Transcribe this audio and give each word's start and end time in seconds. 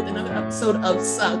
with 0.00 0.08
another 0.08 0.32
episode 0.32 0.76
of 0.76 1.02
Suck. 1.02 1.38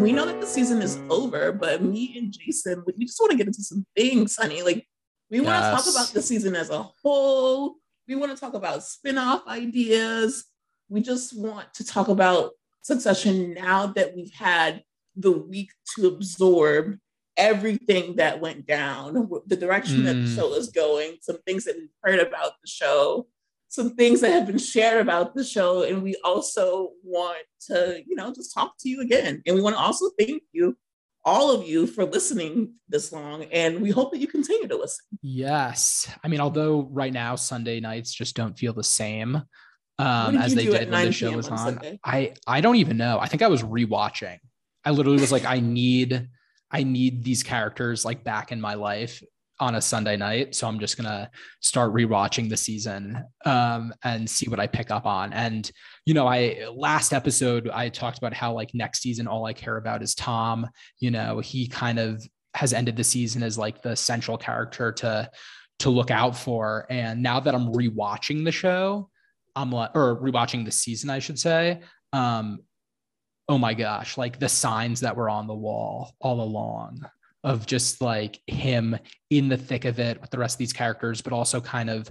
We 0.00 0.12
know 0.12 0.24
that 0.24 0.40
the 0.40 0.46
season 0.46 0.82
is 0.82 1.00
over, 1.10 1.50
but 1.50 1.82
me 1.82 2.16
and 2.16 2.32
Jason, 2.32 2.84
we 2.86 3.04
just 3.04 3.18
want 3.18 3.32
to 3.32 3.36
get 3.36 3.48
into 3.48 3.64
some 3.64 3.84
things, 3.96 4.36
honey. 4.36 4.62
Like, 4.62 4.86
we 5.32 5.40
want 5.40 5.64
to 5.64 5.70
talk 5.82 5.92
about 5.92 6.14
the 6.14 6.22
season 6.22 6.54
as 6.54 6.70
a 6.70 6.84
whole. 7.02 7.74
We 8.06 8.14
want 8.14 8.30
to 8.30 8.38
talk 8.38 8.54
about 8.54 8.84
spin-off 8.84 9.48
ideas. 9.48 10.44
We 10.88 11.00
just 11.00 11.36
want 11.36 11.74
to 11.74 11.84
talk 11.84 12.06
about 12.06 12.52
Succession 12.82 13.54
now 13.54 13.88
that 13.88 14.14
we've 14.14 14.32
had 14.32 14.84
the 15.16 15.32
week 15.32 15.72
to 15.96 16.06
absorb 16.06 16.98
everything 17.36 18.14
that 18.16 18.40
went 18.40 18.64
down, 18.64 19.28
the 19.46 19.56
direction 19.56 20.04
that 20.04 20.14
the 20.14 20.20
Mm. 20.20 20.36
show 20.36 20.54
is 20.54 20.68
going, 20.68 21.16
some 21.20 21.38
things 21.44 21.64
that 21.64 21.74
we've 21.76 21.88
heard 22.04 22.20
about 22.20 22.52
the 22.62 22.68
show, 22.68 23.26
some 23.68 23.94
things 23.94 24.20
that 24.22 24.32
have 24.32 24.46
been 24.46 24.58
shared 24.58 25.00
about 25.00 25.34
the 25.34 25.44
show. 25.44 25.82
And 25.82 26.02
we 26.02 26.16
also 26.24 26.92
want 27.04 27.44
to, 27.66 28.02
you 28.06 28.16
know, 28.16 28.32
just 28.32 28.54
talk 28.54 28.74
to 28.80 28.88
you 28.88 29.00
again. 29.02 29.42
And 29.46 29.54
we 29.54 29.62
want 29.62 29.76
to 29.76 29.80
also 29.80 30.10
thank 30.18 30.42
you, 30.52 30.76
all 31.24 31.50
of 31.50 31.68
you, 31.68 31.86
for 31.86 32.04
listening 32.04 32.74
this 32.88 33.12
long. 33.12 33.44
And 33.44 33.82
we 33.82 33.90
hope 33.90 34.10
that 34.12 34.18
you 34.18 34.26
continue 34.26 34.68
to 34.68 34.76
listen. 34.76 35.04
Yes. 35.20 36.10
I 36.24 36.28
mean, 36.28 36.40
although 36.40 36.88
right 36.90 37.12
now 37.12 37.36
Sunday 37.36 37.78
nights 37.78 38.12
just 38.12 38.34
don't 38.34 38.58
feel 38.58 38.72
the 38.72 38.82
same 38.82 39.42
um, 39.98 40.32
did 40.32 40.42
as 40.42 40.54
they 40.54 40.64
did 40.64 40.90
when 40.90 41.06
the 41.06 41.12
show 41.12 41.32
was 41.32 41.48
on 41.48 41.54
on. 41.54 41.58
Sunday? 41.58 42.00
I 42.04 42.34
I 42.46 42.60
don't 42.60 42.76
even 42.76 42.96
know. 42.96 43.18
I 43.20 43.26
think 43.26 43.42
I 43.42 43.48
was 43.48 43.62
rewatching. 43.62 44.38
I 44.84 44.90
literally 44.90 45.20
was 45.20 45.32
like, 45.32 45.44
I 45.44 45.60
need 45.60 46.28
I 46.70 46.84
need 46.84 47.24
these 47.24 47.42
characters 47.42 48.04
like 48.04 48.24
back 48.24 48.52
in 48.52 48.60
my 48.60 48.74
life 48.74 49.22
on 49.60 49.74
a 49.74 49.80
Sunday 49.80 50.16
night. 50.16 50.54
So 50.54 50.68
I'm 50.68 50.78
just 50.78 50.96
gonna 50.96 51.30
start 51.60 51.92
rewatching 51.92 52.48
the 52.48 52.56
season 52.56 53.24
um, 53.44 53.92
and 54.04 54.28
see 54.28 54.48
what 54.48 54.60
I 54.60 54.66
pick 54.66 54.90
up 54.90 55.06
on. 55.06 55.32
And 55.32 55.70
you 56.06 56.14
know, 56.14 56.26
I 56.26 56.66
last 56.72 57.12
episode 57.12 57.68
I 57.68 57.88
talked 57.88 58.18
about 58.18 58.32
how 58.32 58.52
like 58.52 58.74
next 58.74 59.02
season 59.02 59.26
all 59.26 59.46
I 59.46 59.52
care 59.52 59.76
about 59.76 60.02
is 60.02 60.14
Tom. 60.14 60.68
You 61.00 61.10
know, 61.10 61.40
he 61.40 61.66
kind 61.66 61.98
of 61.98 62.22
has 62.54 62.72
ended 62.72 62.96
the 62.96 63.04
season 63.04 63.42
as 63.42 63.58
like 63.58 63.82
the 63.82 63.96
central 63.96 64.38
character 64.38 64.92
to 64.92 65.30
to 65.80 65.90
look 65.90 66.10
out 66.10 66.36
for. 66.36 66.86
And 66.90 67.22
now 67.22 67.40
that 67.40 67.54
I'm 67.54 67.72
rewatching 67.72 68.44
the 68.44 68.52
show, 68.52 69.10
I'm 69.54 69.70
like, 69.70 69.90
or 69.94 70.20
rewatching 70.20 70.64
the 70.64 70.72
season, 70.72 71.10
I 71.10 71.18
should 71.18 71.38
say. 71.38 71.80
Um, 72.12 72.60
oh 73.48 73.58
my 73.58 73.74
gosh, 73.74 74.18
like 74.18 74.38
the 74.38 74.48
signs 74.48 75.00
that 75.00 75.16
were 75.16 75.30
on 75.30 75.46
the 75.46 75.54
wall 75.54 76.14
all 76.20 76.40
along 76.40 77.08
of 77.44 77.66
just 77.66 78.00
like 78.00 78.40
him 78.46 78.96
in 79.30 79.48
the 79.48 79.56
thick 79.56 79.84
of 79.84 79.98
it 79.98 80.20
with 80.20 80.30
the 80.30 80.38
rest 80.38 80.56
of 80.56 80.58
these 80.58 80.72
characters, 80.72 81.20
but 81.22 81.32
also 81.32 81.60
kind 81.60 81.88
of, 81.88 82.10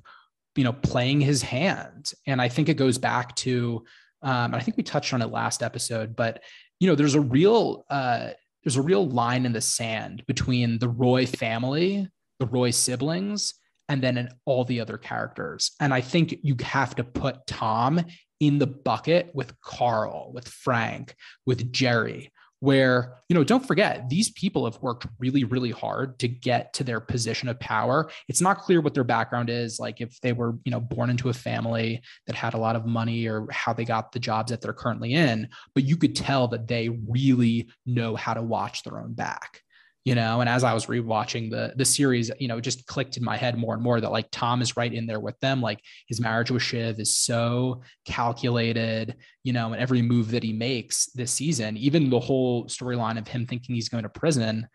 you 0.56 0.64
know, 0.64 0.73
playing 0.73 1.22
his 1.22 1.42
hand. 1.42 2.11
And 2.25 2.42
I 2.42 2.50
think 2.50 2.70
it 2.70 2.78
goes 2.78 2.97
back 2.97 3.36
to, 3.38 3.83
um, 4.22 4.45
and 4.45 4.55
I 4.55 4.59
think 4.59 4.78
we 4.78 4.83
touched 4.83 5.14
on 5.14 5.22
it 5.22 5.28
last 5.28 5.61
episode, 5.61 6.16
but 6.16 6.42
you 6.80 6.88
know, 6.88 6.95
there's 6.95 7.16
a 7.16 7.22
real, 7.22 7.86
uh, 7.89 8.30
there's 8.64 8.78
a 8.78 8.81
real 8.81 9.08
line 9.08 9.45
in 9.45 9.53
the 9.53 9.61
sand 9.61 10.23
between 10.28 10.80
the 10.80 10.89
Roy 10.89 11.25
family, 11.25 12.08
the 12.39 12.45
Roy 12.45 12.72
siblings, 12.72 13.55
and 13.89 14.02
then 14.02 14.30
all 14.45 14.66
the 14.66 14.81
other 14.81 14.98
characters. 14.98 15.72
And 15.80 15.94
I 15.94 16.02
think 16.02 16.39
you 16.44 16.55
have 16.61 16.95
to 16.95 17.03
put 17.03 17.48
Tom 17.48 18.03
in 18.39 18.59
the 18.59 18.67
bucket 18.67 19.31
with 19.33 19.59
Carl, 19.61 20.31
with 20.33 20.48
Frank, 20.48 21.16
with 21.45 21.72
Jerry, 21.72 22.31
where, 22.59 23.19
you 23.30 23.36
know, 23.36 23.44
don't 23.44 23.66
forget, 23.66 24.09
these 24.09 24.31
people 24.31 24.66
have 24.66 24.81
worked 24.81 25.05
really, 25.19 25.44
really 25.44 25.72
hard 25.72 26.17
to 26.19 26.27
get 26.27 26.73
to 26.73 26.83
their 26.83 26.99
position 26.99 27.49
of 27.49 27.59
power. 27.59 28.09
It's 28.27 28.41
not 28.41 28.59
clear 28.59 28.81
what 28.81 28.93
their 28.93 29.04
background 29.04 29.49
is, 29.49 29.80
like 29.80 30.02
if 30.02 30.20
they 30.21 30.33
were, 30.33 30.55
you 30.65 30.71
know, 30.71 30.80
born 30.80 31.09
into 31.09 31.30
a 31.30 31.33
family 31.33 32.02
that 32.26 32.36
had 32.36 32.55
a 32.55 32.59
lot 32.59 32.76
of 32.76 32.86
money 32.86 33.27
or 33.27 33.48
how 33.52 33.73
they 33.73 33.86
got 33.86 34.11
the 34.11 34.20
jobs 34.20 34.52
that 34.52 34.61
they're 34.61 34.73
currently 34.73 35.14
in, 35.14 35.49
but 35.76 35.83
you 35.83 35.98
could 35.98 36.15
tell 36.15 36.48
that 36.48 36.67
they 36.67 36.89
really 36.89 37.70
know 37.86 38.15
how 38.15 38.33
to 38.33 38.42
watch 38.42 38.83
their 38.83 38.99
own 38.99 39.14
back 39.14 39.61
you 40.07 40.15
know 40.15 40.39
and 40.39 40.49
as 40.49 40.63
i 40.63 40.73
was 40.73 40.85
rewatching 40.85 41.51
the 41.51 41.73
the 41.75 41.83
series 41.83 42.31
you 42.39 42.47
know 42.47 42.59
it 42.59 42.61
just 42.61 42.87
clicked 42.87 43.17
in 43.17 43.23
my 43.25 43.35
head 43.35 43.57
more 43.57 43.73
and 43.73 43.83
more 43.83 43.99
that 43.99 44.09
like 44.09 44.25
tom 44.31 44.61
is 44.61 44.77
right 44.77 44.93
in 44.93 45.05
there 45.05 45.19
with 45.19 45.37
them. 45.41 45.61
Like 45.61 45.81
his 46.07 46.21
marriage 46.21 46.49
with 46.49 46.61
shiv 46.61 46.97
is 46.97 47.17
so 47.17 47.81
calculated 48.05 49.17
you 49.43 49.51
know 49.51 49.73
and 49.73 49.81
every 49.81 50.01
move 50.01 50.31
that 50.31 50.43
he 50.43 50.53
makes 50.53 51.07
this 51.07 51.31
season 51.31 51.75
even 51.75 52.09
the 52.09 52.21
whole 52.21 52.67
storyline 52.67 53.17
of 53.17 53.27
him 53.27 53.45
thinking 53.45 53.75
he's 53.75 53.89
going 53.89 54.03
to 54.03 54.09
prison 54.09 54.65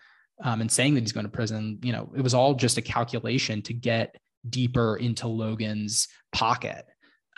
um, 0.44 0.60
and 0.60 0.70
saying 0.70 0.93
that 0.93 1.00
he's 1.00 1.12
going 1.12 1.25
to 1.25 1.32
prison 1.32 1.78
you 1.82 1.93
know 1.93 2.12
it 2.14 2.20
was 2.20 2.34
all 2.34 2.53
just 2.53 2.76
a 2.76 2.82
calculation 2.82 3.62
to 3.62 3.72
get 3.72 4.14
deeper 4.50 4.99
into 4.99 5.28
logan's 5.28 6.09
pocket 6.32 6.84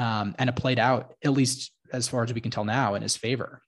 um, 0.00 0.34
and 0.40 0.50
it 0.50 0.56
played 0.56 0.80
out 0.80 1.14
at 1.24 1.32
least 1.32 1.70
as 1.92 2.08
far 2.08 2.24
as 2.24 2.34
we 2.34 2.40
can 2.40 2.50
tell 2.50 2.64
now 2.64 2.96
in 2.96 3.02
his 3.02 3.16
favor 3.16 3.62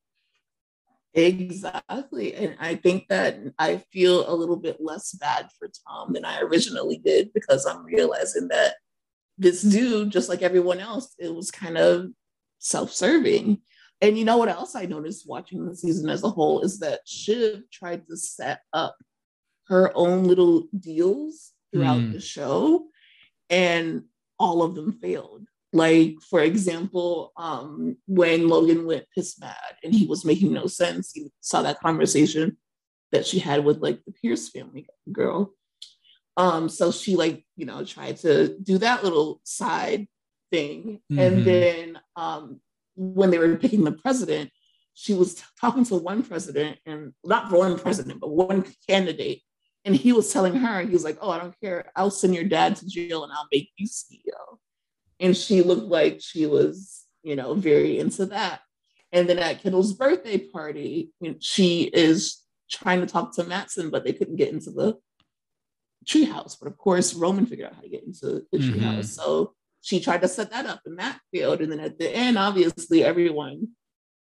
Exactly. 1.17 2.35
And 2.35 2.57
I 2.61 2.75
think 2.77 3.09
that 3.09 3.39
I 3.59 3.79
feel 3.91 4.31
a 4.31 4.35
little 4.37 4.57
bit 4.57 4.77
less 4.81 5.13
bad 5.13 5.49
for 5.59 5.69
Tom 5.89 6.13
than 6.13 6.25
I 6.27 6.41
originally 6.41 6.99
did 6.99 7.33
because 7.33 7.65
I'm 7.65 7.85
realizing 7.85 8.49
that 8.49 8.75
this 9.39 9.63
dude, 9.63 10.11
just 10.11 10.29
like 10.29 10.43
everyone 10.43 10.79
else, 10.79 11.15
it 11.19 11.35
was 11.35 11.51
kind 11.51 11.79
of 11.79 12.11
self 12.59 12.93
serving. 12.93 13.63
And 14.03 14.19
you 14.19 14.27
know 14.27 14.37
what 14.37 14.51
else 14.51 14.77
I 14.77 14.85
noticed 14.85 15.27
watching 15.27 15.65
the 15.67 15.75
season 15.75 16.11
as 16.11 16.23
a 16.23 16.29
whole 16.29 16.61
is 16.61 16.81
that 16.81 17.01
Shiv 17.07 17.63
tried 17.73 18.07
to 18.09 18.17
set 18.17 18.61
up 18.75 18.95
her 19.69 19.91
own 19.95 20.25
little 20.25 20.69
deals 20.79 21.53
throughout 21.73 22.01
Mm. 22.01 22.13
the 22.13 22.21
show, 22.21 22.89
and 23.49 24.05
all 24.39 24.63
of 24.63 24.75
them 24.75 24.93
failed. 24.93 25.47
Like, 25.77 26.17
for 26.31 26.41
example, 26.41 27.33
um, 27.37 27.99
when 28.07 28.49
Logan 28.49 28.87
went 28.87 29.05
piss 29.15 29.39
mad 29.39 29.77
and 29.85 29.93
he 29.93 30.07
was 30.07 30.25
making 30.25 30.55
no 30.55 30.67
sense, 30.67 31.13
you 31.15 31.31
saw 31.43 31.61
that 31.63 31.81
conversation 31.81 32.57
that 33.13 33.27
she 33.27 33.39
had 33.39 33.63
with 33.63 33.83
like 33.83 34.03
the 34.07 34.13
Pierce 34.13 34.49
family 34.49 34.87
girl. 35.13 35.53
Um, 36.39 36.71
so 36.71 36.91
she 36.91 37.15
like, 37.15 37.45
you 37.57 37.67
know, 37.67 37.85
tried 37.85 38.17
to 38.19 38.57
do 38.59 38.79
that 38.79 39.05
little 39.05 39.43
side 39.45 40.07
thing. 40.51 41.01
Mhm. 41.13 41.21
And 41.21 41.45
then 41.45 42.01
um 42.17 42.61
when 42.95 43.31
they 43.31 43.39
were 43.39 43.57
picking 43.57 43.85
the 43.85 43.93
president, 43.93 44.51
she 44.95 45.13
was 45.13 45.35
t- 45.35 45.43
talking 45.61 45.85
to 45.85 45.97
one 45.97 46.23
president 46.23 46.79
and 46.87 47.13
not 47.23 47.53
one 47.53 47.79
president, 47.79 48.21
but 48.21 48.31
one 48.31 48.65
candidate. 48.89 49.43
And 49.85 49.95
he 49.95 50.15
was 50.15 50.33
telling 50.33 50.55
her, 50.57 50.81
he 50.81 50.93
was 50.93 51.05
like, 51.05 51.19
Oh, 51.21 51.31
I 51.31 51.39
don't 51.39 51.61
care. 51.61 51.93
I'll 51.95 52.11
send 52.11 52.35
your 52.35 52.45
dad 52.45 52.77
to 52.77 52.89
jail 52.89 53.25
and 53.25 53.33
I'll 53.35 53.49
make 53.53 53.69
you 53.77 53.87
CEO 53.87 54.59
and 55.21 55.37
she 55.37 55.63
looked 55.63 55.87
like 55.87 56.21
she 56.21 56.47
was, 56.47 57.05
you 57.23 57.37
know, 57.37 57.55
very 57.55 57.99
into 57.99 58.27
that. 58.27 58.61
And 59.13 59.29
then 59.29 59.39
at 59.39 59.63
Kendall's 59.63 59.95
birthday 59.95 60.39
party, 60.39 61.11
she 61.41 61.85
is 61.85 62.43
trying 62.71 63.01
to 63.01 63.07
talk 63.07 63.35
to 63.37 63.45
Matsson, 63.45 63.91
but 63.91 64.05
they 64.05 64.13
couldn't 64.13 64.37
get 64.37 64.53
into 64.53 64.71
the 64.71 64.99
treehouse. 66.05 66.57
But 66.61 66.69
of 66.69 66.77
course, 66.77 67.15
Roman 67.15 67.47
figured 67.47 67.69
out 67.69 67.75
how 67.75 67.83
to 67.83 67.89
get 67.89 68.05
into 68.05 68.47
the 68.51 68.59
Mhm. 68.59 68.75
treehouse. 68.75 69.07
So 69.07 69.55
she 69.81 70.01
tried 70.01 70.23
to 70.23 70.29
set 70.29 70.51
that 70.51 70.67
up, 70.67 70.81
and 70.85 70.99
that 70.99 71.21
failed. 71.33 71.61
And 71.61 71.71
then 71.71 71.81
at 71.81 71.99
the 71.99 72.11
end, 72.11 72.37
obviously, 72.37 73.05
everyone 73.05 73.69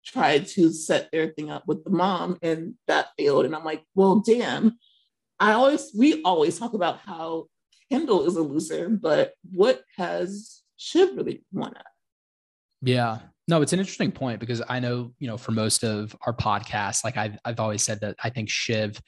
tried 0.04 0.46
to 0.46 0.72
set 0.72 1.10
their 1.10 1.32
thing 1.32 1.50
up 1.50 1.66
with 1.66 1.82
the 1.82 1.90
mom, 1.90 2.38
and 2.40 2.74
that 2.86 3.08
failed. 3.18 3.44
And 3.44 3.54
I'm 3.54 3.64
like, 3.64 3.84
well, 3.94 4.20
damn. 4.20 4.78
I 5.38 5.52
always, 5.52 5.92
we 5.94 6.22
always 6.22 6.58
talk 6.58 6.72
about 6.72 7.00
how 7.00 7.48
Kendall 7.90 8.26
is 8.26 8.36
a 8.36 8.42
loser, 8.42 8.88
but 8.88 9.34
what 9.52 9.82
has 9.96 10.62
Shiv 10.86 11.16
really 11.16 11.42
want 11.52 11.74
to. 11.74 11.82
Yeah. 12.82 13.18
No, 13.48 13.60
it's 13.60 13.72
an 13.72 13.80
interesting 13.80 14.12
point 14.12 14.38
because 14.38 14.62
I 14.68 14.78
know, 14.78 15.12
you 15.18 15.26
know, 15.26 15.36
for 15.36 15.50
most 15.50 15.82
of 15.82 16.14
our 16.24 16.32
podcasts, 16.32 17.02
like 17.02 17.16
I've, 17.16 17.36
I've 17.44 17.58
always 17.58 17.82
said 17.82 18.00
that 18.02 18.14
I 18.22 18.30
think 18.30 18.48
Shiv 18.48 19.00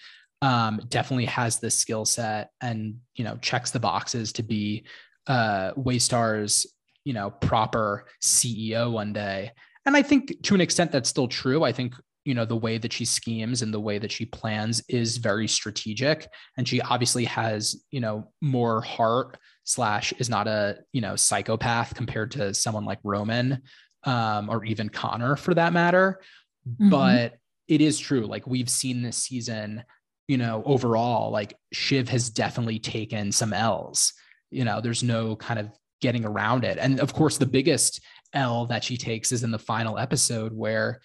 um, 0.43 0.81
definitely 0.89 1.27
has 1.27 1.61
the 1.61 1.71
skill 1.71 2.05
set 2.05 2.51
and, 2.61 2.97
you 3.15 3.23
know, 3.23 3.37
checks 3.43 3.71
the 3.71 3.79
boxes 3.79 4.33
to 4.33 4.43
be 4.43 4.87
uh, 5.29 5.73
Waystar's, 5.75 6.67
you 7.05 7.13
know, 7.13 7.31
proper 7.31 8.07
CEO 8.21 8.91
one 8.91 9.13
day. 9.13 9.53
And 9.87 9.97
I 9.97 10.03
think 10.03 10.43
to 10.43 10.57
an 10.57 10.61
extent 10.61 10.91
that's 10.91 11.09
still 11.09 11.29
true. 11.29 11.63
I 11.63 11.71
think, 11.71 11.95
you 12.29 12.35
know, 12.35 12.45
the 12.45 12.55
way 12.55 12.77
that 12.77 12.93
she 12.93 13.07
schemes 13.07 13.63
and 13.63 13.73
the 13.73 13.81
way 13.81 13.97
that 13.97 14.13
she 14.13 14.27
plans 14.27 14.83
is 14.87 15.17
very 15.17 15.49
strategic. 15.49 16.29
And 16.59 16.69
she 16.69 16.83
obviously 16.83 17.25
has, 17.25 17.83
you 17.91 18.01
know, 18.01 18.31
more 18.43 18.83
heart 18.83 19.39
slash 19.65 20.13
is 20.19 20.29
not 20.29 20.47
a, 20.47 20.77
you 20.93 21.01
know, 21.01 21.17
psychopath 21.17 21.95
compared 21.95 22.33
to 22.33 22.53
someone 22.53 22.85
like 22.85 22.99
Roman 23.03 23.63
um, 24.05 24.51
or 24.51 24.63
even 24.67 24.91
Connor 24.91 25.37
for 25.37 25.55
that 25.55 25.73
matter. 25.73 26.21
Mhm. 26.69 26.91
But 26.91 27.39
it 27.67 27.81
is 27.81 27.99
true. 27.99 28.27
Like 28.27 28.47
we've 28.47 28.69
seen 28.69 29.01
this 29.01 29.17
season, 29.17 29.83
you 30.27 30.37
know, 30.37 30.63
overall, 30.67 31.31
like 31.31 31.55
Shiv 31.73 32.11
has 32.11 32.29
definitely 32.29 32.79
taken 32.79 33.33
some 33.33 33.55
L's. 33.55 34.13
You 34.51 34.67
know, 34.67 34.83
there's 34.83 35.03
no 35.03 35.35
kind 35.35 35.59
of 35.59 35.71
getting 36.03 36.27
around 36.27 36.65
it. 36.65 36.77
And 36.79 37.01
of 37.01 37.15
course, 37.15 37.39
the 37.39 37.47
biggest 37.47 38.03
L 38.35 38.67
that 38.67 38.85
she 38.85 38.99
takes 38.99 39.33
is 39.33 39.45
in 39.45 39.51
the 39.51 39.59
final 39.59 39.97
episode 39.97 40.53
where, 40.53 41.01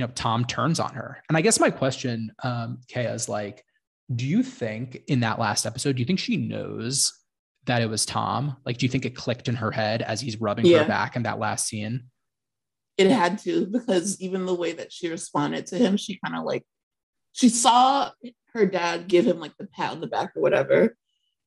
you 0.00 0.06
know, 0.06 0.12
Tom 0.14 0.46
turns 0.46 0.80
on 0.80 0.94
her. 0.94 1.22
And 1.28 1.36
I 1.36 1.42
guess 1.42 1.60
my 1.60 1.68
question, 1.68 2.32
um, 2.42 2.80
Kaya, 2.90 3.12
is 3.12 3.28
like, 3.28 3.62
do 4.16 4.26
you 4.26 4.42
think 4.42 5.02
in 5.08 5.20
that 5.20 5.38
last 5.38 5.66
episode, 5.66 5.96
do 5.96 6.00
you 6.00 6.06
think 6.06 6.18
she 6.18 6.38
knows 6.38 7.12
that 7.66 7.82
it 7.82 7.90
was 7.90 8.06
Tom? 8.06 8.56
Like, 8.64 8.78
do 8.78 8.86
you 8.86 8.90
think 8.90 9.04
it 9.04 9.14
clicked 9.14 9.46
in 9.46 9.56
her 9.56 9.70
head 9.70 10.00
as 10.00 10.22
he's 10.22 10.40
rubbing 10.40 10.64
Yeah. 10.64 10.84
her 10.84 10.88
back 10.88 11.16
in 11.16 11.24
that 11.24 11.38
last 11.38 11.66
scene? 11.68 12.04
it 12.98 13.10
had 13.10 13.38
to 13.38 13.64
because 13.66 14.20
even 14.20 14.44
the 14.44 14.54
way 14.54 14.72
that 14.72 14.92
she 14.92 15.08
responded 15.08 15.66
to 15.66 15.76
him, 15.78 15.96
she 15.96 16.18
kind 16.22 16.36
of 16.36 16.44
like 16.44 16.62
she 17.32 17.48
saw 17.48 18.10
her 18.52 18.66
dad 18.66 19.08
give 19.08 19.26
him 19.26 19.38
like 19.40 19.56
the 19.58 19.66
pat 19.66 19.92
on 19.92 20.00
the 20.00 20.06
back 20.06 20.32
or 20.36 20.42
whatever. 20.42 20.96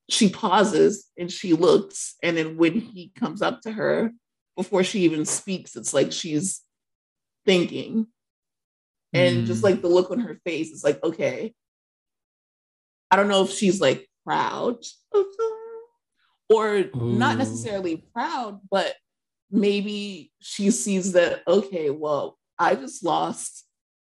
She 0.10 0.30
pauses 0.30 1.10
and 1.18 1.32
she 1.32 1.54
looks, 1.54 2.16
and 2.24 2.36
then 2.38 2.58
when 2.58 2.74
he 2.80 3.12
comes 3.16 3.42
up 3.44 3.62
to 3.62 3.72
her 3.72 4.12
before 4.56 4.84
she 4.84 5.02
even 5.02 5.26
speaks, 5.26 5.76
it's 5.76 5.94
like 5.94 6.12
she's 6.12 6.62
thinking. 7.46 8.08
And 9.14 9.44
mm. 9.44 9.46
just 9.46 9.64
like 9.64 9.82
the 9.82 9.88
look 9.88 10.12
on 10.12 10.20
her 10.20 10.40
face, 10.46 10.72
it's 10.72 10.84
like, 10.84 11.04
okay. 11.04 11.54
I 13.12 13.16
don't 13.16 13.28
know 13.28 13.44
if 13.44 13.52
she's 13.52 13.80
like 13.80 14.10
proud 14.26 14.78
of 15.14 15.26
them 15.38 15.54
or 16.50 16.76
Ooh. 16.78 16.90
not 16.94 17.38
necessarily 17.38 18.06
proud, 18.14 18.60
but 18.72 18.96
maybe 19.52 20.32
she 20.40 20.72
sees 20.72 21.14
that, 21.14 21.44
okay, 21.48 21.90
well, 21.92 22.38
I 22.58 22.76
just 22.76 23.04
lost 23.04 23.66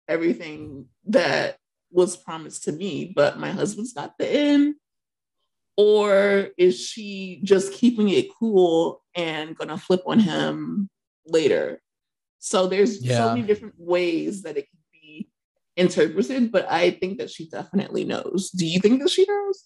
everything 0.08 0.86
that 1.06 1.56
was 1.90 2.16
promised 2.16 2.64
to 2.64 2.72
me, 2.72 3.12
but 3.14 3.38
my 3.38 3.50
husband's 3.50 3.92
got 3.92 4.16
the 4.18 4.28
end. 4.28 4.76
Or 5.76 6.48
is 6.58 6.78
she 6.78 7.40
just 7.44 7.72
keeping 7.72 8.08
it 8.10 8.28
cool 8.38 9.02
and 9.14 9.56
gonna 9.56 9.78
flip 9.78 10.02
on 10.06 10.20
him 10.20 10.88
later? 11.26 11.80
So 12.38 12.66
there's 12.66 13.02
yeah. 13.02 13.18
so 13.18 13.28
many 13.30 13.42
different 13.42 13.74
ways 13.78 14.42
that 14.42 14.56
it 14.56 14.68
can 14.70 14.80
interpreted, 15.76 16.52
but 16.52 16.70
I 16.70 16.90
think 16.90 17.18
that 17.18 17.30
she 17.30 17.48
definitely 17.48 18.04
knows. 18.04 18.50
Do 18.50 18.66
you 18.66 18.80
think 18.80 19.02
that 19.02 19.10
she 19.10 19.24
knows? 19.26 19.64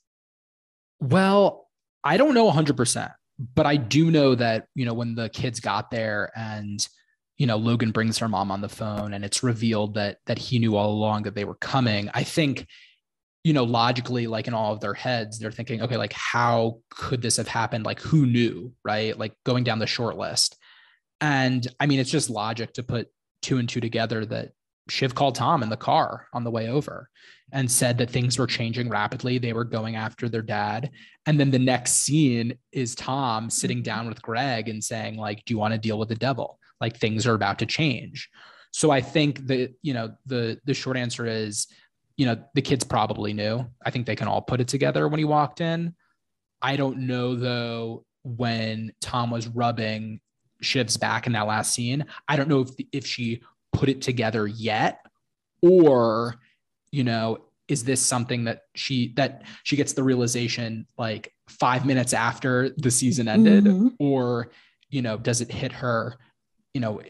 Well, 1.01 1.69
I 2.05 2.17
don't 2.17 2.35
know 2.35 2.51
100%, 2.51 3.13
but 3.55 3.67
I 3.67 3.77
do 3.77 4.11
know 4.11 4.35
that, 4.35 4.67
you 4.75 4.85
know, 4.85 4.95
when 4.95 5.15
the 5.15 5.29
kids 5.29 5.61
got 5.61 5.91
there 5.91 6.31
and, 6.37 6.87
you 7.37 7.47
know, 7.47 7.57
Logan 7.57 7.91
brings 7.91 8.19
her 8.19 8.29
mom 8.29 8.51
on 8.51 8.61
the 8.61 8.69
phone 8.69 9.13
and 9.13 9.25
it's 9.25 9.43
revealed 9.43 9.95
that 9.95 10.19
that 10.27 10.39
he 10.39 10.59
knew 10.59 10.77
all 10.77 10.91
along 10.91 11.25
that 11.25 11.35
they 11.35 11.45
were 11.45 11.57
coming. 11.57 12.09
I 12.15 12.23
think, 12.23 12.67
you 13.45 13.53
know, 13.53 13.65
logically, 13.65 14.27
like 14.27 14.47
in 14.47 14.55
all 14.55 14.73
of 14.73 14.81
their 14.81 14.95
heads, 14.95 15.39
they're 15.39 15.53
thinking, 15.53 15.83
okay, 15.83 15.97
like 15.97 16.15
how 16.15 16.79
could 16.91 17.21
this 17.21 17.37
have 17.37 17.49
happened? 17.49 17.85
Like 17.85 18.01
who 18.01 18.25
knew, 18.25 18.73
right? 18.85 19.19
Like 19.19 19.35
going 19.45 19.65
down 19.65 19.79
the 19.79 19.87
short 19.87 20.17
list. 20.17 20.57
And 21.21 21.67
I 21.79 21.87
mean, 21.87 22.01
it's 22.01 22.11
just 22.11 22.31
logic 22.31 22.73
to 22.75 22.83
put 22.83 23.09
two 23.43 23.59
and 23.59 23.69
two 23.69 23.81
together 23.81 24.25
that 24.27 24.53
Shiv 24.89 25.15
called 25.15 25.35
Tom 25.35 25.63
in 25.63 25.69
the 25.69 25.77
car 25.77 26.29
on 26.33 26.45
the 26.45 26.51
way 26.51 26.69
over 26.69 27.09
and 27.53 27.71
said 27.71 27.99
that 27.99 28.11
things 28.11 28.39
were 28.39 28.47
changing 28.47 28.89
rapidly. 28.89 29.39
They 29.39 29.53
were 29.53 29.65
going 29.65 29.97
after 29.97 30.29
their 30.29 30.43
dad. 30.43 30.91
And 31.27 31.39
then 31.39 31.51
the 31.51 31.59
next 31.59 31.93
scene 31.93 32.57
is 32.73 32.95
Tom 32.95 33.51
sitting 33.51 33.79
mm-hmm. 33.79 33.85
down 33.85 34.09
with 34.09 34.23
Greg 34.23 34.69
and 34.69 34.83
saying, 34.83 35.17
like, 35.17 35.45
do 35.45 35.55
you 35.55 35.59
want 35.59 35.73
to 35.73 35.79
deal 35.79 35.99
with 35.99 36.09
the 36.09 36.15
devil? 36.17 36.59
Like 36.81 36.97
things 36.97 37.27
are 37.27 37.35
about 37.35 37.59
to 37.61 37.67
change. 37.67 38.29
So 38.73 38.91
I 38.91 39.01
think 39.01 39.47
that, 39.47 39.75
you 39.83 39.95
know, 39.95 40.15
the 40.27 40.59
the 40.67 40.75
short 40.75 40.97
answer 40.97 41.25
is, 41.25 41.67
you 42.17 42.27
know, 42.27 42.37
the 42.55 42.63
kids 42.63 42.85
probably 42.85 43.33
knew. 43.33 43.65
I 43.85 43.91
think 43.91 44.07
they 44.07 44.17
can 44.17 44.29
all 44.29 44.43
put 44.43 44.61
it 44.61 44.69
together 44.69 45.09
when 45.09 45.19
he 45.19 45.25
walked 45.25 45.61
in. 45.61 45.95
I 46.61 46.77
don't 46.77 47.07
know 47.07 47.35
though 47.35 48.05
when 48.23 48.93
Tom 49.01 49.31
was 49.31 49.49
rubbing 49.49 50.21
Shiv's 50.61 50.97
back 50.97 51.27
in 51.27 51.33
that 51.33 51.47
last 51.47 51.73
scene. 51.73 52.05
I 52.29 52.37
don't 52.37 52.49
know 52.49 52.61
if 52.61 52.71
if 52.93 53.07
she 53.07 53.43
put 53.77 53.89
it 53.91 54.01
together 54.01 54.47
yet 54.47 55.01
or 55.63 56.37
you 56.91 57.05
know 57.05 57.39
is 57.69 57.85
this 57.85 58.01
something 58.01 58.45
that 58.45 58.63
she 58.75 59.13
that 59.17 59.43
she 59.65 59.77
gets 59.77 59.93
the 59.93 60.03
realization 60.03 60.87
like 60.97 61.33
5 61.49 61.85
minutes 61.85 62.15
after 62.15 62.71
the 62.71 62.91
season 62.91 63.29
ended 63.29 63.65
mm-hmm. 63.65 63.89
or 63.99 64.51
you 64.89 65.03
know 65.03 65.19
does 65.19 65.43
it 65.43 65.53
hit 65.53 65.73
her 65.73 66.17
you 66.73 66.81
know 66.81 67.03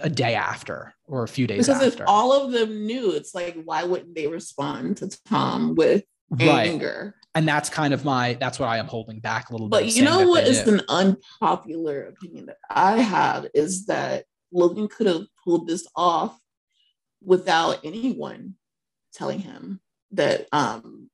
a 0.00 0.10
day 0.10 0.34
after 0.34 0.92
or 1.06 1.22
a 1.22 1.28
few 1.28 1.46
days 1.46 1.68
because 1.68 1.82
after. 1.82 2.02
if 2.02 2.08
all 2.08 2.32
of 2.32 2.50
them 2.50 2.84
knew 2.84 3.12
it's 3.12 3.32
like 3.32 3.56
why 3.64 3.84
wouldn't 3.84 4.14
they 4.16 4.26
respond 4.26 4.96
to 4.96 5.08
tom 5.24 5.76
with 5.76 6.02
right. 6.30 6.68
anger 6.68 7.14
and 7.36 7.46
that's 7.46 7.68
kind 7.68 7.94
of 7.94 8.04
my 8.04 8.34
that's 8.40 8.58
what 8.58 8.68
i 8.68 8.78
am 8.78 8.86
holding 8.86 9.20
back 9.20 9.50
a 9.50 9.52
little 9.52 9.68
but 9.68 9.84
bit 9.84 9.86
but 9.86 9.94
you 9.94 10.02
know 10.02 10.26
what 10.26 10.44
is 10.44 10.66
an 10.66 10.80
unpopular 10.88 12.06
opinion 12.06 12.46
that 12.46 12.56
i 12.70 12.98
have 12.98 13.46
is 13.54 13.86
that 13.86 14.24
logan 14.52 14.88
could 14.88 15.06
have 15.06 15.26
pulled 15.44 15.66
this 15.66 15.86
off 15.96 16.38
without 17.24 17.80
anyone 17.84 18.54
telling 19.12 19.38
him 19.38 19.80
that 20.10 20.46
um 20.52 21.08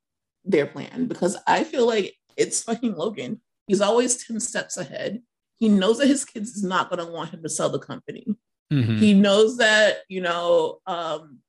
their 0.44 0.66
plan 0.66 1.06
because 1.06 1.36
I 1.46 1.64
feel 1.64 1.86
like 1.86 2.14
it's 2.36 2.62
fucking 2.62 2.94
Logan. 2.94 3.40
He's 3.66 3.80
always 3.80 4.24
10 4.26 4.40
steps 4.40 4.76
ahead. 4.76 5.22
He 5.56 5.68
knows 5.68 5.98
that 5.98 6.06
his 6.06 6.24
kids 6.24 6.50
is 6.50 6.62
not 6.62 6.88
going 6.88 7.04
to 7.04 7.12
want 7.12 7.30
him 7.30 7.42
to 7.42 7.48
sell 7.48 7.68
the 7.68 7.78
company. 7.78 8.26
Mm-hmm. 8.72 8.96
He 8.96 9.12
knows 9.12 9.58
that, 9.58 9.98
you 10.08 10.20
know, 10.20 10.78
um, 10.86 11.40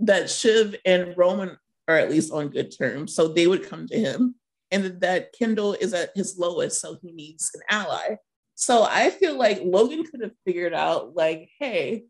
that 0.00 0.28
Shiv 0.28 0.74
and 0.84 1.16
Roman 1.16 1.56
are 1.86 1.96
at 1.96 2.10
least 2.10 2.32
on 2.32 2.48
good 2.48 2.76
terms. 2.76 3.14
So 3.14 3.28
they 3.28 3.46
would 3.46 3.68
come 3.68 3.86
to 3.88 3.98
him. 3.98 4.34
And 4.70 5.00
that 5.00 5.32
Kendall 5.32 5.74
is 5.74 5.94
at 5.94 6.10
his 6.14 6.38
lowest. 6.38 6.80
So 6.80 6.98
he 7.00 7.12
needs 7.12 7.50
an 7.54 7.62
ally. 7.70 8.16
So 8.60 8.82
I 8.82 9.10
feel 9.10 9.38
like 9.38 9.60
Logan 9.62 10.02
could 10.02 10.20
have 10.20 10.32
figured 10.44 10.74
out, 10.74 11.14
like, 11.14 11.48
hey, 11.60 12.06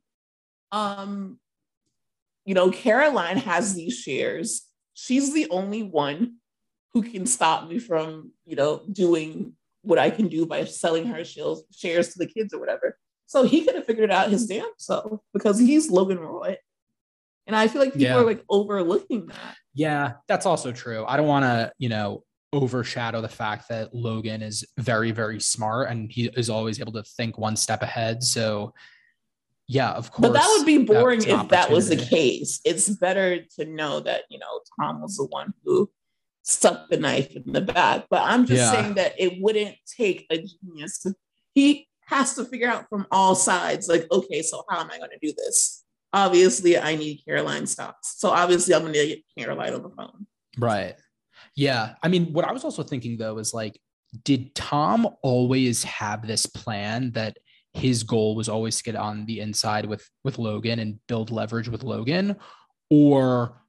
um, 0.72 1.38
you 2.46 2.54
know, 2.54 2.70
Caroline 2.70 3.36
has 3.36 3.74
these 3.74 3.98
shares. 3.98 4.62
She's 4.94 5.34
the 5.34 5.46
only 5.50 5.82
one 5.82 6.36
who 6.94 7.02
can 7.02 7.26
stop 7.26 7.68
me 7.68 7.78
from, 7.78 8.32
you 8.46 8.56
know, 8.56 8.82
doing 8.90 9.56
what 9.82 9.98
I 9.98 10.08
can 10.08 10.28
do 10.28 10.46
by 10.46 10.64
selling 10.64 11.04
her 11.08 11.22
shares, 11.22 11.64
shares 11.70 12.14
to 12.14 12.18
the 12.18 12.26
kids 12.26 12.54
or 12.54 12.60
whatever. 12.60 12.96
So 13.26 13.42
he 13.42 13.66
could 13.66 13.74
have 13.74 13.84
figured 13.84 14.10
out 14.10 14.30
his 14.30 14.46
damn 14.46 14.70
self 14.78 15.20
because 15.34 15.58
he's 15.58 15.90
Logan 15.90 16.18
Roy. 16.18 16.56
And 17.46 17.54
I 17.54 17.68
feel 17.68 17.82
like 17.82 17.92
people 17.92 18.06
yeah. 18.06 18.16
are 18.16 18.24
like 18.24 18.42
overlooking 18.48 19.26
that. 19.26 19.56
Yeah, 19.74 20.14
that's 20.28 20.46
also 20.46 20.72
true. 20.72 21.04
I 21.06 21.18
don't 21.18 21.26
want 21.26 21.44
to, 21.44 21.72
you 21.76 21.90
know, 21.90 22.24
overshadow 22.52 23.20
the 23.20 23.28
fact 23.28 23.68
that 23.68 23.94
Logan 23.94 24.42
is 24.42 24.66
very, 24.78 25.10
very 25.10 25.40
smart 25.40 25.90
and 25.90 26.10
he 26.10 26.26
is 26.36 26.48
always 26.48 26.80
able 26.80 26.92
to 26.92 27.02
think 27.02 27.38
one 27.38 27.56
step 27.56 27.82
ahead. 27.82 28.22
So 28.22 28.74
yeah, 29.66 29.90
of 29.90 30.10
course. 30.10 30.28
But 30.28 30.32
that 30.32 30.54
would 30.56 30.64
be 30.64 30.78
boring 30.78 31.22
if 31.22 31.48
that 31.48 31.70
was 31.70 31.90
the 31.90 31.96
case. 31.96 32.60
It's 32.64 32.88
better 32.88 33.40
to 33.58 33.64
know 33.66 34.00
that, 34.00 34.22
you 34.30 34.38
know, 34.38 34.60
Tom 34.80 35.02
was 35.02 35.18
the 35.18 35.26
one 35.26 35.52
who 35.64 35.90
stuck 36.42 36.88
the 36.88 36.96
knife 36.96 37.36
in 37.36 37.52
the 37.52 37.60
back. 37.60 38.06
But 38.08 38.22
I'm 38.22 38.46
just 38.46 38.62
yeah. 38.62 38.72
saying 38.72 38.94
that 38.94 39.12
it 39.18 39.42
wouldn't 39.42 39.76
take 39.96 40.26
a 40.30 40.38
genius 40.38 41.00
to, 41.00 41.14
he 41.52 41.86
has 42.06 42.34
to 42.36 42.46
figure 42.46 42.70
out 42.70 42.86
from 42.88 43.06
all 43.10 43.34
sides, 43.34 43.88
like, 43.88 44.06
okay, 44.10 44.40
so 44.40 44.64
how 44.70 44.80
am 44.80 44.90
I 44.90 44.96
going 44.96 45.10
to 45.10 45.18
do 45.20 45.34
this? 45.36 45.84
Obviously, 46.14 46.78
I 46.78 46.96
need 46.96 47.20
Caroline 47.26 47.66
stocks. 47.66 48.14
So 48.16 48.30
obviously, 48.30 48.74
I'm 48.74 48.80
going 48.80 48.94
to 48.94 49.06
get 49.06 49.22
Caroline 49.36 49.74
on 49.74 49.82
the 49.82 49.90
phone. 49.90 50.26
Right. 50.56 50.94
Yeah. 51.58 51.94
I 52.04 52.08
mean, 52.08 52.32
what 52.32 52.44
I 52.44 52.52
was 52.52 52.62
also 52.62 52.84
thinking 52.84 53.16
though 53.18 53.38
is 53.38 53.52
like, 53.52 53.80
did 54.24 54.54
Tom 54.54 55.08
always 55.22 55.82
have 55.82 56.24
this 56.24 56.46
plan 56.46 57.10
that 57.12 57.36
his 57.72 58.04
goal 58.04 58.36
was 58.36 58.48
always 58.48 58.76
to 58.76 58.84
get 58.84 58.94
on 58.94 59.26
the 59.26 59.40
inside 59.40 59.84
with 59.84 60.08
with 60.22 60.38
Logan 60.38 60.78
and 60.78 61.00
build 61.08 61.32
leverage 61.32 61.68
with 61.68 61.82
Logan? 61.82 62.36
Or 62.90 63.60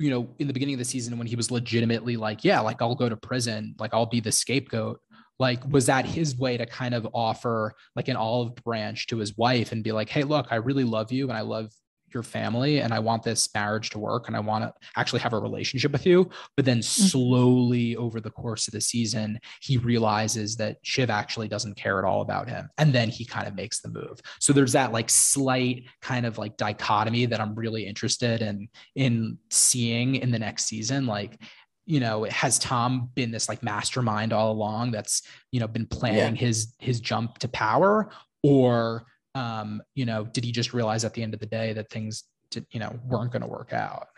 you 0.00 0.10
know 0.10 0.28
in 0.40 0.48
the 0.48 0.52
beginning 0.52 0.74
of 0.74 0.80
the 0.80 0.84
season 0.84 1.16
when 1.16 1.28
he 1.28 1.36
was 1.36 1.50
legitimately 1.50 2.16
like 2.16 2.44
yeah 2.44 2.58
like 2.58 2.82
I'll 2.82 2.96
go 2.96 3.08
to 3.08 3.16
prison. 3.16 3.76
Like 3.78 3.94
I'll 3.94 4.06
be 4.06 4.18
the 4.18 4.32
scapegoat. 4.32 4.98
Like 5.38 5.64
was 5.70 5.86
that 5.86 6.06
his 6.06 6.36
way 6.36 6.56
to 6.56 6.66
kind 6.66 6.92
of 6.92 7.06
offer 7.14 7.72
like 7.94 8.08
an 8.08 8.16
olive 8.16 8.56
branch 8.56 9.06
to 9.08 9.18
his 9.18 9.36
wife 9.36 9.70
and 9.70 9.84
be 9.84 9.92
like 9.92 10.08
hey 10.08 10.24
look 10.24 10.48
I 10.50 10.56
really 10.56 10.84
love 10.84 11.12
you 11.12 11.28
and 11.28 11.38
I 11.38 11.42
love 11.42 11.70
your 12.12 12.22
family 12.22 12.80
and 12.80 12.92
I 12.92 12.98
want 12.98 13.22
this 13.22 13.48
marriage 13.54 13.90
to 13.90 13.98
work 13.98 14.28
and 14.28 14.36
I 14.36 14.40
want 14.40 14.64
to 14.64 14.72
actually 14.96 15.20
have 15.20 15.32
a 15.32 15.38
relationship 15.38 15.92
with 15.92 16.06
you. 16.06 16.30
But 16.56 16.64
then 16.64 16.78
mm-hmm. 16.78 17.06
slowly 17.06 17.96
over 17.96 18.20
the 18.20 18.30
course 18.30 18.68
of 18.68 18.72
the 18.72 18.80
season, 18.80 19.38
he 19.60 19.76
realizes 19.78 20.56
that 20.56 20.78
Shiv 20.82 21.10
actually 21.10 21.48
doesn't 21.48 21.76
care 21.76 21.98
at 21.98 22.04
all 22.04 22.22
about 22.22 22.48
him. 22.48 22.68
And 22.78 22.92
then 22.92 23.08
he 23.08 23.24
kind 23.24 23.46
of 23.46 23.54
makes 23.54 23.80
the 23.80 23.88
move. 23.88 24.20
So 24.40 24.52
there's 24.52 24.72
that 24.72 24.92
like 24.92 25.10
slight 25.10 25.84
kind 26.02 26.26
of 26.26 26.38
like 26.38 26.56
dichotomy 26.56 27.26
that 27.26 27.40
I'm 27.40 27.54
really 27.54 27.86
interested 27.86 28.42
in 28.42 28.68
in 28.94 29.38
seeing 29.50 30.16
in 30.16 30.30
the 30.30 30.38
next 30.38 30.66
season. 30.66 31.06
Like, 31.06 31.40
you 31.86 32.00
know, 32.00 32.24
has 32.24 32.58
Tom 32.58 33.10
been 33.14 33.30
this 33.30 33.48
like 33.48 33.62
mastermind 33.62 34.32
all 34.32 34.52
along 34.52 34.90
that's, 34.90 35.22
you 35.52 35.60
know, 35.60 35.68
been 35.68 35.86
planning 35.86 36.36
yeah. 36.36 36.40
his 36.40 36.74
his 36.78 37.00
jump 37.00 37.38
to 37.38 37.48
power? 37.48 38.10
Or 38.44 39.04
um, 39.38 39.82
you 39.94 40.04
know, 40.04 40.24
did 40.24 40.44
he 40.44 40.50
just 40.50 40.74
realize 40.74 41.04
at 41.04 41.14
the 41.14 41.22
end 41.22 41.32
of 41.32 41.40
the 41.40 41.46
day 41.46 41.72
that 41.72 41.90
things, 41.90 42.24
did, 42.50 42.66
you 42.70 42.80
know, 42.80 42.98
weren't 43.06 43.30
going 43.30 43.42
to 43.42 43.48
work 43.48 43.72
out? 43.72 44.08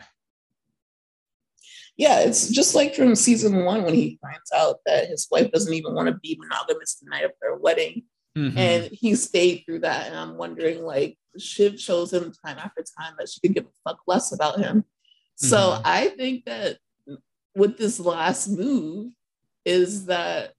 Yeah, 1.95 2.21
it's 2.21 2.49
just 2.49 2.73
like 2.73 2.95
from 2.95 3.15
season 3.15 3.63
one 3.63 3.83
when 3.83 3.93
he 3.93 4.17
finds 4.21 4.51
out 4.55 4.77
that 4.87 5.09
his 5.09 5.27
wife 5.29 5.51
doesn't 5.51 5.73
even 5.73 5.93
want 5.93 6.07
to 6.07 6.15
be 6.15 6.39
monogamous 6.39 6.95
the 6.95 7.09
night 7.09 7.25
of 7.25 7.31
their 7.39 7.55
wedding. 7.55 8.03
Mm-hmm. 8.35 8.57
And 8.57 8.89
he 8.91 9.13
stayed 9.13 9.63
through 9.65 9.79
that. 9.79 10.07
And 10.07 10.15
I'm 10.17 10.37
wondering, 10.37 10.83
like, 10.83 11.17
Shiv 11.37 11.79
shows 11.79 12.11
him 12.11 12.33
time 12.43 12.57
after 12.57 12.83
time 12.99 13.13
that 13.19 13.29
she 13.29 13.39
could 13.41 13.53
give 13.53 13.65
a 13.65 13.89
fuck 13.89 13.99
less 14.07 14.33
about 14.33 14.59
him. 14.59 14.77
Mm-hmm. 14.77 15.47
So 15.47 15.79
I 15.85 16.07
think 16.07 16.45
that 16.45 16.77
with 17.55 17.77
this 17.77 17.99
last 17.99 18.47
move 18.47 19.11
is 19.65 20.05
that 20.07 20.53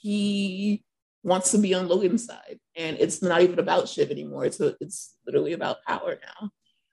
he 0.00 0.84
wants 1.22 1.52
to 1.52 1.58
be 1.58 1.72
on 1.72 1.88
Logan's 1.88 2.26
side 2.26 2.58
and 2.76 2.96
it's 2.98 3.22
not 3.22 3.42
even 3.42 3.58
about 3.58 3.88
Shiv 3.88 4.10
anymore. 4.10 4.44
It's 4.44 4.60
a, 4.60 4.74
it's 4.80 5.16
literally 5.26 5.52
about 5.52 5.82
power 5.86 6.18
now. 6.20 6.50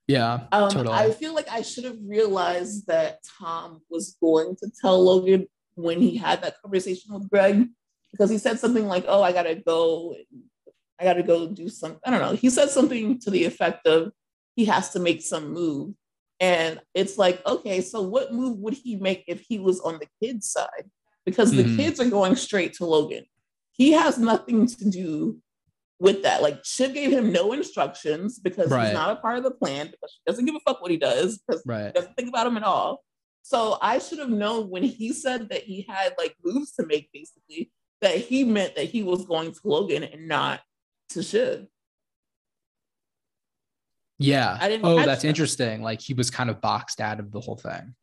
Yeah, 0.07 0.39
um, 0.51 0.71
totally. 0.71 0.95
I 0.95 1.11
feel 1.11 1.35
like 1.35 1.49
I 1.49 1.61
should 1.61 1.83
have 1.83 1.97
realized 2.03 2.87
that 2.87 3.19
Tom 3.39 3.81
was 3.89 4.17
going 4.19 4.55
to 4.57 4.71
tell 4.81 5.03
Logan 5.03 5.47
when 5.75 6.01
he 6.01 6.17
had 6.17 6.41
that 6.41 6.55
conversation 6.61 7.13
with 7.13 7.29
Greg 7.29 7.67
because 8.11 8.29
he 8.29 8.39
said 8.39 8.59
something 8.59 8.87
like, 8.87 9.05
"Oh, 9.07 9.21
I 9.21 9.31
gotta 9.31 9.55
go. 9.55 10.15
I 10.99 11.03
gotta 11.03 11.23
go 11.23 11.47
do 11.47 11.69
some." 11.69 11.99
I 12.03 12.09
don't 12.09 12.21
know. 12.21 12.33
He 12.35 12.49
said 12.49 12.69
something 12.69 13.19
to 13.19 13.29
the 13.29 13.45
effect 13.45 13.85
of 13.85 14.11
he 14.55 14.65
has 14.65 14.89
to 14.91 14.99
make 14.99 15.21
some 15.21 15.53
move, 15.53 15.93
and 16.39 16.79
it's 16.93 17.17
like, 17.17 17.45
okay, 17.45 17.81
so 17.81 18.01
what 18.01 18.33
move 18.33 18.57
would 18.59 18.73
he 18.73 18.95
make 18.95 19.25
if 19.27 19.41
he 19.47 19.59
was 19.59 19.79
on 19.81 19.99
the 19.99 20.07
kids' 20.23 20.49
side? 20.49 20.89
Because 21.25 21.51
the 21.51 21.63
mm-hmm. 21.63 21.77
kids 21.77 21.99
are 21.99 22.09
going 22.09 22.35
straight 22.35 22.73
to 22.75 22.85
Logan. 22.85 23.25
He 23.73 23.91
has 23.91 24.17
nothing 24.17 24.65
to 24.65 24.89
do 24.89 25.37
with 25.99 26.23
that. 26.23 26.41
Like 26.41 26.63
Shiv 26.63 26.93
gave 26.93 27.11
him 27.11 27.31
no 27.31 27.51
instructions 27.51 28.39
because 28.39 28.71
right. 28.71 28.85
he's 28.85 28.93
not 28.93 29.11
a 29.11 29.15
part 29.17 29.37
of 29.37 29.43
the 29.43 29.51
plan 29.51 29.87
because 29.87 30.11
she 30.11 30.21
doesn't 30.25 30.45
give 30.45 30.55
a 30.55 30.59
fuck 30.59 30.81
what 30.81 30.91
he 30.91 30.97
does 30.97 31.39
because 31.39 31.61
right. 31.65 31.93
doesn't 31.93 32.15
think 32.15 32.29
about 32.29 32.47
him 32.47 32.57
at 32.57 32.63
all. 32.63 33.03
So 33.41 33.77
I 33.81 33.99
should 33.99 34.19
have 34.19 34.29
known 34.29 34.69
when 34.69 34.83
he 34.83 35.13
said 35.13 35.49
that 35.49 35.63
he 35.63 35.85
had 35.87 36.13
like 36.17 36.35
moves 36.43 36.73
to 36.73 36.85
make, 36.85 37.09
basically, 37.11 37.71
that 38.01 38.15
he 38.17 38.43
meant 38.43 38.75
that 38.75 38.85
he 38.85 39.03
was 39.03 39.25
going 39.25 39.51
to 39.51 39.59
Logan 39.63 40.03
and 40.03 40.27
not 40.27 40.61
to 41.09 41.23
Shiv. 41.23 41.65
Yeah. 44.17 44.57
I 44.59 44.67
didn't 44.67 44.85
oh, 44.85 45.03
that's 45.03 45.23
that. 45.23 45.27
interesting. 45.27 45.81
Like 45.81 46.01
he 46.01 46.13
was 46.13 46.29
kind 46.29 46.49
of 46.49 46.61
boxed 46.61 47.01
out 47.01 47.19
of 47.19 47.31
the 47.31 47.39
whole 47.39 47.57
thing. 47.57 47.95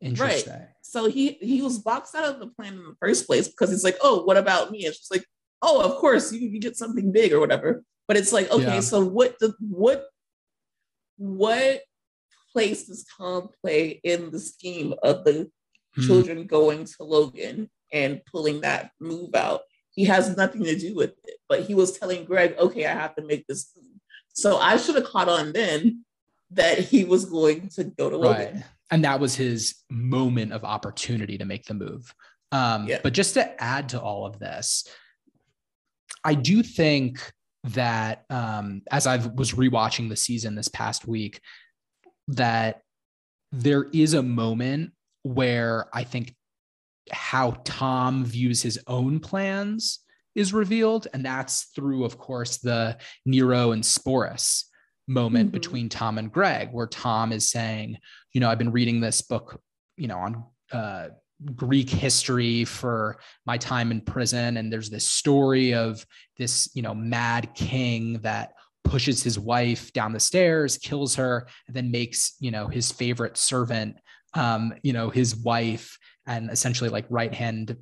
Interesting. 0.00 0.52
Right. 0.52 0.68
So 0.82 1.08
he 1.08 1.32
he 1.40 1.62
was 1.62 1.78
boxed 1.78 2.14
out 2.14 2.24
of 2.24 2.38
the 2.38 2.48
plan 2.48 2.74
in 2.74 2.84
the 2.84 2.96
first 3.00 3.26
place 3.26 3.48
because 3.48 3.70
he's 3.70 3.84
like, 3.84 3.96
oh, 4.02 4.22
what 4.24 4.36
about 4.36 4.70
me? 4.70 4.84
It's 4.84 4.98
just 4.98 5.10
like, 5.10 5.24
oh, 5.62 5.82
of 5.82 5.96
course 5.96 6.32
you, 6.32 6.48
you 6.48 6.60
get 6.60 6.76
something 6.76 7.12
big 7.12 7.32
or 7.32 7.40
whatever. 7.40 7.82
But 8.06 8.16
it's 8.16 8.32
like, 8.32 8.50
okay, 8.50 8.64
yeah. 8.64 8.80
so 8.80 9.04
what 9.04 9.38
the 9.40 9.54
what 9.60 10.04
what 11.16 11.80
place 12.52 12.86
does 12.86 13.06
Tom 13.16 13.48
play 13.62 14.00
in 14.04 14.30
the 14.30 14.38
scheme 14.38 14.94
of 15.02 15.24
the 15.24 15.50
hmm. 15.94 16.02
children 16.02 16.46
going 16.46 16.84
to 16.84 16.94
Logan 17.00 17.70
and 17.92 18.20
pulling 18.30 18.60
that 18.60 18.90
move 19.00 19.34
out? 19.34 19.62
He 19.90 20.04
has 20.04 20.36
nothing 20.36 20.64
to 20.64 20.76
do 20.76 20.94
with 20.94 21.12
it, 21.24 21.36
but 21.48 21.62
he 21.62 21.74
was 21.74 21.98
telling 21.98 22.24
Greg, 22.24 22.56
okay, 22.58 22.84
I 22.86 22.92
have 22.92 23.14
to 23.14 23.24
make 23.24 23.46
this 23.46 23.70
move. 23.76 23.86
So 24.34 24.58
I 24.58 24.76
should 24.76 24.96
have 24.96 25.04
caught 25.04 25.28
on 25.28 25.52
then 25.52 26.04
that 26.50 26.78
he 26.78 27.04
was 27.04 27.24
going 27.24 27.68
to 27.76 27.84
go 27.84 28.10
to 28.10 28.16
Logan. 28.16 28.54
Right. 28.56 28.64
And 28.90 29.04
that 29.04 29.20
was 29.20 29.34
his 29.34 29.76
moment 29.90 30.52
of 30.52 30.64
opportunity 30.64 31.38
to 31.38 31.44
make 31.44 31.64
the 31.64 31.74
move. 31.74 32.12
Um, 32.52 32.86
yeah. 32.86 32.98
But 33.02 33.12
just 33.12 33.34
to 33.34 33.62
add 33.62 33.88
to 33.90 34.00
all 34.00 34.26
of 34.26 34.38
this, 34.38 34.86
I 36.24 36.34
do 36.34 36.62
think 36.62 37.32
that 37.64 38.24
um, 38.30 38.82
as 38.90 39.06
I 39.06 39.16
was 39.16 39.52
rewatching 39.52 40.08
the 40.08 40.16
season 40.16 40.54
this 40.54 40.68
past 40.68 41.06
week, 41.06 41.40
that 42.28 42.82
there 43.52 43.86
is 43.92 44.14
a 44.14 44.22
moment 44.22 44.92
where 45.22 45.86
I 45.92 46.04
think 46.04 46.34
how 47.10 47.58
Tom 47.64 48.24
views 48.24 48.62
his 48.62 48.78
own 48.86 49.20
plans 49.20 50.00
is 50.34 50.52
revealed. 50.52 51.06
And 51.12 51.24
that's 51.24 51.64
through, 51.74 52.04
of 52.04 52.18
course, 52.18 52.58
the 52.58 52.98
Nero 53.24 53.72
and 53.72 53.82
Sporus 53.82 54.64
moment 55.06 55.48
mm-hmm. 55.48 55.58
between 55.58 55.88
Tom 55.88 56.18
and 56.18 56.32
Greg, 56.32 56.70
where 56.72 56.86
Tom 56.86 57.32
is 57.32 57.50
saying, 57.50 57.98
you 58.32 58.40
know, 58.40 58.48
I've 58.48 58.58
been 58.58 58.72
reading 58.72 59.00
this 59.00 59.22
book, 59.22 59.60
you 59.96 60.08
know, 60.08 60.18
on 60.18 60.44
uh, 60.72 61.08
Greek 61.54 61.90
history 61.90 62.64
for 62.64 63.18
my 63.46 63.58
time 63.58 63.90
in 63.90 64.00
prison. 64.00 64.56
And 64.56 64.72
there's 64.72 64.90
this 64.90 65.06
story 65.06 65.74
of 65.74 66.04
this, 66.36 66.70
you 66.74 66.82
know, 66.82 66.94
mad 66.94 67.54
king 67.54 68.20
that 68.20 68.54
pushes 68.84 69.22
his 69.22 69.38
wife 69.38 69.92
down 69.92 70.12
the 70.12 70.20
stairs, 70.20 70.78
kills 70.78 71.14
her, 71.16 71.46
and 71.66 71.74
then 71.74 71.90
makes, 71.90 72.34
you 72.40 72.50
know, 72.50 72.68
his 72.68 72.92
favorite 72.92 73.36
servant, 73.36 73.96
um, 74.34 74.74
you 74.82 74.92
know, 74.92 75.10
his 75.10 75.36
wife 75.36 75.98
and 76.26 76.50
essentially 76.50 76.90
like 76.90 77.06
right 77.08 77.34
hand 77.34 77.76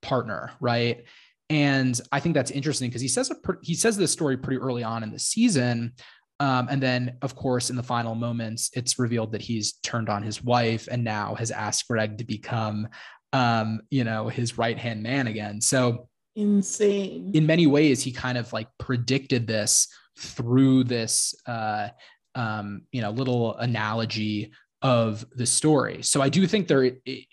partner, 0.00 0.52
right? 0.60 1.04
And 1.50 2.00
I 2.10 2.20
think 2.20 2.34
that's 2.34 2.50
interesting 2.50 2.88
because 2.88 3.02
he 3.02 3.08
says 3.08 3.30
a, 3.30 3.36
he 3.62 3.74
says 3.74 3.96
this 3.96 4.12
story 4.12 4.36
pretty 4.36 4.60
early 4.60 4.82
on 4.82 5.02
in 5.02 5.10
the 5.10 5.18
season, 5.18 5.92
um, 6.40 6.68
and 6.68 6.82
then, 6.82 7.16
of 7.22 7.36
course, 7.36 7.70
in 7.70 7.76
the 7.76 7.82
final 7.82 8.14
moments, 8.14 8.70
it's 8.74 8.98
revealed 8.98 9.32
that 9.32 9.42
he's 9.42 9.74
turned 9.82 10.08
on 10.08 10.22
his 10.22 10.42
wife 10.42 10.88
and 10.90 11.04
now 11.04 11.34
has 11.36 11.50
asked 11.50 11.86
Greg 11.88 12.18
to 12.18 12.24
become, 12.24 12.88
um, 13.32 13.80
you 13.90 14.04
know, 14.04 14.28
his 14.28 14.58
right 14.58 14.78
hand 14.78 15.02
man 15.02 15.28
again. 15.28 15.60
So 15.60 16.08
insane. 16.34 17.30
In 17.34 17.46
many 17.46 17.66
ways, 17.66 18.02
he 18.02 18.10
kind 18.10 18.36
of 18.36 18.52
like 18.52 18.68
predicted 18.78 19.46
this 19.46 19.88
through 20.18 20.84
this, 20.84 21.34
uh, 21.46 21.88
um, 22.34 22.82
you 22.90 23.00
know, 23.00 23.10
little 23.10 23.56
analogy 23.56 24.52
of 24.82 25.24
the 25.36 25.46
story. 25.46 26.02
So 26.02 26.20
I 26.20 26.28
do 26.28 26.46
think 26.46 26.68
there, 26.68 26.90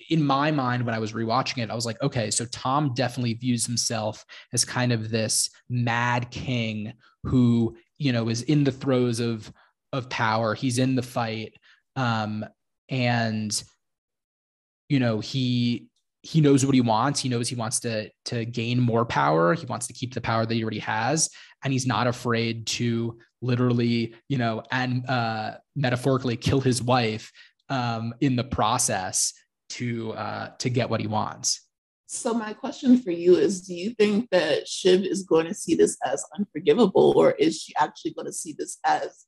in 0.10 0.24
my 0.24 0.52
mind, 0.52 0.86
when 0.86 0.96
I 0.96 1.00
was 1.00 1.12
rewatching 1.12 1.62
it, 1.62 1.70
I 1.70 1.76
was 1.76 1.86
like, 1.86 2.02
okay, 2.02 2.32
so 2.32 2.46
Tom 2.46 2.94
definitely 2.94 3.34
views 3.34 3.66
himself 3.66 4.24
as 4.54 4.64
kind 4.64 4.94
of 4.94 5.10
this 5.10 5.50
mad 5.70 6.32
king 6.32 6.94
who 7.24 7.76
you 8.02 8.12
know 8.12 8.30
is 8.30 8.42
in 8.44 8.64
the 8.64 8.72
throes 8.72 9.20
of 9.20 9.52
of 9.94 10.10
power. 10.10 10.56
He's 10.56 10.80
in 10.80 10.96
the 10.96 11.04
fight. 11.04 11.54
Um 11.96 12.46
and 12.90 13.64
you 14.90 15.00
know 15.00 15.20
he 15.20 15.88
he 16.24 16.42
knows 16.42 16.66
what 16.66 16.76
he 16.76 16.82
wants. 16.82 17.20
He 17.20 17.30
knows 17.30 17.48
he 17.48 17.56
wants 17.56 17.80
to 17.82 18.10
to 18.26 18.46
gain 18.46 18.80
more 18.80 19.06
power. 19.06 19.54
He 19.54 19.66
wants 19.66 19.88
to 19.88 19.94
keep 19.94 20.14
the 20.14 20.22
power 20.22 20.46
that 20.46 20.54
he 20.54 20.64
already 20.64 20.80
has. 20.80 21.30
And 21.64 21.72
he's 21.72 21.86
not 21.86 22.08
afraid 22.08 22.66
to 22.68 23.20
literally 23.42 24.16
you 24.30 24.38
know 24.38 24.64
and 24.72 25.08
uh 25.08 25.58
metaphorically 25.76 26.38
kill 26.38 26.62
his 26.62 26.82
wife 26.82 27.32
um 27.70 28.14
in 28.22 28.36
the 28.36 28.44
process 28.44 29.34
to 29.70 30.12
uh 30.14 30.50
to 30.60 30.70
get 30.70 30.90
what 30.90 31.00
he 31.00 31.08
wants 31.08 31.62
so 32.12 32.34
my 32.34 32.52
question 32.52 32.98
for 32.98 33.12
you 33.12 33.36
is 33.36 33.62
do 33.62 33.74
you 33.74 33.92
think 33.92 34.30
that 34.32 34.68
Shiv 34.68 35.04
is 35.04 35.24
going 35.24 35.46
to 35.46 35.54
see 35.54 35.76
this 35.76 35.98
as 36.06 36.26
unforgivable 36.38 37.14
or 37.16 37.32
is 37.32 37.62
she 37.62 37.74
actually 37.80 38.12
going 38.12 38.26
to 38.26 38.34
see 38.34 38.54
this 38.58 38.80
as 38.86 39.26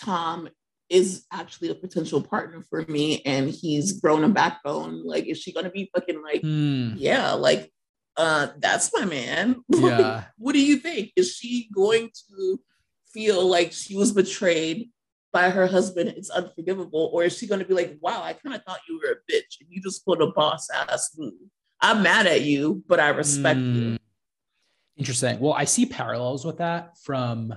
Tom 0.00 0.48
is 0.88 1.26
actually 1.30 1.68
a 1.68 1.74
potential 1.74 2.22
partner 2.22 2.64
for 2.70 2.86
me 2.88 3.20
and 3.26 3.50
he's 3.50 4.00
grown 4.00 4.24
a 4.24 4.28
backbone 4.30 5.04
like 5.04 5.26
is 5.26 5.38
she 5.38 5.52
going 5.52 5.64
to 5.64 5.70
be 5.70 5.90
fucking 5.94 6.22
like 6.22 6.40
mm. 6.40 6.94
yeah 6.96 7.32
like 7.32 7.70
uh 8.16 8.48
that's 8.60 8.90
my 8.94 9.04
man 9.04 9.62
yeah. 9.68 10.24
what 10.38 10.54
do 10.54 10.64
you 10.64 10.76
think 10.76 11.10
is 11.16 11.34
she 11.34 11.68
going 11.74 12.08
to 12.30 12.58
feel 13.12 13.46
like 13.46 13.72
she 13.72 13.94
was 13.94 14.12
betrayed 14.12 14.88
by 15.32 15.50
her 15.50 15.66
husband 15.66 16.08
it's 16.08 16.30
unforgivable 16.30 17.10
or 17.12 17.24
is 17.24 17.36
she 17.36 17.46
going 17.46 17.60
to 17.60 17.66
be 17.66 17.74
like 17.74 17.98
wow 18.00 18.22
i 18.22 18.32
kind 18.32 18.54
of 18.54 18.62
thought 18.62 18.80
you 18.88 18.98
were 19.02 19.10
a 19.10 19.32
bitch 19.32 19.60
and 19.60 19.68
you 19.68 19.82
just 19.82 20.04
put 20.04 20.22
a 20.22 20.28
boss 20.28 20.68
ass 20.70 21.14
move 21.18 21.34
I'm 21.80 22.02
mad 22.02 22.26
at 22.26 22.42
you, 22.42 22.82
but 22.86 23.00
I 23.00 23.08
respect 23.10 23.58
mm. 23.58 23.74
you. 23.74 23.98
Interesting. 24.96 25.38
Well, 25.40 25.52
I 25.52 25.64
see 25.64 25.86
parallels 25.86 26.44
with 26.44 26.58
that 26.58 26.96
from 26.98 27.54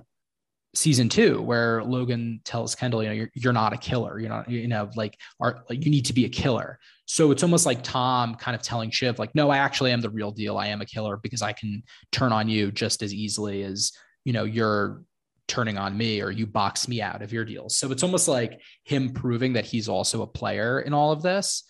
season 0.76 1.10
two, 1.10 1.42
where 1.42 1.84
Logan 1.84 2.42
tells 2.44 2.76
Kendall, 2.76 3.02
you 3.02 3.10
know, 3.10 3.16
you're, 3.16 3.32
you're 3.34 3.54
not 3.54 3.74
a 3.74 3.78
killer. 3.78 4.20
You're 4.20 4.30
not, 4.30 4.50
you 4.50 4.68
know, 4.68 4.90
like, 4.96 5.18
are, 5.40 5.64
like 5.70 5.84
you 5.84 5.90
need 5.90 6.06
to 6.06 6.14
be 6.14 6.26
a 6.26 6.30
killer. 6.30 6.80
So 7.06 7.32
it's 7.32 7.42
almost 7.42 7.66
like 7.66 7.82
Tom 7.82 8.36
kind 8.36 8.56
of 8.56 8.62
telling 8.62 8.92
Shiv, 8.92 9.18
like, 9.18 9.34
no, 9.34 9.50
I 9.50 9.58
actually 9.58 9.92
am 9.92 10.02
the 10.02 10.12
real 10.12 10.32
deal. 10.32 10.58
I 10.58 10.68
am 10.68 10.82
a 10.82 10.86
killer 10.86 11.18
because 11.18 11.42
I 11.42 11.54
can 11.54 11.82
turn 12.12 12.32
on 12.32 12.50
you 12.50 12.72
just 12.72 13.02
as 13.02 13.14
easily 13.14 13.64
as, 13.64 13.92
you 14.26 14.34
know, 14.34 14.44
you're 14.44 15.02
turning 15.48 15.80
on 15.80 15.98
me 15.98 16.22
or 16.22 16.30
you 16.30 16.46
box 16.46 16.88
me 16.88 17.02
out 17.02 17.24
of 17.24 17.34
your 17.34 17.46
deals. 17.46 17.76
So 17.76 17.92
it's 17.92 18.04
almost 18.04 18.28
like 18.28 18.62
him 18.84 19.12
proving 19.12 19.54
that 19.54 19.66
he's 19.66 19.90
also 19.90 20.22
a 20.22 20.28
player 20.28 20.82
in 20.82 20.94
all 20.94 21.12
of 21.12 21.24
this. 21.24 21.64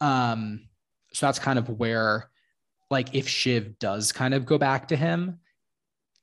Um, 0.00 0.68
so 1.14 1.26
that's 1.26 1.38
kind 1.38 1.58
of 1.58 1.68
where, 1.68 2.28
like, 2.90 3.14
if 3.14 3.28
Shiv 3.28 3.78
does 3.78 4.12
kind 4.12 4.34
of 4.34 4.44
go 4.44 4.58
back 4.58 4.88
to 4.88 4.96
him, 4.96 5.38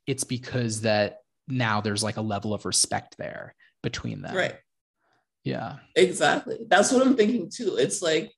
it's 0.05 0.25
because 0.25 0.81
that 0.81 1.19
now 1.48 1.81
there's 1.81 2.03
like 2.03 2.17
a 2.17 2.21
level 2.21 2.53
of 2.53 2.65
respect 2.65 3.17
there 3.17 3.55
between 3.81 4.21
them. 4.21 4.36
Right. 4.36 4.55
Yeah. 5.43 5.77
Exactly. 5.95 6.60
That's 6.67 6.91
what 6.91 7.05
I'm 7.05 7.15
thinking 7.15 7.50
too. 7.50 7.77
It's 7.77 8.01
like, 8.01 8.31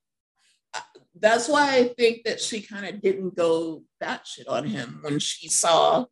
that's 1.20 1.48
why 1.48 1.76
I 1.76 1.88
think 1.88 2.24
that 2.24 2.40
she 2.40 2.60
kind 2.60 2.86
of 2.86 3.00
didn't 3.00 3.36
go 3.36 3.82
that 4.00 4.26
shit 4.26 4.48
on 4.48 4.64
him 4.64 5.00
when 5.02 5.18
she 5.18 5.48
saw 5.48 6.06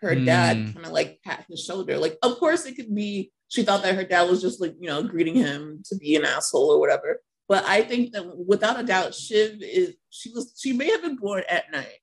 her 0.00 0.14
mm. 0.14 0.26
dad 0.26 0.74
kind 0.74 0.84
of 0.84 0.92
like 0.92 1.20
pat 1.24 1.46
his 1.48 1.64
shoulder. 1.64 1.96
Like, 1.98 2.18
of 2.22 2.38
course, 2.38 2.66
it 2.66 2.76
could 2.76 2.94
be 2.94 3.32
she 3.48 3.62
thought 3.62 3.82
that 3.82 3.94
her 3.94 4.04
dad 4.04 4.28
was 4.28 4.42
just 4.42 4.60
like, 4.60 4.74
you 4.78 4.88
know, 4.88 5.02
greeting 5.02 5.34
him 5.34 5.82
to 5.86 5.96
be 5.96 6.16
an 6.16 6.24
asshole 6.24 6.70
or 6.70 6.80
whatever. 6.80 7.20
But 7.48 7.64
I 7.64 7.82
think 7.82 8.12
that 8.12 8.24
without 8.36 8.80
a 8.80 8.82
doubt, 8.82 9.14
Shiv 9.14 9.62
is 9.62 9.94
she 10.10 10.30
was 10.30 10.54
she 10.58 10.72
may 10.72 10.90
have 10.90 11.02
been 11.02 11.16
born 11.16 11.42
at 11.48 11.70
night, 11.70 11.98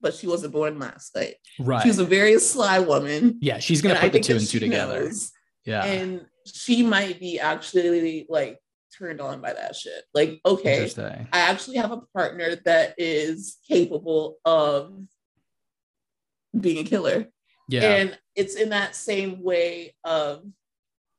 but 0.00 0.14
she 0.14 0.26
wasn't 0.26 0.52
born 0.52 0.78
last 0.78 1.14
night. 1.14 1.36
Right. 1.58 1.82
She's 1.82 1.98
a 1.98 2.04
very 2.04 2.38
sly 2.38 2.78
woman. 2.80 3.38
Yeah, 3.40 3.58
she's 3.58 3.82
gonna 3.82 3.98
put 3.98 4.12
the 4.12 4.20
two 4.20 4.36
and 4.36 4.46
two 4.46 4.58
together. 4.58 5.04
Knows, 5.04 5.32
yeah. 5.64 5.84
And 5.84 6.26
she 6.46 6.82
might 6.82 7.20
be 7.20 7.38
actually 7.38 8.26
like 8.28 8.58
turned 8.98 9.20
on 9.20 9.40
by 9.40 9.52
that 9.52 9.76
shit. 9.76 10.04
Like, 10.14 10.40
okay, 10.44 10.90
I 11.32 11.40
actually 11.40 11.76
have 11.76 11.92
a 11.92 12.02
partner 12.14 12.56
that 12.64 12.94
is 12.98 13.58
capable 13.68 14.38
of 14.44 14.92
being 16.58 16.84
a 16.84 16.88
killer. 16.88 17.26
Yeah. 17.68 17.82
And 17.82 18.18
it's 18.34 18.56
in 18.56 18.70
that 18.70 18.96
same 18.96 19.42
way 19.42 19.94
of 20.04 20.42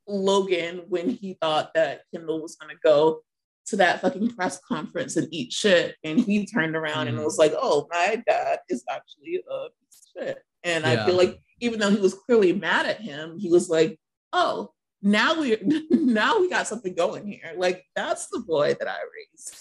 Logan 0.08 0.84
when 0.89 1.10
he 1.10 1.38
thought 1.39 1.74
that 1.75 2.01
Kendall 2.13 2.41
was 2.41 2.56
going 2.56 2.75
to 2.75 2.80
go 2.84 3.22
to 3.71 3.77
that 3.77 4.01
fucking 4.01 4.35
press 4.35 4.59
conference 4.59 5.17
and 5.17 5.27
eat 5.31 5.51
shit. 5.51 5.95
And 6.03 6.19
he 6.19 6.45
turned 6.45 6.75
around 6.75 7.07
mm. 7.07 7.09
and 7.09 7.19
was 7.19 7.37
like, 7.37 7.53
oh, 7.57 7.87
my 7.89 8.21
dad 8.27 8.59
is 8.69 8.83
actually 8.89 9.41
a 9.49 9.67
shit. 10.13 10.37
And 10.63 10.85
yeah. 10.85 11.03
I 11.03 11.05
feel 11.05 11.15
like 11.15 11.41
even 11.59 11.79
though 11.79 11.89
he 11.89 11.99
was 11.99 12.13
clearly 12.13 12.53
mad 12.53 12.85
at 12.85 13.01
him, 13.01 13.37
he 13.37 13.49
was 13.49 13.69
like, 13.69 13.99
oh, 14.33 14.71
now 15.01 15.39
we 15.39 15.57
now 15.89 16.39
we 16.39 16.49
got 16.49 16.67
something 16.67 16.93
going 16.93 17.25
here. 17.25 17.53
Like 17.57 17.85
that's 17.95 18.27
the 18.27 18.39
boy 18.39 18.75
that 18.79 18.87
I 18.87 18.97
raised. 18.97 19.57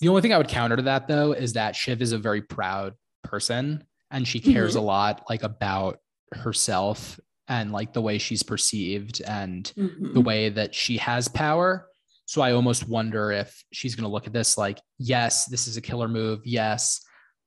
The 0.00 0.08
only 0.08 0.22
thing 0.22 0.32
I 0.32 0.38
would 0.38 0.48
counter 0.48 0.76
to 0.76 0.82
that 0.82 1.08
though 1.08 1.32
is 1.32 1.52
that 1.52 1.76
Shiv 1.76 2.02
is 2.02 2.12
a 2.12 2.18
very 2.18 2.42
proud 2.42 2.94
person 3.22 3.84
and 4.10 4.26
she 4.26 4.40
cares 4.40 4.72
mm-hmm. 4.72 4.80
a 4.80 4.86
lot 4.86 5.24
like 5.28 5.42
about 5.42 5.98
herself 6.32 7.20
and 7.48 7.72
like 7.72 7.92
the 7.92 8.00
way 8.00 8.18
she's 8.18 8.42
perceived 8.42 9.20
and 9.20 9.72
mm-hmm. 9.76 10.14
the 10.14 10.20
way 10.20 10.48
that 10.48 10.74
she 10.74 10.96
has 10.98 11.28
power. 11.28 11.86
So 12.30 12.42
I 12.42 12.52
almost 12.52 12.88
wonder 12.88 13.32
if 13.32 13.64
she's 13.72 13.96
going 13.96 14.04
to 14.04 14.08
look 14.08 14.28
at 14.28 14.32
this 14.32 14.56
like, 14.56 14.80
yes, 14.98 15.46
this 15.46 15.66
is 15.66 15.76
a 15.76 15.80
killer 15.80 16.06
move. 16.06 16.46
Yes, 16.46 17.00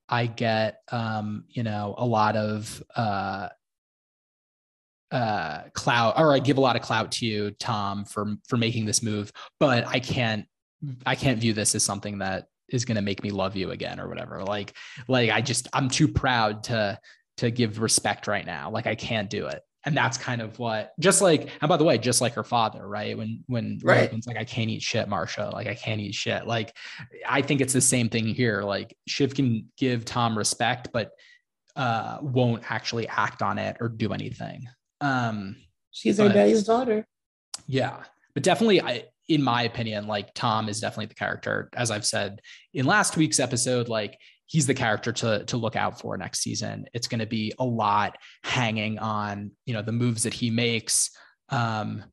I 0.09 0.25
get, 0.25 0.79
um, 0.91 1.45
you 1.47 1.63
know, 1.63 1.95
a 1.97 2.05
lot 2.05 2.35
of 2.35 2.83
uh, 2.93 3.47
uh, 5.09 5.61
clout, 5.71 6.19
or 6.19 6.33
I 6.33 6.39
give 6.39 6.57
a 6.57 6.61
lot 6.61 6.75
of 6.75 6.81
clout 6.81 7.13
to 7.13 7.25
you, 7.25 7.51
Tom, 7.51 8.03
for 8.03 8.35
for 8.45 8.57
making 8.57 8.85
this 8.85 9.01
move. 9.01 9.31
But 9.57 9.87
I 9.87 10.01
can't, 10.01 10.47
I 11.05 11.15
can't 11.15 11.39
view 11.39 11.53
this 11.53 11.75
as 11.75 11.85
something 11.85 12.17
that 12.17 12.47
is 12.67 12.83
going 12.83 12.97
to 12.97 13.01
make 13.01 13.23
me 13.23 13.31
love 13.31 13.55
you 13.55 13.71
again 13.71 14.01
or 14.01 14.09
whatever. 14.09 14.43
Like, 14.43 14.75
like 15.07 15.29
I 15.29 15.39
just, 15.39 15.69
I'm 15.71 15.87
too 15.87 16.09
proud 16.09 16.63
to 16.63 16.99
to 17.37 17.51
give 17.51 17.79
respect 17.79 18.27
right 18.27 18.45
now. 18.45 18.69
Like 18.69 18.85
I 18.85 18.95
can't 18.95 19.29
do 19.29 19.47
it 19.47 19.61
and 19.85 19.95
that's 19.95 20.17
kind 20.17 20.41
of 20.41 20.57
what 20.59 20.93
just 20.99 21.21
like 21.21 21.49
and 21.61 21.69
by 21.69 21.77
the 21.77 21.83
way 21.83 21.97
just 21.97 22.21
like 22.21 22.33
her 22.33 22.43
father 22.43 22.87
right? 22.87 23.17
When 23.17 23.43
when 23.47 23.79
right. 23.83 24.01
Logan's 24.01 24.27
like 24.27 24.37
i 24.37 24.43
can't 24.43 24.69
eat 24.69 24.81
shit 24.81 25.07
marcia 25.07 25.49
like 25.51 25.67
i 25.67 25.75
can't 25.75 25.99
eat 25.99 26.15
shit. 26.15 26.47
Like 26.47 26.75
i 27.27 27.41
think 27.41 27.61
it's 27.61 27.73
the 27.73 27.81
same 27.81 28.09
thing 28.09 28.27
here. 28.27 28.63
Like 28.63 28.95
shiv 29.07 29.33
can 29.35 29.69
give 29.77 30.05
tom 30.05 30.37
respect 30.37 30.89
but 30.93 31.11
uh 31.75 32.19
won't 32.21 32.69
actually 32.71 33.07
act 33.07 33.41
on 33.41 33.57
it 33.57 33.77
or 33.79 33.89
do 33.89 34.13
anything. 34.13 34.67
Um 35.01 35.57
she's 35.91 36.17
but, 36.17 36.27
her 36.27 36.33
daddy's 36.33 36.63
daughter. 36.63 37.05
Yeah. 37.67 38.03
But 38.33 38.43
definitely 38.43 38.81
i 38.81 39.05
in 39.29 39.41
my 39.41 39.63
opinion 39.63 40.07
like 40.07 40.33
tom 40.33 40.69
is 40.69 40.79
definitely 40.79 41.07
the 41.07 41.15
character. 41.15 41.69
As 41.73 41.91
i've 41.91 42.05
said 42.05 42.41
in 42.73 42.85
last 42.85 43.17
week's 43.17 43.39
episode 43.39 43.89
like 43.89 44.17
he's 44.53 44.67
the 44.67 44.73
character 44.73 45.11
to 45.11 45.43
to 45.45 45.57
look 45.57 45.75
out 45.75 45.99
for 45.99 46.15
next 46.15 46.41
season. 46.41 46.85
It's 46.93 47.07
going 47.07 47.19
to 47.19 47.25
be 47.25 47.51
a 47.57 47.65
lot 47.65 48.15
hanging 48.43 48.99
on 48.99 49.51
you 49.65 49.73
know 49.73 49.81
the 49.81 49.91
moves 49.91 50.23
that 50.23 50.33
he 50.33 50.51
makes. 50.51 51.09
Um, 51.49 52.03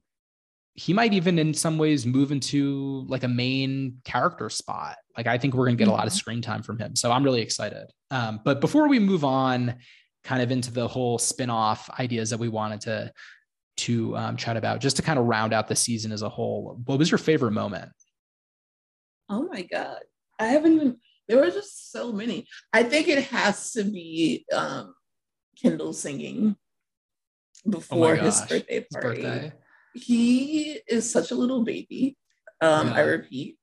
he 0.73 0.95
might 0.95 1.13
even 1.13 1.39
in 1.39 1.53
some 1.53 1.77
ways 1.77 2.07
move 2.07 2.33
into 2.33 3.05
like 3.09 3.25
a 3.25 3.29
main 3.29 3.99
character 4.05 4.49
spot. 4.49 4.97
Like 5.17 5.27
I 5.27 5.37
think 5.37 5.53
we're 5.53 5.67
going 5.67 5.77
to 5.77 5.85
get 5.85 5.89
a 5.89 5.93
lot 5.93 6.07
of 6.07 6.13
mm-hmm. 6.13 6.19
screen 6.19 6.43
time 6.43 6.63
from 6.63 6.79
him. 6.79 6.97
So 6.97 7.13
I'm 7.13 7.23
really 7.23 7.43
excited. 7.43 7.87
Um, 8.11 8.41
but 8.43 8.63
before 8.63 8.89
we 8.89 8.99
move 8.99 9.23
on, 9.23 9.75
kind 10.25 10.41
of 10.41 10.51
into 10.51 10.73
the 10.73 10.89
whole 10.89 11.19
spin-off 11.19 11.91
ideas 12.01 12.31
that 12.31 12.39
we 12.39 12.49
wanted 12.49 12.81
to 12.83 13.13
to 13.77 14.17
um, 14.17 14.37
chat 14.37 14.57
about, 14.57 14.81
just 14.81 14.97
to 14.97 15.03
kind 15.03 15.19
of 15.19 15.27
round 15.27 15.53
out 15.53 15.69
the 15.69 15.77
season 15.77 16.11
as 16.11 16.23
a 16.23 16.29
whole. 16.29 16.81
What 16.87 16.99
was 16.99 17.11
your 17.11 17.19
favorite 17.19 17.53
moment? 17.53 17.91
Oh 19.29 19.47
my 19.53 19.63
god, 19.63 20.01
I 20.39 20.47
haven't 20.47 20.73
even 20.73 20.97
there 21.31 21.39
were 21.39 21.51
just 21.51 21.93
so 21.93 22.13
many. 22.13 22.49
I 22.73 22.83
think 22.83 23.07
it 23.07 23.27
has 23.27 23.71
to 23.73 23.85
be 23.85 24.45
um, 24.53 24.95
Kendall 25.63 25.93
singing 25.93 26.57
before 27.69 28.15
oh 28.15 28.17
his 28.17 28.41
birthday 28.41 28.85
party. 28.93 29.23
His 29.23 29.31
birthday. 29.31 29.53
He 29.95 30.81
is 30.89 31.11
such 31.11 31.31
a 31.31 31.37
little 31.37 31.63
baby. 31.63 32.17
Um, 32.61 32.89
yeah. 32.89 32.95
I 32.95 33.01
repeat, 33.03 33.59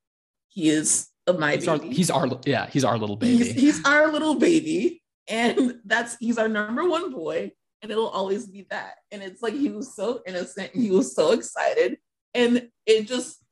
he 0.47 0.69
is 0.69 1.09
my 1.27 1.55
he's 1.55 1.65
baby. 1.65 1.87
Our, 1.87 1.93
he's 1.93 2.09
our 2.09 2.39
yeah, 2.45 2.69
he's 2.69 2.85
our 2.85 2.97
little 2.97 3.17
baby. 3.17 3.43
He's, 3.43 3.51
he's 3.51 3.85
our 3.85 4.13
little 4.13 4.35
baby, 4.35 5.03
and 5.27 5.75
that's 5.83 6.15
he's 6.21 6.37
our 6.37 6.47
number 6.47 6.87
one 6.87 7.11
boy, 7.11 7.51
and 7.81 7.91
it'll 7.91 8.07
always 8.07 8.47
be 8.47 8.65
that. 8.69 8.95
And 9.11 9.21
it's 9.21 9.41
like 9.41 9.53
he 9.53 9.67
was 9.67 9.93
so 9.93 10.21
innocent, 10.25 10.71
he 10.73 10.89
was 10.89 11.13
so 11.13 11.33
excited, 11.33 11.97
and 12.33 12.69
it 12.85 13.07
just 13.07 13.43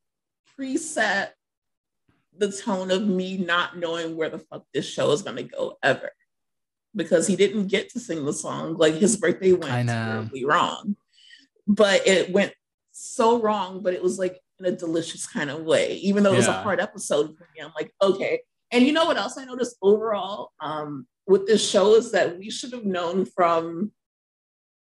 preset 0.58 1.32
the 2.38 2.52
tone 2.52 2.92
of 2.92 3.06
me 3.06 3.38
not 3.38 3.78
knowing 3.78 4.16
where 4.16 4.30
the 4.30 4.40
fuck 4.40 4.64
this 4.74 4.86
show 4.86 5.12
is 5.12 5.22
going 5.22 5.38
to 5.38 5.44
go 5.44 5.78
ever. 5.84 6.12
Because 6.96 7.28
he 7.28 7.36
didn't 7.36 7.68
get 7.68 7.90
to 7.90 8.00
sing 8.00 8.26
the 8.26 8.34
song 8.34 8.76
like 8.76 8.96
his 8.96 9.18
birthday 9.18 9.54
went 9.54 9.90
terribly 9.90 10.46
wrong. 10.46 10.96
But 11.68 12.08
it 12.08 12.32
went 12.32 12.54
so 12.92 13.42
wrong 13.42 13.84
but 13.84 13.94
it 13.94 14.02
was 14.02 14.18
like 14.18 14.40
in 14.60 14.66
a 14.66 14.72
delicious 14.72 15.28
kind 15.28 15.50
of 15.50 15.64
way. 15.64 15.96
Even 15.96 16.24
though 16.24 16.34
it 16.34 16.38
was 16.38 16.48
yeah. 16.48 16.60
a 16.60 16.64
hard 16.64 16.80
episode 16.80 17.38
for 17.38 17.48
me 17.56 17.62
i'm 17.62 17.72
like 17.76 17.94
okay. 18.02 18.42
And 18.72 18.86
you 18.86 18.94
know 18.94 19.06
what 19.06 19.18
else 19.18 19.38
i 19.38 19.46
noticed 19.46 19.76
overall 19.82 20.52
um, 20.60 21.06
with 21.28 21.48
this 21.48 21.68
show 21.68 21.96
is 21.96 22.12
that 22.12 22.38
we 22.38 22.50
should 22.50 22.72
have 22.72 22.86
known 22.86 23.26
from 23.26 23.92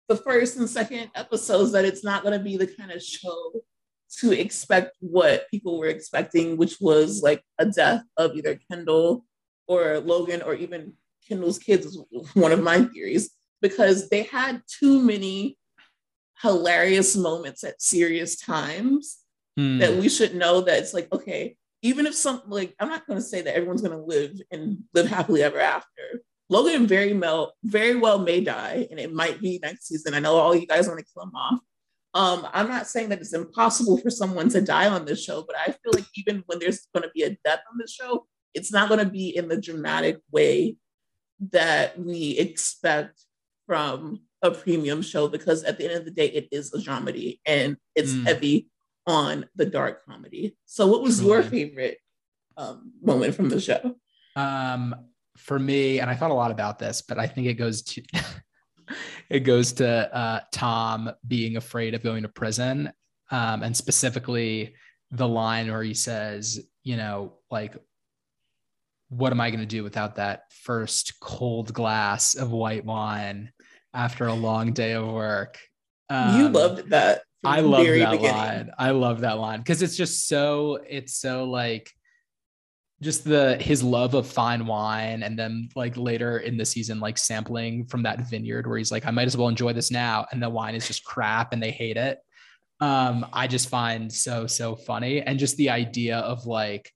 the 0.10 0.18
first 0.18 0.58
and 0.58 0.70
second 0.70 1.10
episodes 1.16 1.72
that 1.72 1.86
it's 1.86 2.04
not 2.04 2.24
going 2.24 2.38
to 2.38 2.44
be 2.44 2.58
the 2.58 2.68
kind 2.68 2.92
of 2.92 3.02
show 3.02 3.64
to 4.20 4.32
expect 4.32 4.98
what 5.00 5.50
people 5.50 5.78
were 5.80 5.88
expecting, 5.88 6.58
which 6.58 6.78
was 6.80 7.22
like 7.22 7.44
a 7.60 7.66
death 7.66 8.04
of 8.18 8.36
either 8.36 8.60
Kendall 8.70 9.26
or 9.68 10.00
Logan 10.00 10.42
or 10.42 10.54
even 10.54 10.94
Kendall's 11.28 11.60
kids, 11.60 11.98
was 12.12 12.28
one 12.34 12.52
of 12.52 12.62
my 12.62 12.82
theories, 12.82 13.32
because 13.62 14.10
they 14.10 14.24
had 14.24 14.62
too 14.68 15.02
many 15.02 15.58
hilarious 16.42 17.16
moments 17.16 17.64
at 17.64 17.82
serious 17.82 18.36
times 18.36 19.20
mm. 19.58 19.80
that 19.80 19.96
we 19.96 20.10
should 20.10 20.36
know 20.36 20.62
that 20.62 20.80
it's 20.80 20.94
like, 20.94 21.12
okay, 21.14 21.56
even 21.82 22.06
if 22.06 22.16
some 22.16 22.42
like 22.48 22.74
I'm 22.80 22.90
not 22.90 23.08
gonna 23.08 23.22
say 23.22 23.42
that 23.42 23.56
everyone's 23.56 23.82
gonna 23.82 24.04
live 24.04 24.40
and 24.52 24.80
live 24.94 25.08
happily 25.08 25.44
ever 25.44 25.60
after. 25.60 26.24
Logan 26.50 26.86
very 26.86 27.14
well, 27.14 27.54
very 27.64 27.96
well 27.96 28.20
may 28.20 28.42
die, 28.42 28.88
and 28.92 29.00
it 29.00 29.14
might 29.14 29.40
be 29.42 29.60
next 29.62 29.88
season. 29.88 30.14
I 30.14 30.20
know 30.20 30.36
all 30.36 30.56
you 30.56 30.68
guys 30.68 30.88
want 30.88 31.00
to 31.00 31.06
kill 31.14 31.24
him 31.24 31.36
off, 31.36 31.60
um, 32.14 32.48
I'm 32.54 32.70
not 32.70 32.88
saying 32.88 33.10
that 33.10 33.20
it's 33.20 33.34
impossible 33.34 33.98
for 34.04 34.10
someone 34.10 34.50
to 34.50 34.62
die 34.62 34.88
on 34.88 35.06
this 35.06 35.24
show, 35.24 35.44
but 35.46 35.56
I 35.58 35.72
feel 35.72 35.94
like 35.94 36.06
even 36.16 36.44
when 36.46 36.60
there's 36.60 36.88
going 36.94 37.04
to 37.04 37.12
be 37.14 37.24
a 37.24 37.38
death 37.44 37.62
on 37.72 37.78
the 37.78 37.88
show, 37.88 38.28
it's 38.54 38.72
not 38.72 38.88
going 38.88 39.04
to 39.04 39.12
be 39.12 39.36
in 39.36 39.48
the 39.48 39.60
dramatic 39.60 40.20
way 40.32 40.78
that 41.52 42.00
we 42.00 42.38
expect 42.38 43.20
from 43.66 44.22
a 44.42 44.52
premium 44.52 45.02
show 45.02 45.28
because 45.28 45.64
at 45.64 45.78
the 45.78 45.86
end 45.86 45.94
of 45.94 46.06
the 46.06 46.12
day, 46.12 46.28
it 46.28 46.50
is 46.52 46.74
a 46.74 46.78
dramedy 46.78 47.40
and 47.46 47.78
it's 47.96 48.12
mm. 48.12 48.26
heavy 48.26 48.70
on 49.08 49.46
the 49.56 49.66
dark 49.66 50.06
comedy. 50.06 50.56
So, 50.66 50.88
what 50.88 51.02
was 51.02 51.22
your 51.22 51.42
favorite 51.44 51.98
um, 52.58 52.94
moment 53.02 53.36
from 53.36 53.50
the 53.50 53.60
show? 53.60 53.96
Um, 54.36 54.96
for 55.38 55.58
me, 55.58 56.00
and 56.00 56.10
I 56.10 56.16
thought 56.16 56.32
a 56.32 56.36
lot 56.36 56.52
about 56.52 56.80
this, 56.80 57.02
but 57.02 57.18
I 57.18 57.28
think 57.28 57.48
it 57.48 57.56
goes 57.56 57.82
to 57.84 58.04
it 59.30 59.42
goes 59.42 59.74
to 59.74 60.16
uh, 60.16 60.42
Tom 60.52 61.12
being 61.28 61.58
afraid 61.58 61.94
of 61.94 62.04
going 62.04 62.24
to 62.24 62.30
prison, 62.30 62.92
um, 63.32 63.64
and 63.64 63.76
specifically 63.76 64.76
the 65.12 65.28
line 65.28 65.72
where 65.72 65.84
he 65.84 65.94
says, 65.94 66.60
you 66.84 66.98
know, 66.98 67.34
like, 67.52 67.76
what 69.10 69.32
am 69.32 69.40
I 69.40 69.52
going 69.52 69.60
to 69.60 69.66
do 69.66 69.84
without 69.84 70.16
that 70.16 70.52
first 70.52 71.20
cold 71.20 71.74
glass 71.74 72.36
of 72.36 72.52
white 72.52 72.84
wine 72.84 73.52
after 73.94 74.28
a 74.28 74.34
long 74.34 74.74
day 74.74 74.94
of 74.94 75.08
work? 75.08 75.60
Um, 76.10 76.40
you 76.40 76.50
loved 76.50 76.90
that. 76.90 77.22
I 77.44 77.60
love 77.60 77.86
that 77.86 78.12
beginning. 78.12 78.32
line. 78.32 78.72
I 78.80 78.92
love 78.92 79.22
that 79.22 79.38
line 79.38 79.60
because 79.60 79.82
it's 79.82 79.98
just 79.98 80.28
so, 80.28 80.80
it's 80.88 81.16
so 81.16 81.44
like, 81.44 81.92
just 83.04 83.24
the 83.24 83.58
his 83.58 83.84
love 83.84 84.14
of 84.14 84.26
fine 84.26 84.66
wine 84.66 85.24
and 85.24 85.38
then 85.38 85.70
like 85.76 85.96
later 85.98 86.40
in 86.40 86.58
the 86.58 86.66
season 86.66 87.00
like 87.00 87.18
sampling 87.18 87.86
from 87.86 88.04
that 88.04 88.28
vineyard 88.30 88.66
where 88.66 88.78
he's 88.78 88.92
like 88.92 89.06
i 89.06 89.12
might 89.12 89.28
as 89.28 89.38
well 89.38 89.48
enjoy 89.48 89.74
this 89.74 89.92
now 89.92 90.26
and 90.32 90.42
the 90.42 90.50
wine 90.50 90.74
is 90.74 90.88
just 90.88 91.04
crap 91.04 91.54
and 91.54 91.62
they 91.62 91.72
hate 91.72 91.98
it. 91.98 92.20
Um 92.80 93.26
i 93.32 93.46
just 93.48 93.70
find 93.70 94.12
so 94.12 94.48
so 94.48 94.76
funny. 94.76 95.22
And 95.22 95.38
just 95.38 95.58
the 95.58 95.70
idea 95.70 96.18
of 96.18 96.46
like 96.46 96.92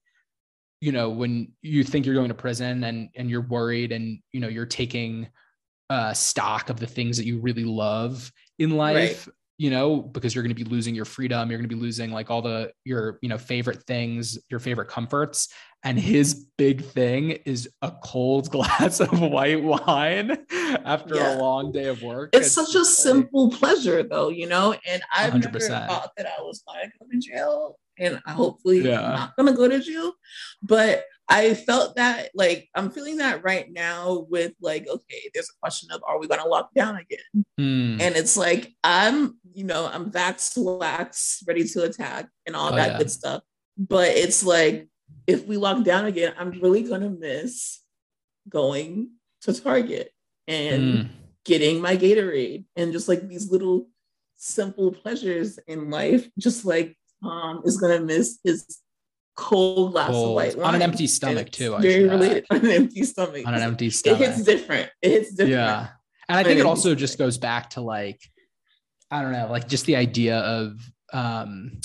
you 0.81 0.91
know 0.91 1.09
when 1.09 1.51
you 1.61 1.83
think 1.83 2.05
you're 2.05 2.15
going 2.15 2.27
to 2.29 2.33
prison 2.33 2.83
and 2.83 3.09
and 3.15 3.29
you're 3.29 3.41
worried 3.41 3.91
and 3.91 4.19
you 4.31 4.39
know 4.39 4.47
you're 4.47 4.65
taking 4.65 5.27
uh 5.89 6.13
stock 6.13 6.69
of 6.69 6.79
the 6.79 6.87
things 6.87 7.17
that 7.17 7.25
you 7.25 7.39
really 7.39 7.63
love 7.63 8.31
in 8.59 8.71
life 8.71 9.27
you 9.57 9.71
know, 9.71 10.01
because 10.01 10.35
you're 10.35 10.43
going 10.43 10.55
to 10.55 10.63
be 10.63 10.69
losing 10.69 10.93
your 10.93 11.05
freedom. 11.05 11.49
You're 11.49 11.57
going 11.57 11.69
to 11.69 11.75
be 11.75 11.81
losing 11.81 12.11
like 12.11 12.29
all 12.29 12.41
the, 12.41 12.71
your, 12.83 13.17
you 13.21 13.29
know, 13.29 13.37
favorite 13.37 13.83
things, 13.83 14.37
your 14.49 14.59
favorite 14.59 14.87
comforts. 14.87 15.49
And 15.83 15.99
his 15.99 16.45
big 16.57 16.83
thing 16.83 17.31
is 17.45 17.69
a 17.81 17.91
cold 18.03 18.51
glass 18.51 18.99
of 18.99 19.19
white 19.19 19.63
wine 19.63 20.37
after 20.85 21.15
yeah. 21.15 21.35
a 21.35 21.39
long 21.39 21.71
day 21.71 21.85
of 21.85 22.01
work. 22.03 22.29
It's, 22.33 22.47
it's 22.47 22.55
such 22.55 22.75
a 22.75 22.85
simple 22.85 23.49
pleasure 23.49 24.03
though, 24.03 24.29
you 24.29 24.47
know, 24.47 24.75
and 24.85 25.01
I've 25.15 25.33
100%. 25.33 25.43
never 25.43 25.59
thought 25.59 26.11
that 26.17 26.27
I 26.27 26.41
was 26.41 26.63
going 26.67 26.89
to 26.89 26.97
go 26.99 27.05
to 27.11 27.19
jail 27.19 27.79
and 27.99 28.21
hopefully 28.27 28.81
yeah. 28.81 29.01
not 29.01 29.35
going 29.35 29.47
to 29.47 29.57
go 29.57 29.67
to 29.67 29.79
jail. 29.79 30.13
But 30.61 31.05
I 31.29 31.55
felt 31.55 31.97
that 31.97 32.29
like 32.35 32.69
I'm 32.73 32.89
feeling 32.89 33.17
that 33.17 33.43
right 33.43 33.67
now 33.71 34.25
with 34.29 34.53
like, 34.61 34.87
okay, 34.87 35.29
there's 35.33 35.49
a 35.49 35.59
question 35.61 35.91
of 35.91 36.01
are 36.07 36.19
we 36.19 36.27
gonna 36.27 36.47
lock 36.47 36.73
down 36.73 36.95
again? 36.95 37.45
Hmm. 37.57 38.01
And 38.01 38.15
it's 38.15 38.37
like 38.37 38.73
I'm, 38.83 39.37
you 39.57 39.63
know, 39.63 39.89
I'm 39.91 40.11
vax 40.11 40.53
to 40.53 40.61
wax, 40.61 41.43
ready 41.47 41.67
to 41.69 41.83
attack 41.83 42.29
and 42.45 42.55
all 42.55 42.71
Oh, 42.71 42.75
that 42.75 42.91
yeah. 42.91 42.97
good 42.99 43.09
stuff. 43.09 43.41
But 43.75 44.09
it's 44.09 44.43
like 44.43 44.87
if 45.25 45.47
we 45.47 45.57
lock 45.57 45.83
down 45.83 46.05
again, 46.05 46.33
I'm 46.37 46.51
really 46.61 46.83
gonna 46.83 47.09
miss 47.09 47.79
going 48.47 49.09
to 49.41 49.53
Target 49.59 50.11
and 50.47 50.83
Mm. 50.83 51.09
getting 51.43 51.81
my 51.81 51.97
Gatorade 51.97 52.65
and 52.75 52.91
just 52.93 53.07
like 53.07 53.27
these 53.27 53.49
little 53.49 53.89
simple 54.35 54.91
pleasures 54.91 55.57
in 55.67 55.89
life, 55.89 56.29
just 56.37 56.63
like 56.63 56.95
Tom 57.23 57.61
is 57.65 57.77
gonna 57.77 57.99
miss 58.01 58.37
his 58.43 58.79
cold 59.35 59.93
glass 59.93 60.09
of 60.09 60.13
Cold. 60.13 60.35
white 60.35 60.55
On 60.59 60.75
an 60.75 60.81
empty 60.83 61.07
stomach, 61.07 61.49
too, 61.51 61.73
I 61.75 61.81
Very 61.81 62.03
related 62.07 62.45
on 62.51 62.57
an 62.63 62.71
empty 62.71 63.03
stomach. 63.03 63.45
on 63.47 63.55
an 63.55 63.61
empty 63.63 63.87
It 63.87 63.93
stomach. 63.93 64.19
hits 64.19 64.43
different. 64.43 64.89
It 65.01 65.09
hits 65.11 65.29
different. 65.31 65.51
Yeah. 65.51 65.87
And 66.29 66.37
I 66.37 66.43
think 66.43 66.59
it 66.59 66.65
also 66.65 66.93
just 66.93 67.17
goes 67.17 67.37
back 67.39 67.71
to 67.71 67.81
like, 67.81 68.19
I 69.09 69.21
don't 69.21 69.31
know, 69.31 69.47
like 69.49 69.67
just 69.67 69.85
the 69.85 69.95
idea 69.95 70.39
of 70.39 70.79
um 71.13 71.79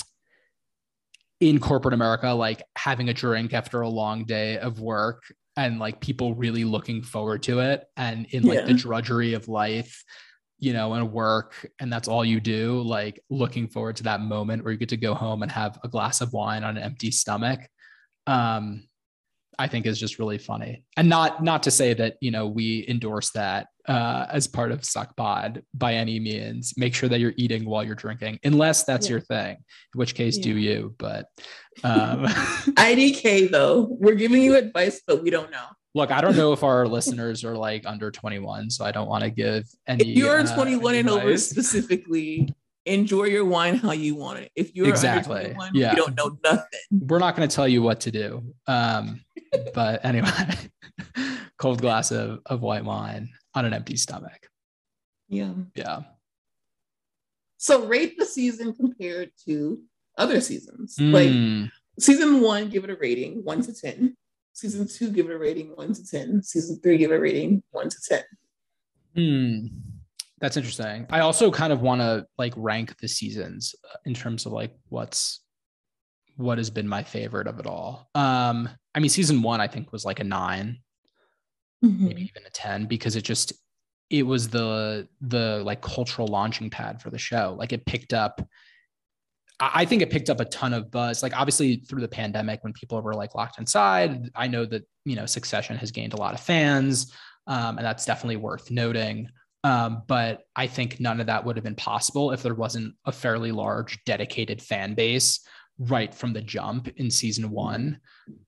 in 1.39 1.59
corporate 1.59 1.93
America, 1.93 2.29
like 2.29 2.63
having 2.77 3.09
a 3.09 3.13
drink 3.13 3.53
after 3.53 3.81
a 3.81 3.89
long 3.89 4.23
day 4.23 4.57
of 4.57 4.79
work 4.79 5.23
and 5.57 5.77
like 5.77 5.99
people 5.99 6.33
really 6.35 6.63
looking 6.63 7.01
forward 7.01 7.43
to 7.43 7.59
it. 7.59 7.83
And 7.97 8.25
in 8.27 8.43
like 8.43 8.65
the 8.65 8.73
drudgery 8.73 9.33
of 9.33 9.47
life, 9.47 10.03
you 10.57 10.71
know, 10.71 10.93
and 10.93 11.11
work, 11.11 11.69
and 11.79 11.91
that's 11.91 12.07
all 12.07 12.23
you 12.23 12.39
do, 12.39 12.81
like 12.81 13.21
looking 13.29 13.67
forward 13.67 13.97
to 13.97 14.03
that 14.03 14.21
moment 14.21 14.63
where 14.63 14.71
you 14.71 14.79
get 14.79 14.89
to 14.89 14.97
go 14.97 15.13
home 15.13 15.43
and 15.43 15.51
have 15.51 15.77
a 15.83 15.89
glass 15.89 16.21
of 16.21 16.31
wine 16.31 16.63
on 16.63 16.77
an 16.77 16.83
empty 16.83 17.11
stomach. 17.11 17.59
Um, 18.25 18.87
I 19.59 19.67
think 19.67 19.85
is 19.85 19.99
just 19.99 20.19
really 20.19 20.37
funny. 20.37 20.83
And 20.97 21.09
not 21.09 21.43
not 21.43 21.63
to 21.63 21.71
say 21.71 21.93
that, 21.93 22.17
you 22.21 22.31
know, 22.31 22.47
we 22.47 22.85
endorse 22.87 23.31
that 23.31 23.67
uh 23.87 24.25
as 24.31 24.47
part 24.47 24.71
of 24.71 24.83
Suck 24.85 25.15
Pod 25.17 25.61
by 25.73 25.95
any 25.95 26.19
means. 26.19 26.73
Make 26.77 26.93
sure 26.95 27.09
that 27.09 27.19
you're 27.19 27.33
eating 27.37 27.65
while 27.65 27.83
you're 27.83 27.95
drinking, 27.95 28.39
unless 28.43 28.83
that's 28.83 29.07
Yeah. 29.07 29.11
your 29.11 29.19
thing, 29.21 29.51
in 29.57 29.97
which 29.99 30.15
case 30.15 30.37
do 30.37 30.55
you. 30.57 30.95
But 30.97 31.25
um 31.83 32.25
IDK 32.77 33.51
though, 33.51 33.87
we're 33.99 34.15
giving 34.15 34.41
you 34.41 34.55
advice, 34.55 35.01
but 35.05 35.21
we 35.23 35.29
don't 35.29 35.51
know. 35.51 35.65
look, 35.95 36.11
I 36.11 36.21
don't 36.21 36.35
know 36.35 36.53
if 36.53 36.63
our 36.63 36.87
listeners 36.97 37.43
are 37.43 37.55
like 37.55 37.85
under 37.85 38.09
21, 38.11 38.69
so 38.71 38.83
I 38.85 38.91
don't 38.91 39.07
want 39.07 39.23
to 39.23 39.29
give 39.29 39.65
any 39.87 40.11
If 40.11 40.17
you're 40.17 40.39
uh, 40.39 40.55
21 40.55 40.95
and 40.95 41.09
over 41.09 41.37
specifically, 41.37 42.49
enjoy 42.85 43.23
your 43.25 43.45
wine 43.45 43.75
how 43.75 43.91
you 43.91 44.15
want 44.15 44.39
it. 44.39 44.51
If 44.55 44.75
you're 44.75 44.89
Exactly. 44.89 45.35
under 45.37 45.53
21, 45.53 45.71
Yeah. 45.75 45.91
you 45.91 45.97
don't 45.97 46.15
know 46.17 46.37
nothing. 46.43 46.79
We're 46.91 47.19
not 47.19 47.35
going 47.35 47.47
to 47.47 47.55
tell 47.55 47.67
you 47.67 47.81
what 47.81 48.01
to 48.01 48.11
do. 48.11 48.53
Um, 48.67 49.23
but 49.73 50.03
anyway, 50.05 50.29
cold 51.57 51.79
glass 51.81 52.11
of, 52.11 52.39
of 52.45 52.61
white 52.61 52.83
wine 52.85 53.29
on 53.55 53.65
an 53.65 53.73
empty 53.73 53.95
stomach. 53.95 54.49
Yeah. 55.29 55.53
Yeah. 55.75 56.01
So 57.57 57.85
rate 57.85 58.17
the 58.17 58.25
season 58.25 58.73
compared 58.73 59.31
to 59.45 59.79
other 60.17 60.41
seasons. 60.41 60.97
Like 60.99 61.29
Mm. 61.29 61.71
season 61.99 62.41
one, 62.41 62.69
give 62.69 62.83
it 62.83 62.89
a 62.89 62.95
rating 62.95 63.43
one 63.43 63.61
to 63.63 63.73
10. 63.73 64.15
Season 64.51 64.87
two, 64.87 65.09
give 65.09 65.29
it 65.29 65.33
a 65.33 65.37
rating 65.37 65.69
one 65.75 65.93
to 65.93 66.05
10. 66.05 66.43
Season 66.43 66.79
three, 66.83 66.97
give 66.97 67.11
it 67.11 67.15
a 67.15 67.19
rating 67.19 67.63
one 67.71 67.89
to 67.89 67.97
10. 68.07 68.23
Hmm. 69.15 69.67
That's 70.43 70.57
interesting. 70.57 71.05
I 71.09 71.21
also 71.21 71.49
kind 71.49 71.71
of 71.71 71.79
want 71.79 72.01
to 72.01 72.25
like 72.37 72.53
rank 72.57 72.97
the 72.99 73.07
seasons 73.07 73.73
uh, 73.89 73.95
in 74.05 74.13
terms 74.13 74.45
of 74.45 74.51
like 74.51 74.75
what's 74.89 75.39
what 76.35 76.57
has 76.57 76.69
been 76.69 76.85
my 76.85 77.01
favorite 77.01 77.47
of 77.47 77.59
it 77.59 77.65
all. 77.65 78.09
Um, 78.13 78.67
I 78.93 78.99
mean, 78.99 79.07
season 79.07 79.41
one 79.41 79.61
I 79.61 79.67
think 79.67 79.93
was 79.93 80.03
like 80.03 80.19
a 80.19 80.25
nine, 80.25 80.79
Mm-hmm. 81.81 82.07
maybe 82.07 82.21
even 82.23 82.43
a 82.45 82.49
ten, 82.49 82.87
because 82.87 83.15
it 83.15 83.21
just 83.23 83.53
it 84.09 84.23
was 84.23 84.49
the 84.49 85.07
the 85.21 85.61
like 85.63 85.81
cultural 85.81 86.27
launching 86.27 86.69
pad 86.69 87.01
for 87.01 87.09
the 87.09 87.17
show. 87.17 87.55
Like 87.57 87.71
it 87.71 87.85
picked 87.85 88.13
up. 88.13 88.45
I 89.61 89.71
I 89.75 89.85
think 89.85 90.01
it 90.01 90.09
picked 90.09 90.29
up 90.29 90.41
a 90.41 90.45
ton 90.45 90.73
of 90.73 90.91
buzz. 90.91 91.23
Like 91.23 91.37
obviously 91.39 91.77
through 91.77 92.01
the 92.01 92.09
pandemic, 92.09 92.65
when 92.65 92.73
people 92.73 93.01
were 93.01 93.13
like 93.13 93.33
locked 93.33 93.59
inside, 93.59 94.29
I 94.35 94.47
know 94.47 94.65
that 94.65 94.83
you 95.05 95.15
know 95.15 95.25
Succession 95.25 95.77
has 95.77 95.91
gained 95.91 96.11
a 96.11 96.17
lot 96.17 96.33
of 96.33 96.41
fans, 96.41 97.13
um, 97.47 97.77
and 97.77 97.85
that's 97.87 98.05
definitely 98.05 98.35
worth 98.35 98.69
noting. 98.69 99.29
Um, 99.63 100.03
but 100.07 100.41
I 100.55 100.67
think 100.67 100.99
none 100.99 101.19
of 101.19 101.27
that 101.27 101.45
would 101.45 101.55
have 101.55 101.63
been 101.63 101.75
possible 101.75 102.31
if 102.31 102.43
there 102.43 102.53
wasn't 102.53 102.95
a 103.05 103.11
fairly 103.11 103.51
large 103.51 104.03
dedicated 104.03 104.61
fan 104.61 104.93
base 104.93 105.39
right 105.79 106.13
from 106.13 106.33
the 106.33 106.41
jump 106.41 106.87
in 106.97 107.09
season 107.09 107.49
one. 107.49 107.99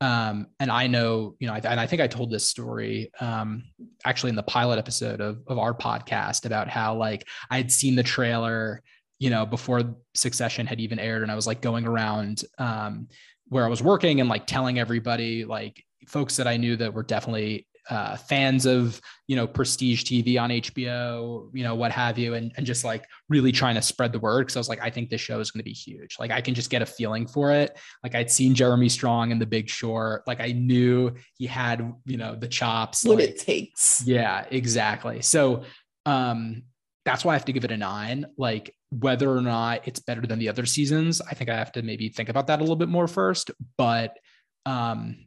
Um, 0.02 0.48
and 0.60 0.72
I 0.72 0.88
know, 0.88 1.36
you 1.40 1.48
know, 1.48 1.54
I, 1.54 1.62
and 1.64 1.80
I 1.80 1.88
think 1.88 2.02
I 2.02 2.08
told 2.08 2.32
this 2.32 2.46
story 2.46 3.12
um, 3.20 3.64
actually 4.06 4.30
in 4.30 4.36
the 4.36 4.44
pilot 4.44 4.78
episode 4.78 5.22
of, 5.22 5.42
of 5.48 5.58
our 5.58 5.74
podcast 5.74 6.46
about 6.46 6.70
how 6.70 6.96
like 6.96 7.28
I 7.50 7.58
had 7.58 7.72
seen 7.72 7.96
the 7.96 8.04
trailer, 8.04 8.82
you 9.20 9.30
know, 9.30 9.46
before 9.46 9.96
Succession 10.14 10.68
had 10.68 10.80
even 10.80 11.00
aired, 11.00 11.24
and 11.24 11.32
I 11.32 11.36
was 11.36 11.48
like 11.48 11.62
going 11.62 11.86
around 11.86 12.44
um, 12.58 13.08
where 13.48 13.66
I 13.66 13.70
was 13.70 13.82
working 13.82 14.20
and 14.20 14.30
like 14.30 14.46
telling 14.46 14.80
everybody, 14.80 15.46
like 15.46 15.84
folks 16.08 16.38
that 16.38 16.48
I 16.48 16.58
knew 16.58 16.76
that 16.76 16.94
were 16.94 17.04
definitely 17.04 17.68
uh, 17.90 18.16
fans 18.18 18.66
of 18.66 19.00
you 19.28 19.36
know 19.36 19.48
prestige 19.48 20.04
TV 20.04 20.40
on 20.40 20.50
HBO, 20.50 21.50
you 21.54 21.64
know 21.64 21.76
what 21.76 21.92
have 21.92 22.18
you, 22.18 22.34
and 22.34 22.52
and 22.58 22.66
just 22.66 22.84
like 22.84 23.06
really 23.30 23.52
trying 23.52 23.76
to 23.76 23.82
spread 23.82 24.12
the 24.12 24.20
word 24.20 24.42
because 24.42 24.56
I 24.56 24.60
was 24.60 24.70
like, 24.70 24.82
I 24.82 24.90
think 24.90 25.10
this 25.10 25.22
show 25.22 25.40
is 25.40 25.52
going 25.52 25.60
to 25.60 25.64
be 25.66 25.74
huge. 25.74 26.18
Like 26.20 26.32
I 26.32 26.42
can 26.42 26.54
just 26.54 26.70
get 26.70 26.82
a 26.82 26.86
feeling 26.86 27.28
for 27.28 27.52
it. 27.52 27.78
Like 28.04 28.16
I'd 28.16 28.32
seen 28.32 28.56
Jeremy 28.56 28.90
Strong 28.90 29.32
in 29.32 29.40
The 29.40 29.46
Big 29.46 29.70
Short. 29.70 30.24
Like 30.28 30.40
I 30.40 30.52
knew 30.52 31.14
he 31.38 31.46
had 31.46 31.94
you 32.06 32.18
know 32.18 32.36
the 32.36 32.48
chops. 32.48 33.06
What 33.06 33.18
like, 33.18 33.30
it 33.30 33.40
takes. 33.40 34.06
yeah, 34.06 34.46
exactly. 34.50 35.22
So 35.22 35.64
um 36.06 36.64
that's 37.06 37.24
why 37.24 37.34
I 37.34 37.36
have 37.36 37.46
to 37.46 37.54
give 37.54 37.64
it 37.64 37.72
a 37.72 37.78
nine. 37.78 38.26
Like 38.38 38.74
whether 38.90 39.30
or 39.30 39.42
not 39.42 39.88
it's 39.88 40.00
better 40.00 40.22
than 40.22 40.40
the 40.40 40.50
other 40.50 40.66
seasons, 40.66 41.22
I 41.22 41.36
think 41.36 41.50
I 41.50 41.56
have 41.56 41.72
to 41.74 41.82
maybe 41.82 42.10
think 42.10 42.30
about 42.30 42.48
that 42.48 42.60
a 42.60 42.64
little 42.64 42.76
bit 42.76 42.90
more 42.90 43.08
first. 43.08 43.52
But 43.78 44.18
um, 44.66 45.18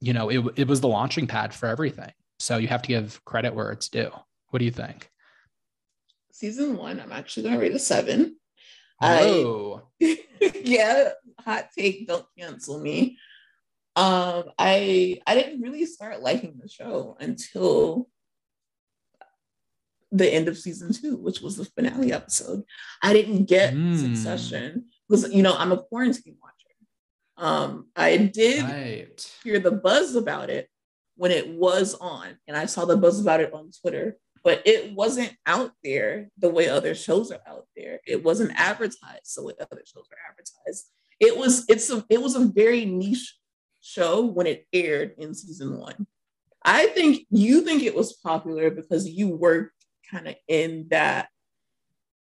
you 0.00 0.12
know, 0.12 0.28
it 0.28 0.44
it 0.56 0.68
was 0.68 0.80
the 0.80 0.88
launching 0.88 1.26
pad 1.26 1.54
for 1.54 1.66
everything. 1.66 2.10
So 2.38 2.58
you 2.58 2.68
have 2.68 2.82
to 2.82 2.88
give 2.88 3.24
credit 3.24 3.54
where 3.54 3.70
it's 3.72 3.88
due. 3.88 4.10
What 4.50 4.58
do 4.58 4.64
you 4.64 4.70
think? 4.70 5.10
Season 6.32 6.76
one, 6.76 7.00
I'm 7.00 7.12
actually 7.12 7.44
going 7.44 7.54
to 7.54 7.60
rate 7.60 7.74
a 7.74 7.78
seven. 7.78 8.36
I- 9.00 9.76
yeah, 10.54 11.10
hot 11.40 11.68
take, 11.76 12.06
don't 12.06 12.26
cancel 12.38 12.78
me. 12.80 13.18
Um, 13.94 14.44
I 14.58 15.20
I 15.26 15.34
didn't 15.34 15.62
really 15.62 15.86
start 15.86 16.20
liking 16.20 16.58
the 16.60 16.68
show 16.68 17.16
until 17.18 18.08
the 20.12 20.32
end 20.32 20.48
of 20.48 20.56
season 20.58 20.92
two, 20.92 21.16
which 21.16 21.40
was 21.40 21.56
the 21.56 21.64
finale 21.64 22.12
episode. 22.12 22.62
I 23.02 23.12
didn't 23.12 23.44
get 23.46 23.74
Mm. 23.74 23.98
Succession 23.98 24.86
because 25.08 25.32
you 25.32 25.42
know 25.42 25.54
I'm 25.56 25.72
a 25.72 25.78
quarantine 25.82 26.36
watcher. 26.42 26.55
Um, 27.36 27.88
I 27.94 28.16
did 28.16 28.64
Right. 28.64 29.36
hear 29.44 29.58
the 29.58 29.72
buzz 29.72 30.14
about 30.16 30.50
it 30.50 30.68
when 31.16 31.30
it 31.30 31.48
was 31.48 31.94
on, 31.94 32.38
and 32.46 32.56
I 32.56 32.66
saw 32.66 32.84
the 32.84 32.96
buzz 32.96 33.20
about 33.20 33.40
it 33.40 33.52
on 33.52 33.70
Twitter, 33.80 34.18
but 34.42 34.62
it 34.66 34.92
wasn't 34.92 35.36
out 35.44 35.72
there 35.82 36.30
the 36.38 36.48
way 36.48 36.68
other 36.68 36.94
shows 36.94 37.30
are 37.30 37.40
out 37.46 37.66
there. 37.76 38.00
It 38.06 38.22
wasn't 38.24 38.52
advertised 38.54 39.36
the 39.36 39.42
way 39.42 39.54
other 39.60 39.82
shows 39.84 40.06
are 40.10 40.30
advertised. 40.30 40.86
It 41.20 41.36
was 41.36 41.64
it's 41.68 41.90
a 41.90 42.04
it 42.08 42.22
was 42.22 42.36
a 42.36 42.46
very 42.46 42.84
niche 42.84 43.36
show 43.80 44.24
when 44.24 44.46
it 44.46 44.66
aired 44.72 45.14
in 45.18 45.34
season 45.34 45.78
one. 45.78 46.06
I 46.62 46.86
think 46.88 47.26
you 47.30 47.62
think 47.62 47.82
it 47.82 47.94
was 47.94 48.12
popular 48.14 48.70
because 48.70 49.08
you 49.08 49.28
worked 49.28 49.72
kind 50.10 50.28
of 50.28 50.34
in 50.48 50.86
that 50.90 51.28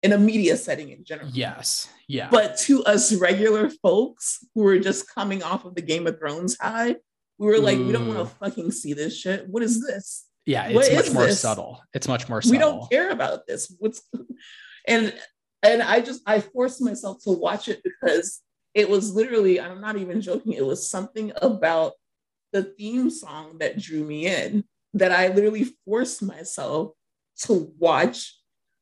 in 0.03 0.12
a 0.12 0.19
media 0.19 0.57
setting 0.57 0.90
in 0.90 1.05
general. 1.05 1.31
Yes. 1.33 1.88
Yeah. 2.09 2.29
But 2.31 2.59
to 2.59 2.85
us 2.85 3.14
regular 3.14 3.71
folks 3.71 4.45
who 4.55 4.62
were 4.62 4.79
just 4.79 5.12
coming 5.14 5.43
off 5.43 5.64
of 5.64 5.75
the 5.75 5.83
Game 5.83 6.07
of 6.07 6.19
Thrones 6.19 6.57
high, 6.61 6.97
we 7.38 7.47
were 7.47 7.59
like, 7.59 7.79
we 7.79 7.93
don't 7.93 8.07
want 8.07 8.19
to 8.21 8.35
mm. 8.35 8.38
fucking 8.38 8.71
see 8.73 8.93
this 8.93 9.19
shit. 9.19 9.49
What 9.49 9.62
is 9.62 9.85
this? 9.85 10.27
yeah, 10.47 10.71
what 10.73 10.87
it's 10.87 10.95
much 10.95 11.14
more 11.14 11.27
this? 11.27 11.40
subtle. 11.40 11.81
It's 11.95 12.09
much 12.09 12.29
more 12.29 12.43
subtle. 12.43 12.53
We 12.53 12.59
don't 12.59 12.90
care 12.90 13.11
about 13.11 13.47
this. 13.47 13.75
What's 13.79 14.03
and 14.88 15.14
and 15.62 15.83
I 15.83 16.01
just 16.01 16.23
I 16.27 16.40
forced 16.40 16.83
myself 16.83 17.23
to 17.25 17.31
watch 17.31 17.69
it 17.69 17.83
because 17.83 18.43
it 18.75 18.90
was 18.90 19.14
literally, 19.14 19.61
I'm 19.61 19.81
not 19.81 19.97
even 19.97 20.21
joking, 20.21 20.53
it 20.53 20.67
was 20.67 20.88
something 20.88 21.33
about 21.40 21.93
the 22.53 22.64
theme 22.64 23.09
song 23.09 23.59
that 23.59 23.79
drew 23.79 24.05
me 24.05 24.27
in 24.27 24.64
that 24.95 25.12
I 25.12 25.29
literally 25.29 25.69
forced 25.85 26.23
myself 26.23 26.93
to 27.43 27.73
watch 27.79 28.37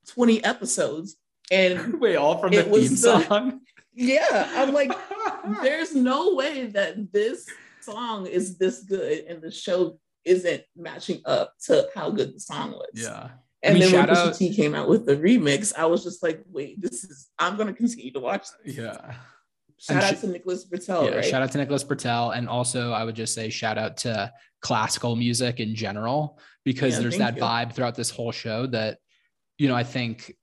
20 0.08 0.42
episodes. 0.44 1.16
And 1.52 2.00
Wait, 2.00 2.16
all 2.16 2.38
from 2.38 2.52
It 2.52 2.64
the 2.64 2.70
was 2.70 2.82
theme 2.88 2.90
the- 3.20 3.24
song. 3.26 3.60
yeah, 3.94 4.50
I'm 4.56 4.72
like, 4.72 4.90
there's 5.62 5.94
no 5.94 6.34
way 6.34 6.66
that 6.68 7.12
this 7.12 7.46
song 7.82 8.26
is 8.26 8.56
this 8.58 8.82
good 8.82 9.24
and 9.28 9.40
the 9.42 9.50
show 9.50 9.98
isn't 10.24 10.62
matching 10.76 11.20
up 11.26 11.52
to 11.66 11.88
how 11.94 12.10
good 12.10 12.34
the 12.34 12.40
song 12.40 12.72
was. 12.72 12.88
yeah. 12.94 13.28
And 13.64 13.76
I 13.76 13.78
mean, 13.80 13.90
then 13.92 13.92
when 13.92 14.08
shout 14.08 14.16
Pusha 14.16 14.28
out- 14.30 14.34
T 14.36 14.54
came 14.56 14.74
out 14.74 14.88
with 14.88 15.06
the 15.06 15.14
remix, 15.16 15.72
I 15.76 15.84
was 15.86 16.02
just 16.02 16.20
like, 16.22 16.42
wait, 16.50 16.80
this 16.80 17.04
is 17.04 17.28
I'm 17.38 17.56
gonna 17.56 17.72
continue 17.72 18.10
to 18.12 18.18
watch 18.18 18.46
this. 18.64 18.76
Yeah. 18.76 19.14
Shout 19.78 20.02
out 20.02 20.16
sh- 20.16 20.20
to 20.22 20.26
Nicholas 20.28 20.64
Britell. 20.68 21.08
Yeah, 21.08 21.16
right? 21.16 21.24
shout 21.24 21.42
out 21.42 21.52
to 21.52 21.58
Nicholas 21.58 21.84
Britell, 21.84 22.36
and 22.36 22.48
also 22.48 22.90
I 22.92 23.04
would 23.04 23.14
just 23.16 23.34
say 23.34 23.50
shout 23.50 23.78
out 23.78 23.96
to 23.98 24.32
classical 24.62 25.14
music 25.16 25.60
in 25.60 25.74
general 25.76 26.38
because 26.64 26.94
yeah, 26.94 27.00
there's 27.02 27.18
that 27.18 27.36
you. 27.36 27.42
vibe 27.42 27.72
throughout 27.74 27.94
this 27.96 28.10
whole 28.10 28.32
show 28.32 28.66
that 28.68 28.98
you 29.58 29.68
know 29.68 29.74
I 29.76 29.82
think 29.84 30.34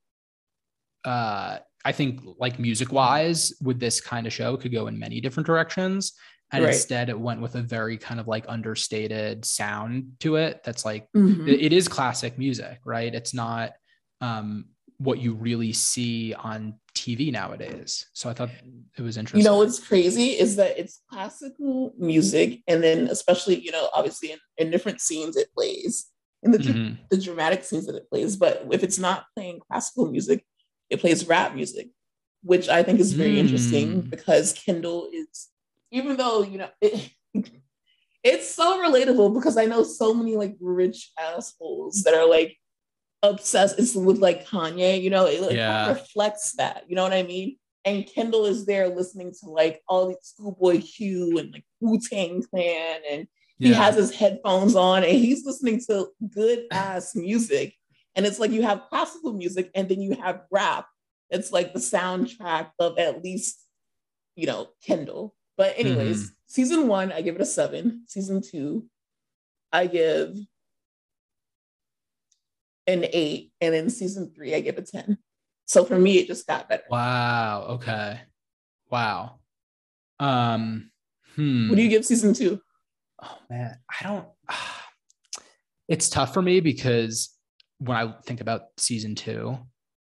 uh 1.04 1.58
I 1.82 1.92
think 1.92 2.20
like 2.38 2.58
music 2.58 2.92
wise 2.92 3.54
with 3.62 3.80
this 3.80 4.00
kind 4.00 4.26
of 4.26 4.32
show 4.32 4.56
could 4.56 4.72
go 4.72 4.86
in 4.86 4.98
many 4.98 5.20
different 5.20 5.46
directions 5.46 6.12
and 6.52 6.64
right. 6.64 6.74
instead 6.74 7.08
it 7.08 7.18
went 7.18 7.40
with 7.40 7.54
a 7.54 7.62
very 7.62 7.96
kind 7.96 8.20
of 8.20 8.28
like 8.28 8.44
understated 8.48 9.44
sound 9.44 10.12
to 10.20 10.36
it 10.36 10.60
that's 10.62 10.84
like 10.84 11.08
mm-hmm. 11.16 11.48
it, 11.48 11.60
it 11.60 11.72
is 11.72 11.88
classic 11.88 12.38
music 12.38 12.78
right 12.84 13.14
it's 13.14 13.32
not 13.32 13.72
um 14.20 14.66
what 15.00 15.18
you 15.18 15.32
really 15.32 15.72
see 15.72 16.34
on 16.34 16.74
TV 16.94 17.32
nowadays. 17.32 18.06
So 18.12 18.28
I 18.28 18.34
thought 18.34 18.50
it 18.98 19.02
was 19.02 19.16
interesting. 19.16 19.40
You 19.40 19.46
know 19.46 19.56
what's 19.56 19.80
crazy 19.80 20.38
is 20.38 20.56
that 20.56 20.78
it's 20.78 21.00
classical 21.10 21.94
music, 21.96 22.60
and 22.68 22.82
then 22.84 23.08
especially 23.08 23.58
you 23.58 23.72
know 23.72 23.88
obviously 23.94 24.32
in, 24.32 24.38
in 24.58 24.70
different 24.70 25.00
scenes 25.00 25.36
it 25.36 25.52
plays 25.54 26.06
in 26.42 26.50
the 26.50 26.58
mm-hmm. 26.58 26.94
the 27.10 27.16
dramatic 27.16 27.64
scenes 27.64 27.86
that 27.86 27.96
it 27.96 28.10
plays. 28.10 28.36
But 28.36 28.66
if 28.70 28.84
it's 28.84 28.98
not 28.98 29.24
playing 29.34 29.60
classical 29.66 30.10
music, 30.10 30.44
it 30.90 31.00
plays 31.00 31.26
rap 31.26 31.54
music, 31.54 31.88
which 32.42 32.68
I 32.68 32.82
think 32.82 33.00
is 33.00 33.12
very 33.12 33.34
mm. 33.34 33.38
interesting 33.38 34.02
because 34.02 34.52
Kendall 34.52 35.08
is 35.12 35.48
even 35.90 36.16
though 36.16 36.42
you 36.42 36.58
know 36.58 36.68
it, 36.80 37.10
it's 38.22 38.54
so 38.54 38.82
relatable 38.82 39.34
because 39.34 39.56
I 39.56 39.64
know 39.64 39.82
so 39.82 40.12
many 40.12 40.36
like 40.36 40.56
rich 40.60 41.10
assholes 41.18 42.02
that 42.02 42.14
are 42.14 42.28
like 42.28 42.56
obsessed 43.22 43.78
it's 43.78 43.94
with 43.94 44.18
like 44.18 44.46
Kanye, 44.46 45.00
you 45.00 45.10
know, 45.10 45.26
it, 45.26 45.52
yeah. 45.52 45.88
reflects 45.88 46.52
that, 46.52 46.84
you 46.88 46.96
know 46.96 47.02
what 47.02 47.12
I 47.12 47.22
mean? 47.22 47.56
And 47.84 48.06
Kendall 48.06 48.46
is 48.46 48.66
there 48.66 48.88
listening 48.88 49.32
to 49.40 49.50
like 49.50 49.80
all 49.88 50.08
these 50.08 50.18
schoolboy 50.22 50.82
Q 50.82 51.38
and 51.38 51.52
like 51.52 51.64
Wu 51.80 51.98
Tang 51.98 52.42
Clan, 52.42 53.00
and 53.10 53.26
he 53.58 53.70
yeah. 53.70 53.76
has 53.76 53.96
his 53.96 54.14
headphones 54.14 54.74
on 54.74 55.02
and 55.02 55.12
he's 55.12 55.46
listening 55.46 55.80
to 55.88 56.08
good 56.34 56.66
ass 56.70 57.14
music. 57.14 57.74
And 58.16 58.26
it's 58.26 58.38
like 58.38 58.50
you 58.50 58.62
have 58.62 58.86
classical 58.88 59.32
music 59.32 59.70
and 59.74 59.88
then 59.88 60.00
you 60.00 60.14
have 60.14 60.42
rap. 60.50 60.86
It's 61.30 61.52
like 61.52 61.72
the 61.72 61.78
soundtrack 61.78 62.70
of 62.78 62.98
at 62.98 63.22
least, 63.22 63.64
you 64.34 64.46
know, 64.46 64.68
Kendall. 64.84 65.34
But, 65.56 65.74
anyways, 65.76 66.24
mm-hmm. 66.24 66.34
season 66.46 66.88
one, 66.88 67.12
I 67.12 67.20
give 67.20 67.36
it 67.36 67.40
a 67.40 67.46
seven. 67.46 68.04
Season 68.06 68.42
two, 68.42 68.86
I 69.72 69.86
give 69.86 70.36
an 72.86 73.06
eight, 73.12 73.52
and 73.60 73.74
in 73.74 73.90
season 73.90 74.32
three, 74.34 74.54
I 74.54 74.60
give 74.60 74.78
a 74.78 74.82
10. 74.82 75.18
So 75.66 75.84
for 75.84 75.98
me, 75.98 76.18
it 76.18 76.26
just 76.26 76.46
got 76.46 76.68
better. 76.68 76.82
Wow. 76.90 77.66
Okay. 77.70 78.20
Wow. 78.90 79.38
Um, 80.18 80.90
hmm. 81.36 81.68
What 81.68 81.76
do 81.76 81.82
you 81.82 81.88
give 81.88 82.04
season 82.04 82.34
two? 82.34 82.60
Oh 83.22 83.38
man, 83.48 83.78
I 83.88 84.04
don't. 84.04 84.26
It's 85.88 86.08
tough 86.08 86.32
for 86.32 86.40
me 86.40 86.60
because 86.60 87.36
when 87.80 87.96
I 87.96 88.12
think 88.24 88.40
about 88.40 88.62
season 88.76 89.14
two, 89.14 89.58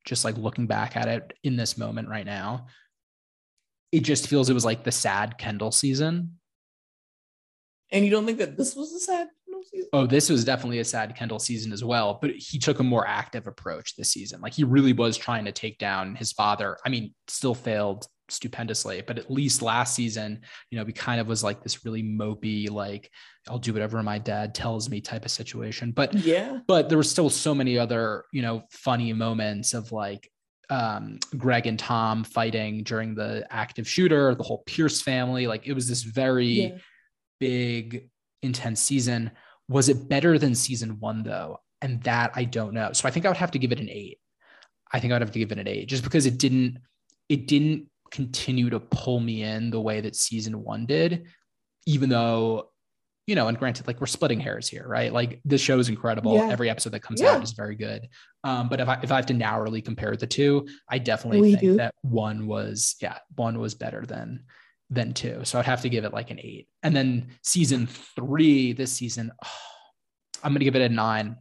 just 0.04 0.24
like 0.24 0.38
looking 0.38 0.66
back 0.66 0.96
at 0.96 1.08
it 1.08 1.32
in 1.42 1.56
this 1.56 1.76
moment 1.76 2.08
right 2.08 2.24
now, 2.24 2.66
it 3.92 4.00
just 4.00 4.28
feels 4.28 4.48
it 4.48 4.54
was 4.54 4.64
like 4.64 4.84
the 4.84 4.92
sad 4.92 5.36
Kendall 5.38 5.72
season. 5.72 6.38
And 7.90 8.04
you 8.04 8.10
don't 8.10 8.26
think 8.26 8.38
that 8.38 8.56
this 8.56 8.74
was 8.76 8.92
a 8.92 9.00
sad 9.00 9.28
Kendall 9.44 9.64
season? 9.70 9.88
Oh, 9.92 10.06
this 10.06 10.30
was 10.30 10.44
definitely 10.44 10.78
a 10.78 10.84
sad 10.84 11.16
Kendall 11.16 11.38
season 11.40 11.72
as 11.72 11.82
well, 11.82 12.18
but 12.20 12.30
he 12.30 12.58
took 12.58 12.78
a 12.78 12.84
more 12.84 13.06
active 13.06 13.46
approach 13.46 13.96
this 13.96 14.12
season. 14.12 14.40
Like 14.40 14.54
he 14.54 14.64
really 14.64 14.92
was 14.92 15.16
trying 15.16 15.44
to 15.46 15.52
take 15.52 15.78
down 15.78 16.14
his 16.14 16.32
father. 16.32 16.78
I 16.86 16.88
mean, 16.88 17.12
still 17.26 17.54
failed 17.54 18.06
stupendously, 18.28 19.02
but 19.06 19.18
at 19.18 19.30
least 19.30 19.62
last 19.62 19.94
season, 19.94 20.40
you 20.70 20.78
know, 20.78 20.84
we 20.84 20.92
kind 20.92 21.20
of 21.20 21.26
was 21.26 21.44
like 21.44 21.62
this 21.62 21.84
really 21.84 22.02
mopey, 22.02 22.70
like 22.70 23.10
I'll 23.48 23.58
do 23.58 23.72
whatever 23.72 24.02
my 24.02 24.18
dad 24.18 24.54
tells 24.54 24.88
me 24.88 25.00
type 25.00 25.24
of 25.24 25.30
situation. 25.30 25.92
But 25.92 26.14
yeah, 26.14 26.60
but 26.66 26.88
there 26.88 26.98
were 26.98 27.04
still 27.04 27.30
so 27.30 27.54
many 27.54 27.78
other, 27.78 28.24
you 28.32 28.42
know, 28.42 28.64
funny 28.70 29.12
moments 29.12 29.74
of 29.74 29.92
like 29.92 30.30
um, 30.70 31.18
Greg 31.36 31.66
and 31.66 31.78
Tom 31.78 32.24
fighting 32.24 32.82
during 32.82 33.14
the 33.14 33.46
active 33.50 33.88
shooter, 33.88 34.34
the 34.34 34.42
whole 34.42 34.62
Pierce 34.66 35.02
family. 35.02 35.46
Like 35.46 35.66
it 35.66 35.74
was 35.74 35.88
this 35.88 36.02
very 36.02 36.46
yeah. 36.46 36.78
big, 37.40 38.08
intense 38.42 38.80
season. 38.80 39.30
Was 39.68 39.88
it 39.88 40.08
better 40.08 40.38
than 40.38 40.54
season 40.54 40.98
one 41.00 41.22
though? 41.22 41.58
And 41.82 42.02
that 42.04 42.32
I 42.34 42.44
don't 42.44 42.74
know. 42.74 42.92
So 42.92 43.06
I 43.06 43.10
think 43.10 43.26
I 43.26 43.28
would 43.28 43.36
have 43.36 43.50
to 43.52 43.58
give 43.58 43.72
it 43.72 43.80
an 43.80 43.90
eight. 43.90 44.18
I 44.92 45.00
think 45.00 45.12
I 45.12 45.16
would 45.16 45.22
have 45.22 45.32
to 45.32 45.38
give 45.38 45.52
it 45.52 45.58
an 45.58 45.68
eight 45.68 45.88
just 45.88 46.04
because 46.04 46.24
it 46.24 46.38
didn't 46.38 46.78
it 47.28 47.46
didn't 47.46 47.88
continue 48.14 48.70
to 48.70 48.78
pull 48.78 49.18
me 49.18 49.42
in 49.42 49.70
the 49.70 49.80
way 49.80 50.00
that 50.00 50.14
season 50.14 50.62
one 50.62 50.86
did, 50.86 51.26
even 51.84 52.08
though, 52.08 52.70
you 53.26 53.34
know, 53.34 53.48
and 53.48 53.58
granted, 53.58 53.88
like 53.88 54.00
we're 54.00 54.06
splitting 54.06 54.38
hairs 54.38 54.68
here, 54.68 54.86
right? 54.86 55.12
Like 55.12 55.40
this 55.44 55.60
show 55.60 55.80
is 55.80 55.88
incredible. 55.88 56.36
Yeah. 56.36 56.48
Every 56.48 56.70
episode 56.70 56.92
that 56.92 57.00
comes 57.00 57.20
yeah. 57.20 57.32
out 57.32 57.42
is 57.42 57.52
very 57.52 57.74
good. 57.74 58.08
Um, 58.44 58.68
but 58.68 58.80
if 58.80 58.88
I 58.88 59.00
if 59.02 59.10
I 59.10 59.16
have 59.16 59.26
to 59.26 59.34
narrowly 59.34 59.82
compare 59.82 60.14
the 60.14 60.28
two, 60.28 60.68
I 60.88 60.98
definitely 60.98 61.40
we 61.40 61.50
think 61.50 61.60
do. 61.60 61.76
that 61.78 61.92
one 62.02 62.46
was, 62.46 62.94
yeah, 63.02 63.18
one 63.34 63.58
was 63.58 63.74
better 63.74 64.06
than 64.06 64.44
than 64.90 65.12
two. 65.12 65.40
So 65.42 65.58
I'd 65.58 65.64
have 65.64 65.82
to 65.82 65.88
give 65.88 66.04
it 66.04 66.12
like 66.12 66.30
an 66.30 66.38
eight. 66.38 66.68
And 66.84 66.94
then 66.94 67.30
season 67.42 67.88
three, 67.88 68.72
this 68.72 68.92
season, 68.92 69.32
oh, 69.44 69.48
I'm 70.44 70.52
gonna 70.52 70.64
give 70.64 70.76
it 70.76 70.82
a 70.82 70.88
nine. 70.88 71.36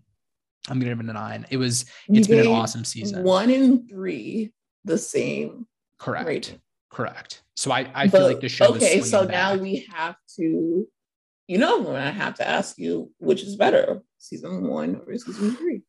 I'm 0.69 0.79
gonna 0.79 0.95
give 0.95 0.99
it 1.05 1.09
a 1.09 1.13
nine. 1.13 1.45
It 1.51 1.57
was 1.57 1.85
it's 2.09 2.27
been 2.27 2.39
an 2.39 2.47
awesome 2.47 2.83
season. 2.83 3.23
One 3.23 3.51
and 3.51 3.87
three, 3.87 4.53
the 4.85 4.97
same. 4.97 5.67
Correct. 5.99 6.27
Rating. 6.27 6.59
Correct. 6.93 7.41
So 7.55 7.71
I, 7.71 7.89
I 7.93 8.07
but, 8.07 8.17
feel 8.17 8.27
like 8.27 8.39
the 8.39 8.49
show 8.49 8.75
okay. 8.75 9.01
so 9.01 9.21
back. 9.21 9.31
now 9.31 9.61
we 9.61 9.87
have 9.91 10.15
to, 10.37 10.87
you 11.47 11.57
know, 11.57 11.95
I 11.95 12.11
have 12.11 12.35
to 12.35 12.47
ask 12.47 12.77
you 12.77 13.11
which 13.17 13.43
is 13.43 13.55
better, 13.55 14.01
season 14.19 14.67
one 14.67 15.01
or 15.07 15.17
season 15.17 15.55
three. 15.55 15.81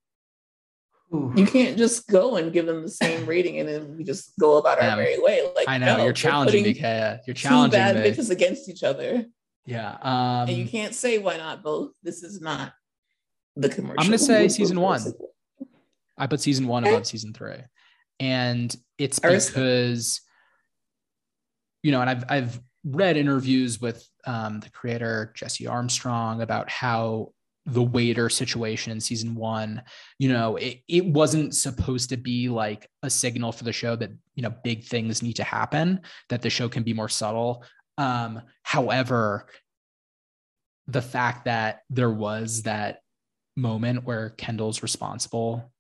You 1.36 1.46
can't 1.46 1.78
just 1.78 2.08
go 2.08 2.36
and 2.36 2.52
give 2.52 2.66
them 2.66 2.82
the 2.82 2.88
same 2.88 3.24
rating 3.26 3.60
and 3.60 3.68
then 3.68 3.96
we 3.96 4.02
just 4.02 4.32
go 4.40 4.56
about 4.56 4.82
our 4.82 4.96
merry 4.96 5.16
way. 5.20 5.48
Like 5.54 5.68
I 5.68 5.78
know 5.78 5.98
no, 5.98 6.04
you're 6.04 6.12
challenging 6.12 6.64
me, 6.64 6.74
Kaya. 6.74 7.20
You're 7.26 7.34
challenging 7.34 7.78
two 7.78 7.84
bad 7.84 7.96
me. 7.96 8.10
bitches 8.10 8.30
against 8.30 8.68
each 8.68 8.82
other. 8.82 9.24
Yeah. 9.64 9.96
Um, 10.02 10.48
and 10.48 10.56
you 10.56 10.66
can't 10.66 10.94
say 10.94 11.18
why 11.18 11.36
not 11.36 11.62
both. 11.62 11.92
This 12.02 12.22
is 12.22 12.40
not 12.40 12.72
the 13.54 13.68
commercial. 13.68 14.00
I'm 14.00 14.06
gonna 14.06 14.18
say 14.18 14.48
season 14.48 14.80
one. 14.80 15.00
I 16.18 16.26
put 16.26 16.40
season 16.40 16.66
one 16.66 16.84
okay. 16.84 16.94
above 16.94 17.06
season 17.06 17.32
three. 17.32 17.58
And 18.18 18.74
it's 18.98 19.18
because 19.18 20.20
you 21.84 21.92
know, 21.92 22.00
and 22.00 22.10
I've 22.10 22.24
I've 22.28 22.60
read 22.84 23.16
interviews 23.16 23.80
with 23.80 24.08
um, 24.26 24.58
the 24.60 24.70
creator 24.70 25.32
Jesse 25.36 25.66
Armstrong 25.66 26.40
about 26.40 26.68
how 26.68 27.32
the 27.66 27.82
waiter 27.82 28.28
situation 28.28 28.92
in 28.92 29.00
season 29.00 29.34
one 29.34 29.82
you 30.18 30.28
know 30.28 30.56
it, 30.56 30.80
it 30.86 31.02
wasn't 31.02 31.54
supposed 31.54 32.10
to 32.10 32.16
be 32.18 32.46
like 32.46 32.90
a 33.02 33.08
signal 33.08 33.52
for 33.52 33.64
the 33.64 33.72
show 33.72 33.96
that 33.96 34.10
you 34.34 34.42
know 34.42 34.52
big 34.62 34.84
things 34.84 35.22
need 35.22 35.32
to 35.32 35.42
happen 35.42 35.98
that 36.28 36.42
the 36.42 36.50
show 36.50 36.68
can 36.68 36.82
be 36.82 36.92
more 36.92 37.08
subtle. 37.08 37.64
Um 37.96 38.42
however 38.64 39.46
the 40.88 41.00
fact 41.00 41.46
that 41.46 41.80
there 41.88 42.10
was 42.10 42.64
that 42.64 42.98
moment 43.56 44.04
where 44.04 44.30
kendall's 44.30 44.82
responsible 44.82 45.72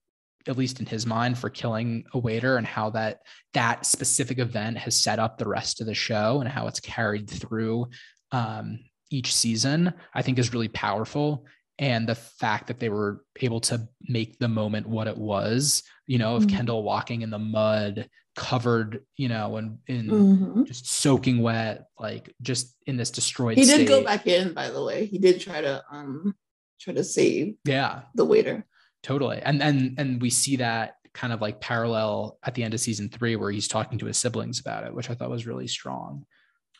at 0.46 0.56
least 0.56 0.80
in 0.80 0.86
his 0.86 1.06
mind 1.06 1.38
for 1.38 1.48
killing 1.48 2.04
a 2.12 2.18
waiter 2.18 2.56
and 2.56 2.66
how 2.66 2.90
that 2.90 3.20
that 3.52 3.86
specific 3.86 4.38
event 4.38 4.76
has 4.76 5.00
set 5.00 5.18
up 5.18 5.38
the 5.38 5.48
rest 5.48 5.80
of 5.80 5.86
the 5.86 5.94
show 5.94 6.40
and 6.40 6.48
how 6.48 6.66
it's 6.66 6.80
carried 6.80 7.28
through 7.28 7.86
um, 8.32 8.78
each 9.10 9.34
season 9.34 9.92
i 10.14 10.22
think 10.22 10.38
is 10.38 10.52
really 10.52 10.68
powerful 10.68 11.46
and 11.78 12.08
the 12.08 12.14
fact 12.14 12.68
that 12.68 12.78
they 12.78 12.88
were 12.88 13.24
able 13.40 13.60
to 13.60 13.88
make 14.08 14.38
the 14.38 14.48
moment 14.48 14.88
what 14.88 15.06
it 15.06 15.16
was 15.16 15.82
you 16.06 16.18
know 16.18 16.36
of 16.36 16.44
mm-hmm. 16.44 16.56
kendall 16.56 16.82
walking 16.82 17.22
in 17.22 17.30
the 17.30 17.38
mud 17.38 18.08
covered 18.36 19.04
you 19.16 19.28
know 19.28 19.56
and 19.56 19.78
in 19.86 20.08
mm-hmm. 20.08 20.64
just 20.64 20.88
soaking 20.88 21.40
wet 21.40 21.86
like 21.98 22.34
just 22.42 22.74
in 22.86 22.96
this 22.96 23.10
destroyed 23.10 23.56
he 23.56 23.64
did 23.64 23.74
state. 23.74 23.88
go 23.88 24.02
back 24.02 24.26
in 24.26 24.52
by 24.52 24.70
the 24.70 24.82
way 24.82 25.06
he 25.06 25.18
did 25.18 25.40
try 25.40 25.60
to 25.60 25.82
um 25.90 26.34
try 26.80 26.92
to 26.92 27.04
save 27.04 27.54
yeah 27.64 28.02
the 28.14 28.24
waiter 28.24 28.66
totally 29.04 29.38
and 29.42 29.62
and 29.62 29.94
and 29.98 30.20
we 30.20 30.30
see 30.30 30.56
that 30.56 30.96
kind 31.12 31.32
of 31.32 31.40
like 31.40 31.60
parallel 31.60 32.38
at 32.42 32.54
the 32.54 32.64
end 32.64 32.74
of 32.74 32.80
season 32.80 33.08
three 33.08 33.36
where 33.36 33.52
he's 33.52 33.68
talking 33.68 33.98
to 33.98 34.06
his 34.06 34.18
siblings 34.18 34.58
about 34.58 34.84
it 34.84 34.92
which 34.92 35.10
i 35.10 35.14
thought 35.14 35.30
was 35.30 35.46
really 35.46 35.68
strong 35.68 36.26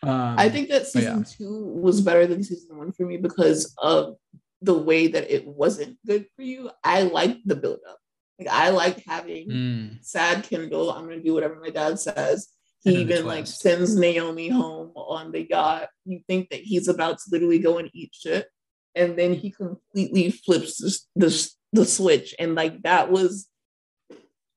um, 0.02 0.34
i 0.36 0.48
think 0.48 0.68
that 0.68 0.86
season 0.86 1.18
yeah. 1.18 1.24
two 1.24 1.64
was 1.66 2.00
better 2.00 2.26
than 2.26 2.42
season 2.42 2.76
one 2.76 2.90
for 2.90 3.06
me 3.06 3.16
because 3.16 3.72
of 3.78 4.16
the 4.64 4.74
way 4.74 5.06
that 5.08 5.32
it 5.32 5.46
wasn't 5.46 5.98
good 6.06 6.26
for 6.34 6.42
you, 6.42 6.70
I 6.82 7.02
like 7.02 7.38
the 7.44 7.54
buildup. 7.54 7.98
Like 8.38 8.48
I 8.50 8.70
like 8.70 9.04
having 9.06 9.48
mm. 9.48 10.04
sad 10.04 10.42
Kendall. 10.44 10.90
I'm 10.90 11.04
gonna 11.04 11.22
do 11.22 11.34
whatever 11.34 11.60
my 11.60 11.70
dad 11.70 12.00
says. 12.00 12.48
He 12.82 12.96
even 13.00 13.24
like 13.24 13.46
sends 13.46 13.96
Naomi 13.96 14.48
home 14.48 14.92
on 14.94 15.32
the 15.32 15.46
yacht. 15.48 15.88
You 16.04 16.20
think 16.26 16.50
that 16.50 16.60
he's 16.60 16.88
about 16.88 17.18
to 17.18 17.24
literally 17.30 17.58
go 17.58 17.78
and 17.78 17.90
eat 17.94 18.10
shit, 18.12 18.46
and 18.94 19.16
then 19.18 19.34
he 19.34 19.50
completely 19.50 20.30
flips 20.30 20.78
the 20.78 20.98
the, 21.26 21.50
the 21.74 21.84
switch. 21.84 22.34
And 22.38 22.54
like 22.54 22.82
that 22.82 23.10
was 23.10 23.48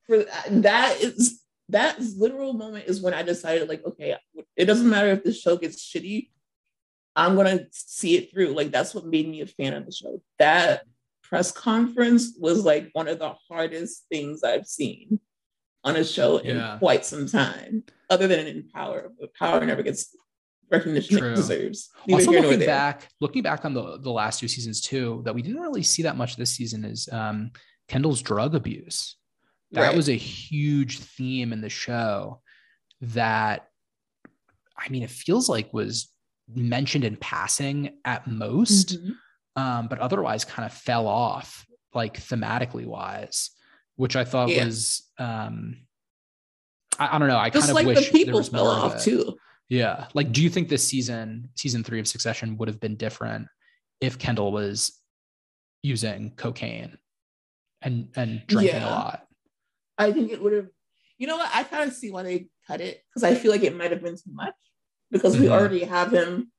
for 0.05 0.25
that 0.49 1.01
is 1.01 1.41
that 1.69 1.99
literal 1.99 2.53
moment 2.53 2.85
is 2.87 3.01
when 3.01 3.13
I 3.13 3.23
decided 3.23 3.67
like 3.67 3.85
okay 3.85 4.15
It 4.55 4.65
doesn't 4.65 4.89
matter 4.89 5.09
if 5.09 5.23
the 5.23 5.33
show 5.33 5.57
gets 5.57 5.83
shitty. 5.83 6.29
I'm 7.15 7.35
gonna 7.35 7.65
see 7.71 8.15
it 8.15 8.31
through. 8.31 8.49
Like 8.49 8.71
that's 8.71 8.93
what 8.93 9.05
made 9.05 9.27
me 9.27 9.41
a 9.41 9.47
fan 9.47 9.73
of 9.73 9.85
the 9.85 9.91
show. 9.91 10.21
That 10.39 10.83
press 11.23 11.51
conference 11.51 12.37
was 12.39 12.63
like 12.63 12.89
one 12.93 13.07
of 13.07 13.19
the 13.19 13.33
hardest 13.49 14.05
things 14.09 14.43
I've 14.43 14.67
seen 14.67 15.19
on 15.83 15.95
a 15.95 16.03
show 16.03 16.41
yeah. 16.41 16.73
in 16.73 16.79
quite 16.79 17.05
some 17.05 17.27
time, 17.27 17.83
other 18.09 18.27
than 18.27 18.45
in 18.45 18.69
Power. 18.73 19.11
Power 19.37 19.65
never 19.65 19.83
gets 19.83 20.15
recognition 20.69 21.17
True. 21.17 21.35
deserves. 21.35 21.89
also, 22.11 22.31
looking 22.31 22.59
back, 22.59 23.09
looking 23.19 23.41
back 23.41 23.65
on 23.65 23.73
the 23.73 23.97
the 23.99 24.11
last 24.11 24.39
two 24.39 24.47
seasons 24.47 24.81
too, 24.81 25.21
that 25.25 25.33
we 25.33 25.41
didn't 25.41 25.61
really 25.61 25.83
see 25.83 26.03
that 26.03 26.17
much 26.17 26.35
this 26.35 26.51
season 26.51 26.83
is 26.85 27.09
um, 27.11 27.51
Kendall's 27.87 28.21
drug 28.21 28.55
abuse. 28.55 29.15
That 29.71 29.87
right. 29.87 29.95
was 29.95 30.09
a 30.09 30.13
huge 30.13 30.99
theme 30.99 31.51
in 31.51 31.61
the 31.61 31.69
show. 31.69 32.41
That, 33.01 33.67
I 34.77 34.89
mean, 34.89 35.03
it 35.03 35.09
feels 35.09 35.49
like 35.49 35.73
was 35.73 36.09
mentioned 36.53 37.03
in 37.03 37.17
passing 37.17 37.97
at 38.05 38.27
most, 38.27 38.97
mm-hmm. 38.97 39.61
um, 39.61 39.87
but 39.87 39.99
otherwise 39.99 40.45
kind 40.45 40.65
of 40.65 40.73
fell 40.73 41.07
off, 41.07 41.65
like 41.93 42.19
thematically 42.19 42.85
wise, 42.85 43.51
which 43.97 44.15
I 44.15 44.23
thought 44.23 44.49
yeah. 44.49 44.65
was. 44.65 45.03
Um, 45.19 45.81
I, 46.97 47.15
I, 47.15 47.19
don't 47.19 47.27
know. 47.27 47.37
I 47.37 47.49
Just 47.49 47.67
kind 47.67 47.77
of 47.77 47.85
like 47.85 47.95
wish 47.95 48.09
the 48.09 48.17
people 48.17 48.41
fell 48.43 48.67
off 48.67 49.03
too. 49.03 49.37
Yeah. 49.69 50.07
Like, 50.13 50.31
do 50.31 50.41
you 50.41 50.49
think 50.49 50.69
this 50.69 50.87
season, 50.87 51.49
season 51.55 51.83
three 51.83 51.99
of 51.99 52.07
Succession, 52.07 52.57
would 52.57 52.67
have 52.67 52.79
been 52.79 52.95
different 52.95 53.47
if 53.99 54.17
Kendall 54.17 54.51
was 54.51 54.99
using 55.83 56.31
cocaine 56.35 56.97
and 57.81 58.09
and 58.15 58.43
drinking 58.47 58.75
yeah. 58.75 58.89
a 58.89 58.91
lot? 58.91 59.27
I 59.97 60.11
think 60.11 60.31
it 60.31 60.41
would 60.41 60.53
have. 60.53 60.67
You 61.17 61.27
know 61.27 61.37
what? 61.37 61.49
I 61.53 61.63
kind 61.63 61.89
of 61.89 61.95
see 61.95 62.11
why 62.11 62.23
they 62.23 62.47
cut 62.67 62.81
it 62.81 63.01
because 63.09 63.23
I 63.23 63.35
feel 63.35 63.51
like 63.51 63.63
it 63.63 63.75
might 63.75 63.91
have 63.91 64.03
been 64.03 64.15
too 64.15 64.31
much 64.31 64.53
because 65.11 65.33
mm-hmm. 65.33 65.43
we 65.43 65.49
already 65.49 65.83
have 65.83 66.11
him 66.11 66.51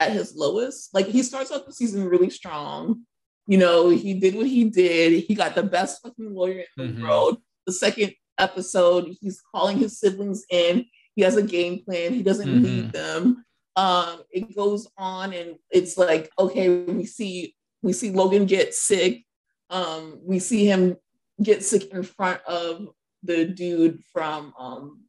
at 0.00 0.12
his 0.12 0.34
lowest. 0.34 0.94
Like 0.94 1.06
he 1.06 1.22
starts 1.22 1.50
off 1.50 1.66
the 1.66 1.72
season 1.72 2.08
really 2.08 2.30
strong. 2.30 3.02
You 3.46 3.58
know, 3.58 3.88
he 3.90 4.14
did 4.14 4.34
what 4.34 4.46
he 4.46 4.64
did. 4.64 5.24
He 5.24 5.34
got 5.34 5.54
the 5.54 5.62
best 5.62 6.02
fucking 6.02 6.34
lawyer 6.34 6.64
in 6.76 6.86
the 6.86 6.92
mm-hmm. 6.92 7.02
world. 7.02 7.38
The 7.66 7.72
second 7.72 8.14
episode, 8.38 9.14
he's 9.20 9.42
calling 9.54 9.78
his 9.78 9.98
siblings 9.98 10.44
in 10.50 10.86
he 11.18 11.24
has 11.24 11.36
a 11.36 11.42
game 11.42 11.82
plan. 11.84 12.14
He 12.14 12.22
doesn't 12.22 12.48
mm-hmm. 12.48 12.64
lead 12.64 12.92
them. 12.92 13.44
Um, 13.74 14.22
it 14.30 14.54
goes 14.54 14.86
on, 14.96 15.32
and 15.32 15.56
it's 15.68 15.98
like, 15.98 16.30
okay, 16.38 16.68
we 16.68 17.06
see 17.06 17.56
we 17.82 17.92
see 17.92 18.12
Logan 18.12 18.46
get 18.46 18.72
sick. 18.72 19.24
Um, 19.68 20.20
we 20.22 20.38
see 20.38 20.64
him 20.64 20.96
get 21.42 21.64
sick 21.64 21.92
in 21.92 22.04
front 22.04 22.40
of 22.42 22.90
the 23.24 23.46
dude 23.46 24.00
from 24.12 24.54
um, 24.56 25.00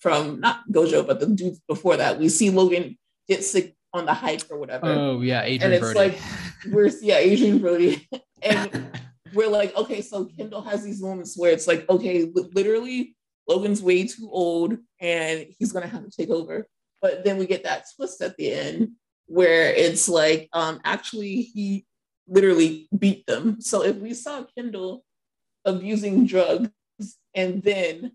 from 0.00 0.38
not 0.40 0.70
Gojo, 0.70 1.06
but 1.06 1.18
the 1.18 1.28
dude 1.28 1.56
before 1.66 1.96
that. 1.96 2.18
We 2.18 2.28
see 2.28 2.50
Logan 2.50 2.98
get 3.26 3.42
sick 3.42 3.74
on 3.94 4.04
the 4.04 4.12
hike 4.12 4.44
or 4.50 4.58
whatever. 4.58 4.84
Oh 4.84 5.22
yeah, 5.22 5.44
Adrien 5.44 5.62
and 5.62 5.72
it's 5.72 5.92
Brody. 5.94 6.10
like 6.10 6.20
we're 6.70 6.90
yeah 7.00 7.16
Adrien 7.16 7.58
Brody, 7.58 8.06
and 8.42 9.00
we're 9.32 9.48
like 9.48 9.74
okay, 9.76 10.02
so 10.02 10.26
Kendall 10.26 10.60
has 10.60 10.84
these 10.84 11.00
moments 11.00 11.38
where 11.38 11.52
it's 11.52 11.66
like 11.66 11.88
okay, 11.88 12.30
literally 12.34 13.16
Logan's 13.48 13.82
way 13.82 14.06
too 14.06 14.28
old 14.30 14.78
and 15.00 15.46
he's 15.58 15.72
gonna 15.72 15.86
have 15.86 16.04
to 16.04 16.10
take 16.10 16.30
over. 16.30 16.66
But 17.00 17.24
then 17.24 17.38
we 17.38 17.46
get 17.46 17.64
that 17.64 17.86
twist 17.96 18.22
at 18.22 18.36
the 18.36 18.52
end 18.52 18.92
where 19.26 19.72
it's 19.72 20.08
like, 20.08 20.48
um, 20.52 20.80
actually 20.84 21.42
he 21.42 21.86
literally 22.28 22.88
beat 22.96 23.26
them. 23.26 23.60
So 23.60 23.82
if 23.82 23.96
we 23.96 24.14
saw 24.14 24.44
Kendall 24.56 25.04
abusing 25.64 26.26
drugs 26.26 26.70
and 27.34 27.62
then, 27.62 28.12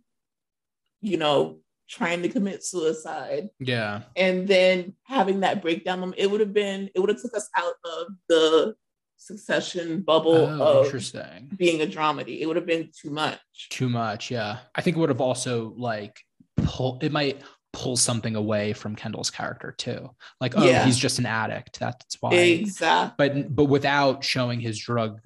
you 1.02 1.18
know, 1.18 1.60
trying 1.90 2.22
to 2.22 2.30
commit 2.30 2.64
suicide. 2.64 3.50
Yeah. 3.60 4.04
And 4.16 4.48
then 4.48 4.94
having 5.04 5.42
that 5.42 5.62
breakdown, 5.62 6.14
it 6.18 6.30
would 6.30 6.42
have 6.42 6.54
been, 6.54 6.90
it 6.94 7.00
would 7.00 7.10
have 7.10 7.22
took 7.22 7.36
us 7.36 7.50
out 7.56 7.74
of 7.86 8.08
the 8.28 8.76
succession 9.18 10.02
bubble 10.02 10.36
oh, 10.36 10.80
of 10.80 10.86
interesting. 10.86 11.52
being 11.58 11.82
a 11.82 11.86
dramedy. 11.86 12.40
It 12.40 12.46
would 12.46 12.56
have 12.56 12.66
been 12.66 12.90
too 12.96 13.10
much. 13.10 13.40
Too 13.70 13.90
much, 13.90 14.32
yeah. 14.32 14.60
I 14.76 14.82
think 14.82 14.96
it 14.96 15.00
would 15.00 15.10
have 15.10 15.22
also 15.22 15.74
like 15.78 16.20
pull 16.58 17.00
it 17.02 17.12
might 17.12 17.42
pull 17.74 17.98
something 17.98 18.36
away 18.36 18.74
from 18.74 18.96
Kendall's 18.96 19.30
character 19.30 19.74
too. 19.78 20.10
Like, 20.42 20.58
oh, 20.58 20.64
yeah. 20.64 20.86
he's 20.86 20.98
just 20.98 21.20
an 21.20 21.26
addict. 21.26 21.80
That's 21.80 22.18
why. 22.20 22.34
Exactly. 22.34 23.30
But 23.30 23.56
but 23.56 23.66
without 23.66 24.24
showing 24.24 24.60
his 24.60 24.80
drug 24.80 25.20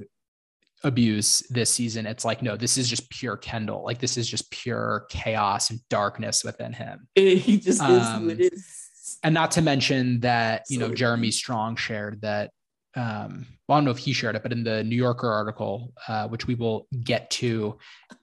abuse 0.84 1.44
this 1.50 1.70
season, 1.70 2.06
it's 2.06 2.26
like, 2.26 2.42
no, 2.42 2.58
this 2.58 2.78
is 2.78 2.90
just 2.90 3.10
pure 3.10 3.38
Kendall. 3.38 3.84
Like 3.84 4.00
this 4.00 4.18
is 4.18 4.28
just 4.28 4.50
pure 4.52 5.06
chaos 5.10 5.70
and 5.70 5.80
darkness 5.90 6.44
within 6.44 6.74
him. 6.74 7.08
He 7.16 7.58
just 7.58 7.82
is 7.82 8.06
um, 8.06 8.24
who 8.24 8.30
it 8.30 8.40
is. 8.40 9.20
And 9.24 9.34
not 9.34 9.52
to 9.52 9.62
mention 9.62 10.22
that, 10.22 10.64
you 10.70 10.80
know, 10.80 10.94
Jeremy 10.94 11.32
Strong 11.32 11.76
shared 11.76 12.22
that 12.22 12.52
um, 12.96 13.46
well, 13.68 13.78
I 13.78 13.80
don't 13.80 13.86
know 13.86 13.92
if 13.92 13.98
he 13.98 14.14
shared 14.14 14.36
it, 14.36 14.44
but 14.44 14.52
in 14.52 14.64
the 14.64 14.84
New 14.84 14.96
Yorker 14.96 15.30
article, 15.30 15.94
uh, 16.08 16.28
which 16.28 16.48
we 16.48 16.56
will 16.56 16.88
get 17.04 17.30
to 17.32 17.78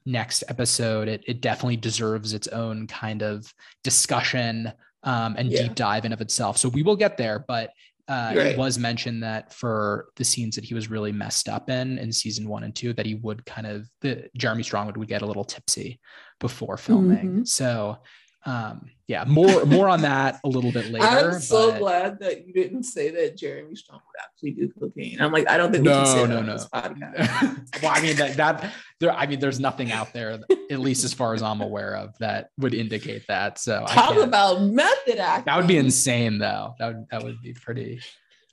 next 0.05 0.45
episode, 0.49 1.09
it, 1.09 1.25
it 1.27 1.41
definitely 1.41 1.79
deserves 1.79 2.35
its 2.35 2.49
own 2.49 2.87
kind 2.87 3.23
of 3.23 3.53
discussion 3.83 4.73
um, 5.05 5.37
and 5.39 5.51
yeah. 5.51 5.63
deep 5.63 5.75
dive 5.75 6.05
in 6.05 6.13
of 6.13 6.21
itself. 6.21 6.59
So 6.59 6.69
we 6.69 6.83
will 6.83 6.97
get 6.97 7.17
there, 7.17 7.45
but 7.49 7.71
uh, 8.09 8.33
right. 8.35 8.47
it 8.49 8.59
was 8.59 8.79
mentioned 8.79 9.23
that 9.23 9.53
for 9.53 10.09
the 10.17 10.25
scenes 10.25 10.55
that 10.55 10.65
he 10.65 10.75
was 10.75 10.91
really 10.91 11.13
messed 11.13 11.49
up 11.49 11.69
in 11.69 11.99
in 11.99 12.11
season 12.11 12.49
one 12.49 12.65
and 12.65 12.75
two, 12.75 12.95
that 12.95 13.05
he 13.05 13.17
would 13.17 13.45
kind 13.45 13.67
of 13.67 13.89
the 14.01 14.29
Jeremy 14.37 14.63
Strongwood 14.63 14.97
would 14.97 15.09
get 15.09 15.23
a 15.23 15.27
little 15.27 15.45
tipsy 15.45 16.01
before 16.41 16.79
filming. 16.79 17.19
Mm-hmm. 17.19 17.45
So 17.45 17.99
um 18.47 18.89
yeah 19.09 19.25
more 19.27 19.65
more 19.67 19.89
on 19.89 20.01
that 20.03 20.39
a 20.45 20.49
little 20.49 20.71
bit 20.71 20.87
later 20.93 21.05
i'm 21.05 21.41
so 21.41 21.73
but... 21.73 21.81
glad 21.81 22.21
that 22.21 22.47
you 22.47 22.53
didn't 22.53 22.85
say 22.85 23.11
that 23.11 23.37
jeremy 23.37 23.75
strong 23.75 24.01
would 24.07 24.23
actually 24.23 24.53
do 24.53 24.73
cocaine. 24.79 25.21
I'm 25.21 25.33
like 25.33 25.49
i 25.51 25.57
don't 25.57 25.73
think 25.73 25.85
no, 25.85 25.91
we 25.91 25.97
can 25.97 26.07
say 26.07 26.27
no, 26.27 26.43
no. 26.43 26.57
well 27.83 27.93
i 27.93 28.01
mean 28.01 28.17
that 28.17 28.37
that 28.37 28.73
there 29.01 29.13
i 29.13 29.27
mean 29.27 29.41
there's 29.41 29.59
nothing 29.59 29.91
out 29.91 30.13
there 30.13 30.39
at 30.71 30.79
least 30.79 31.05
as 31.05 31.13
far 31.13 31.35
as 31.35 31.43
i'm 31.43 31.61
aware 31.61 31.97
of 31.97 32.17
that 32.19 32.51
would 32.59 32.75
indicate 32.75 33.27
that 33.27 33.59
so 33.59 33.85
talk 33.89 34.17
about 34.17 34.63
method 34.63 35.19
acting 35.19 35.45
that 35.47 35.57
would 35.57 35.67
be 35.67 35.77
insane 35.77 36.39
though. 36.39 36.75
That 36.79 36.95
would 36.95 37.07
that 37.11 37.23
would 37.25 37.43
be 37.43 37.55
pretty 37.55 38.01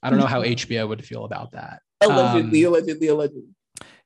i 0.02 0.10
don't 0.10 0.19
know 0.19 0.26
how 0.26 0.41
hbo 0.41 0.88
would 0.88 1.06
feel 1.06 1.26
about 1.26 1.52
that. 1.52 1.82
Allegedly 2.02 2.65
um, 2.65 2.74
allegedly 2.74 3.08
allegedly. 3.08 3.56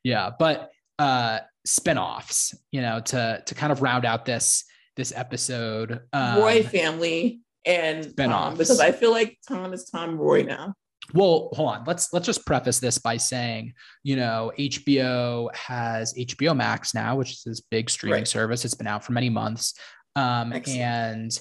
yeah 0.04 0.32
but 0.38 0.72
uh 0.98 1.40
spin-offs 1.66 2.54
you 2.72 2.82
know 2.82 3.00
to 3.00 3.42
to 3.46 3.56
kind 3.56 3.72
of 3.72 3.82
round 3.82 4.06
out 4.06 4.26
this 4.26 4.66
this 5.00 5.14
episode. 5.16 6.02
Um, 6.14 6.40
Roy 6.40 6.62
family 6.62 7.40
and 7.66 8.16
Tom, 8.16 8.54
because 8.54 8.80
I 8.80 8.92
feel 8.92 9.12
like 9.12 9.38
Tom 9.48 9.74
is 9.74 9.86
Tom 9.86 10.18
Roy 10.18 10.44
now. 10.44 10.76
Well, 11.14 11.50
hold 11.54 11.70
on. 11.70 11.84
Let's 11.88 12.14
let's 12.14 12.26
just 12.26 12.46
preface 12.46 12.80
this 12.80 13.00
by 13.00 13.18
saying, 13.18 13.74
you 14.04 14.16
know, 14.16 14.52
HBO 14.60 15.54
has 15.56 16.14
HBO 16.14 16.56
Max 16.56 16.94
now, 16.94 17.16
which 17.16 17.32
is 17.32 17.44
this 17.46 17.62
big 17.62 17.90
streaming 17.90 18.20
right. 18.20 18.28
service. 18.28 18.64
It's 18.66 18.76
been 18.76 18.88
out 18.88 19.04
for 19.04 19.14
many 19.14 19.30
months, 19.30 19.74
um, 20.16 20.54
and 20.68 21.40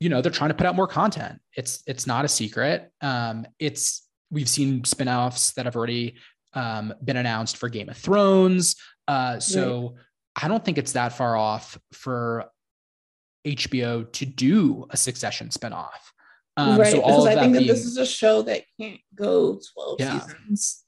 you 0.00 0.08
know 0.08 0.20
they're 0.20 0.32
trying 0.32 0.50
to 0.50 0.54
put 0.54 0.66
out 0.66 0.74
more 0.74 0.88
content. 0.88 1.40
It's 1.56 1.82
it's 1.86 2.06
not 2.06 2.24
a 2.24 2.28
secret. 2.28 2.90
Um, 3.00 3.46
it's 3.58 4.06
we've 4.30 4.48
seen 4.48 4.82
spinoffs 4.82 5.54
that 5.54 5.64
have 5.64 5.76
already 5.76 6.16
um, 6.52 6.92
been 7.02 7.16
announced 7.16 7.56
for 7.56 7.68
Game 7.68 7.88
of 7.88 7.96
Thrones. 7.96 8.76
Uh, 9.06 9.38
so 9.40 9.94
right. 9.94 10.44
I 10.44 10.48
don't 10.48 10.64
think 10.64 10.76
it's 10.76 10.92
that 10.92 11.14
far 11.14 11.36
off 11.36 11.78
for 11.92 12.50
HBO 13.56 14.10
to 14.12 14.26
do 14.26 14.86
a 14.90 14.96
Succession 14.96 15.48
spinoff. 15.48 15.90
Um, 16.56 16.78
right, 16.78 16.90
so 16.90 16.96
because 17.00 17.26
I 17.26 17.34
think 17.34 17.52
that 17.52 17.60
being, 17.60 17.70
this 17.70 17.84
is 17.84 17.96
a 17.98 18.06
show 18.06 18.42
that 18.42 18.64
can't 18.80 19.00
go 19.14 19.60
12 19.74 19.96
yeah. 20.00 20.18
seasons. 20.18 20.84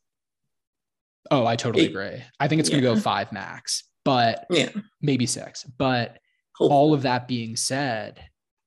Oh, 1.30 1.46
I 1.46 1.54
totally 1.54 1.84
Eight. 1.84 1.90
agree. 1.90 2.22
I 2.40 2.48
think 2.48 2.60
it's 2.60 2.68
yeah. 2.68 2.80
going 2.80 2.94
to 2.94 2.94
go 2.96 3.00
five 3.00 3.30
max, 3.30 3.84
but 4.04 4.46
yeah. 4.50 4.70
maybe 5.00 5.26
six. 5.26 5.62
But 5.62 6.18
Hopefully. 6.56 6.76
all 6.76 6.92
of 6.92 7.02
that 7.02 7.28
being 7.28 7.54
said, 7.54 8.20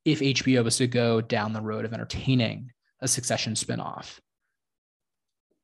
if 0.05 0.19
HBO 0.19 0.63
was 0.63 0.77
to 0.77 0.87
go 0.87 1.19
down 1.19 1.51
the 1.51 1.61
road 1.61 1.83
of 1.83 1.93
entertaining 1.93 2.71
a 3.01 3.07
Succession 3.07 3.53
spinoff, 3.53 4.19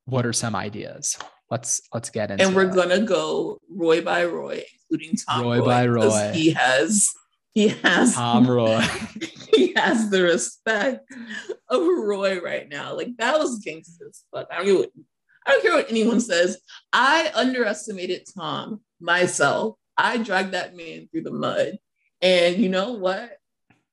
what 0.06 0.26
are 0.26 0.34
some 0.34 0.56
ideas? 0.56 1.18
Let's 1.50 1.82
let's 1.94 2.10
get 2.10 2.32
into. 2.32 2.46
And 2.46 2.56
we're 2.56 2.68
that. 2.68 2.76
gonna 2.76 3.02
go 3.02 3.60
Roy 3.70 4.02
by 4.02 4.26
Roy, 4.26 4.64
including 4.74 5.18
Tom 5.18 5.44
Roy, 5.44 5.60
Roy 5.60 5.66
by 5.66 5.88
Roy. 5.88 6.32
He 6.34 6.52
has 6.52 7.12
he 7.54 7.70
has 7.70 8.16
Tom 8.16 8.50
Roy. 8.50 8.80
he 9.56 9.74
has 9.76 10.10
the 10.10 10.24
respect 10.24 11.12
of 11.70 11.82
Roy 11.82 12.40
right 12.42 12.70
now. 12.70 12.96
Like 12.96 13.18
that 13.18 13.38
was 13.38 13.60
gangster 13.60 14.08
as 14.08 14.24
fuck. 14.34 14.48
I 14.52 14.64
don't, 14.64 14.90
I 15.46 15.52
don't 15.52 15.62
care 15.62 15.74
what 15.74 15.90
anyone 15.90 16.22
says. 16.22 16.60
I 16.94 17.32
underestimated 17.34 18.28
Tom 18.38 18.82
myself. 19.00 19.76
I 19.98 20.18
dragged 20.18 20.54
that 20.54 20.76
man 20.76 21.10
through 21.12 21.24
the 21.24 21.32
mud. 21.32 21.78
And 22.22 22.58
you 22.58 22.70
know 22.70 22.94
what? 22.94 23.38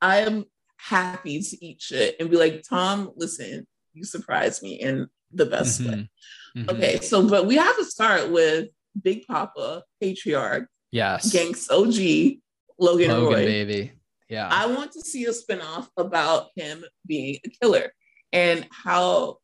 I 0.00 0.18
am 0.18 0.44
happy 0.76 1.40
to 1.40 1.64
eat 1.64 1.80
shit 1.80 2.16
and 2.20 2.30
be 2.30 2.36
like, 2.36 2.62
Tom, 2.68 3.12
listen, 3.16 3.66
you 3.94 4.04
surprised 4.04 4.62
me 4.62 4.74
in 4.74 5.08
the 5.32 5.46
best 5.46 5.80
mm-hmm. 5.80 5.90
way. 5.90 6.10
Mm-hmm. 6.56 6.70
Okay, 6.70 7.00
so 7.00 7.28
but 7.28 7.46
we 7.46 7.56
have 7.56 7.76
to 7.76 7.84
start 7.84 8.30
with 8.30 8.68
Big 9.00 9.26
Papa, 9.26 9.82
patriarch, 10.00 10.68
yes, 10.90 11.32
Gangs 11.32 11.68
OG, 11.70 12.40
Logan, 12.78 13.10
Logan 13.10 13.24
Roy. 13.26 13.44
baby. 13.46 13.92
Yeah. 14.28 14.48
I 14.50 14.66
want 14.66 14.92
to 14.92 15.00
see 15.00 15.24
a 15.26 15.30
spinoff 15.30 15.88
about 15.96 16.48
him 16.56 16.84
being 17.06 17.38
a 17.44 17.48
killer 17.48 17.92
and 18.32 18.66
how, 18.70 19.38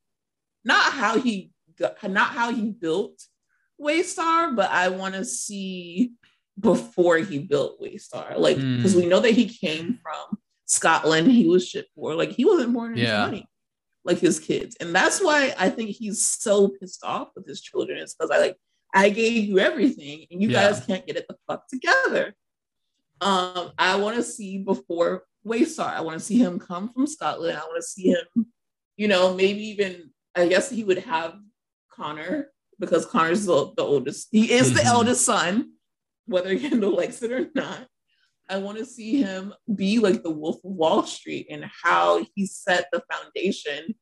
not 0.65 0.93
how 0.93 1.19
he 1.19 1.53
got, 1.79 2.03
not 2.11 2.31
how 2.31 2.53
he 2.53 2.71
built 2.71 3.23
Waystar, 3.81 4.55
but 4.55 4.71
I 4.71 4.89
want 4.89 5.15
to 5.15 5.25
see 5.25 6.13
before 6.59 7.19
he 7.19 7.39
built 7.39 7.81
Waystar. 7.81 8.37
Like, 8.37 8.57
because 8.57 8.95
Mm. 8.95 9.03
we 9.03 9.07
know 9.07 9.21
that 9.21 9.33
he 9.33 9.47
came 9.49 9.99
from 10.03 10.39
Scotland, 10.67 11.31
he 11.31 11.47
was 11.49 11.67
shit 11.69 11.87
for 11.95 12.15
like 12.15 12.31
he 12.33 12.45
wasn't 12.45 12.73
born 12.73 12.93
in 12.93 12.99
Yeah. 13.05 13.25
money 13.25 13.47
like 14.05 14.19
his 14.19 14.41
kids. 14.41 14.77
And 14.81 14.95
that's 14.95 15.21
why 15.23 15.55
I 15.59 15.71
think 15.71 15.91
he's 15.91 16.25
so 16.25 16.69
pissed 16.69 17.05
off 17.05 17.29
with 17.37 17.47
his 17.47 17.61
children. 17.61 17.99
It's 17.99 18.15
because 18.15 18.31
I 18.31 18.39
like 18.39 18.57
I 18.95 19.09
gave 19.11 19.45
you 19.45 19.59
everything 19.59 20.27
and 20.31 20.43
you 20.43 20.49
Yeah. 20.51 20.71
guys 20.71 20.85
can't 20.85 21.07
get 21.07 21.17
it 21.17 21.27
the 21.29 21.37
fuck 21.47 21.67
together. 21.69 22.35
Um, 23.21 23.73
I 23.79 23.97
want 23.97 24.17
to 24.17 24.23
see 24.23 24.59
before 24.59 25.25
Waystar. 25.47 25.93
I 25.93 26.01
want 26.01 26.19
to 26.19 26.25
see 26.25 26.39
him 26.39 26.59
come 26.59 26.89
from 26.89 27.07
Scotland. 27.07 27.57
I 27.57 27.61
want 27.63 27.77
to 27.77 27.83
see 27.83 28.11
him, 28.11 28.47
you 28.97 29.09
know, 29.09 29.35
maybe 29.35 29.63
even 29.69 30.11
I 30.35 30.49
guess 30.49 30.71
he 30.71 30.83
would 30.85 30.99
have 30.99 31.35
Connor 31.91 32.49
because 32.81 33.07
Connor's 33.07 33.45
the, 33.45 33.73
the 33.77 33.83
oldest. 33.83 34.29
He 34.33 34.51
is 34.53 34.73
the 34.73 34.81
Mhm. 34.81 34.87
eldest 34.87 35.25
son, 35.25 35.73
whether 36.27 36.59
Kendall 36.59 36.97
likes 36.97 37.23
it 37.23 37.31
or 37.33 37.49
not. 37.55 37.87
I 38.49 38.59
want 38.59 38.79
to 38.79 38.85
see 38.85 39.23
him 39.23 39.55
be 39.75 39.99
like 39.99 40.23
the 40.23 40.31
Wolf 40.31 40.57
of 40.65 40.73
Wall 40.73 41.05
Street 41.05 41.47
and 41.51 41.65
how 41.83 42.25
he 42.35 42.47
set 42.47 42.87
the 42.93 43.03
foundation 43.11 43.95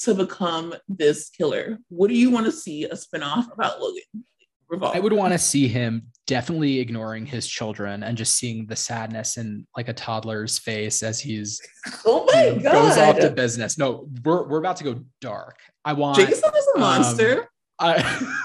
to 0.00 0.14
become 0.14 0.74
this 0.88 1.28
killer. 1.28 1.78
What 1.88 2.08
do 2.08 2.14
you 2.14 2.30
want 2.30 2.46
to 2.46 2.52
see 2.52 2.84
a 2.84 2.94
spinoff 2.94 3.52
about 3.52 3.80
Logan? 3.80 4.24
Revolve. 4.70 4.94
I 4.94 5.00
would 5.00 5.12
want 5.12 5.32
to 5.32 5.38
see 5.38 5.66
him 5.66 6.06
definitely 6.28 6.78
ignoring 6.78 7.26
his 7.26 7.48
children 7.48 8.04
and 8.04 8.16
just 8.16 8.36
seeing 8.36 8.66
the 8.66 8.76
sadness 8.76 9.36
in 9.36 9.66
like 9.76 9.88
a 9.88 9.92
toddler's 9.92 10.60
face 10.60 11.02
as 11.02 11.18
he's 11.18 11.60
Oh 12.06 12.24
my 12.32 12.50
you 12.50 12.60
know, 12.60 12.70
goes 12.70 12.96
off 12.96 13.18
to 13.18 13.30
business. 13.30 13.76
No, 13.76 14.08
we're 14.24 14.46
we're 14.48 14.58
about 14.58 14.76
to 14.76 14.84
go 14.84 15.00
dark. 15.20 15.58
I 15.84 15.92
want 15.94 16.18
Jason 16.18 16.50
is 16.56 16.68
a 16.74 16.76
um, 16.76 16.80
monster. 16.80 17.48
I 17.80 18.36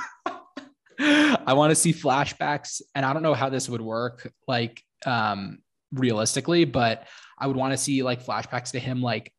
I 1.45 1.53
want 1.53 1.71
to 1.71 1.75
see 1.75 1.93
flashbacks, 1.93 2.81
and 2.95 3.05
I 3.05 3.13
don't 3.13 3.21
know 3.21 3.35
how 3.35 3.49
this 3.49 3.69
would 3.69 3.81
work, 3.81 4.31
like 4.47 4.81
um, 5.05 5.59
realistically, 5.91 6.65
but 6.65 7.07
I 7.37 7.45
would 7.45 7.55
want 7.55 7.73
to 7.73 7.77
see 7.77 8.01
like 8.01 8.25
flashbacks 8.25 8.71
to 8.71 8.79
him, 8.79 9.01
like 9.01 9.31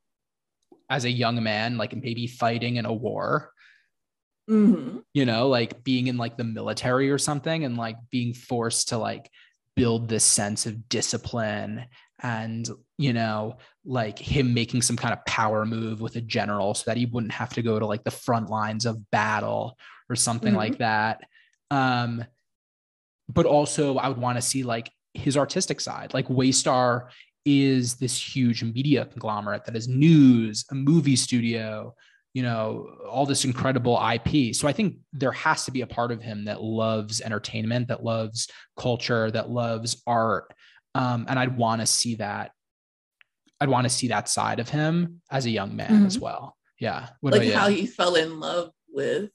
as 0.88 1.04
a 1.04 1.10
young 1.10 1.42
man, 1.42 1.78
like 1.78 1.96
maybe 1.96 2.28
fighting 2.28 2.76
in 2.76 2.86
a 2.86 2.92
war, 2.92 3.50
Mhm. 4.48 5.02
you 5.12 5.24
know, 5.24 5.48
like 5.48 5.82
being 5.82 6.06
in 6.06 6.16
like 6.16 6.36
the 6.36 6.44
military 6.44 7.10
or 7.10 7.18
something, 7.18 7.64
and 7.64 7.76
like 7.76 7.96
being 8.10 8.32
forced 8.34 8.88
to 8.88 8.98
like 8.98 9.30
build 9.74 10.08
this 10.08 10.24
sense 10.24 10.66
of 10.66 10.88
discipline 10.88 11.84
and 12.22 12.70
you 12.96 13.12
know 13.12 13.58
like 13.84 14.18
him 14.18 14.54
making 14.54 14.80
some 14.80 14.96
kind 14.96 15.12
of 15.12 15.22
power 15.26 15.66
move 15.66 16.00
with 16.00 16.16
a 16.16 16.20
general 16.22 16.72
so 16.72 16.84
that 16.86 16.96
he 16.96 17.04
wouldn't 17.04 17.32
have 17.32 17.52
to 17.52 17.60
go 17.60 17.78
to 17.78 17.84
like 17.84 18.02
the 18.04 18.10
front 18.10 18.48
lines 18.48 18.86
of 18.86 19.10
battle 19.10 19.76
or 20.08 20.16
something 20.16 20.54
Mhm. 20.54 20.56
like 20.56 20.78
that 20.78 21.24
um 21.70 22.24
but 23.28 23.44
also 23.44 23.96
i 23.98 24.08
would 24.08 24.16
want 24.16 24.38
to 24.38 24.42
see 24.42 24.62
like 24.62 24.90
his 25.12 25.36
artistic 25.36 25.78
side 25.78 26.14
like 26.14 26.26
waystar 26.28 27.08
is 27.44 27.96
this 27.96 28.18
huge 28.18 28.62
media 28.64 29.04
conglomerate 29.04 29.66
that 29.66 29.76
is 29.76 29.88
news 29.88 30.64
a 30.70 30.74
movie 30.74 31.16
studio 31.16 31.94
you 32.36 32.42
know 32.42 32.86
all 33.08 33.24
this 33.24 33.46
incredible 33.46 33.98
ip 34.12 34.54
so 34.54 34.68
i 34.68 34.72
think 34.72 34.98
there 35.14 35.32
has 35.32 35.64
to 35.64 35.70
be 35.70 35.80
a 35.80 35.86
part 35.86 36.12
of 36.12 36.20
him 36.20 36.44
that 36.44 36.60
loves 36.62 37.22
entertainment 37.22 37.88
that 37.88 38.04
loves 38.04 38.46
culture 38.76 39.30
that 39.30 39.48
loves 39.48 40.02
art. 40.06 40.52
Um, 40.94 41.24
and 41.30 41.38
i'd 41.38 41.56
want 41.56 41.80
to 41.80 41.86
see 41.86 42.16
that 42.16 42.50
i'd 43.62 43.70
want 43.70 43.84
to 43.86 43.88
see 43.88 44.08
that 44.08 44.28
side 44.28 44.60
of 44.60 44.68
him 44.68 45.22
as 45.30 45.46
a 45.46 45.50
young 45.50 45.76
man 45.76 46.04
as 46.04 46.18
well. 46.18 46.54
Yeah. 46.78 47.08
What 47.22 47.32
Like 47.32 47.44
you? 47.44 47.54
how 47.54 47.68
he 47.68 47.86
fell 47.86 48.16
in 48.16 48.38
love 48.38 48.70
with 48.90 49.30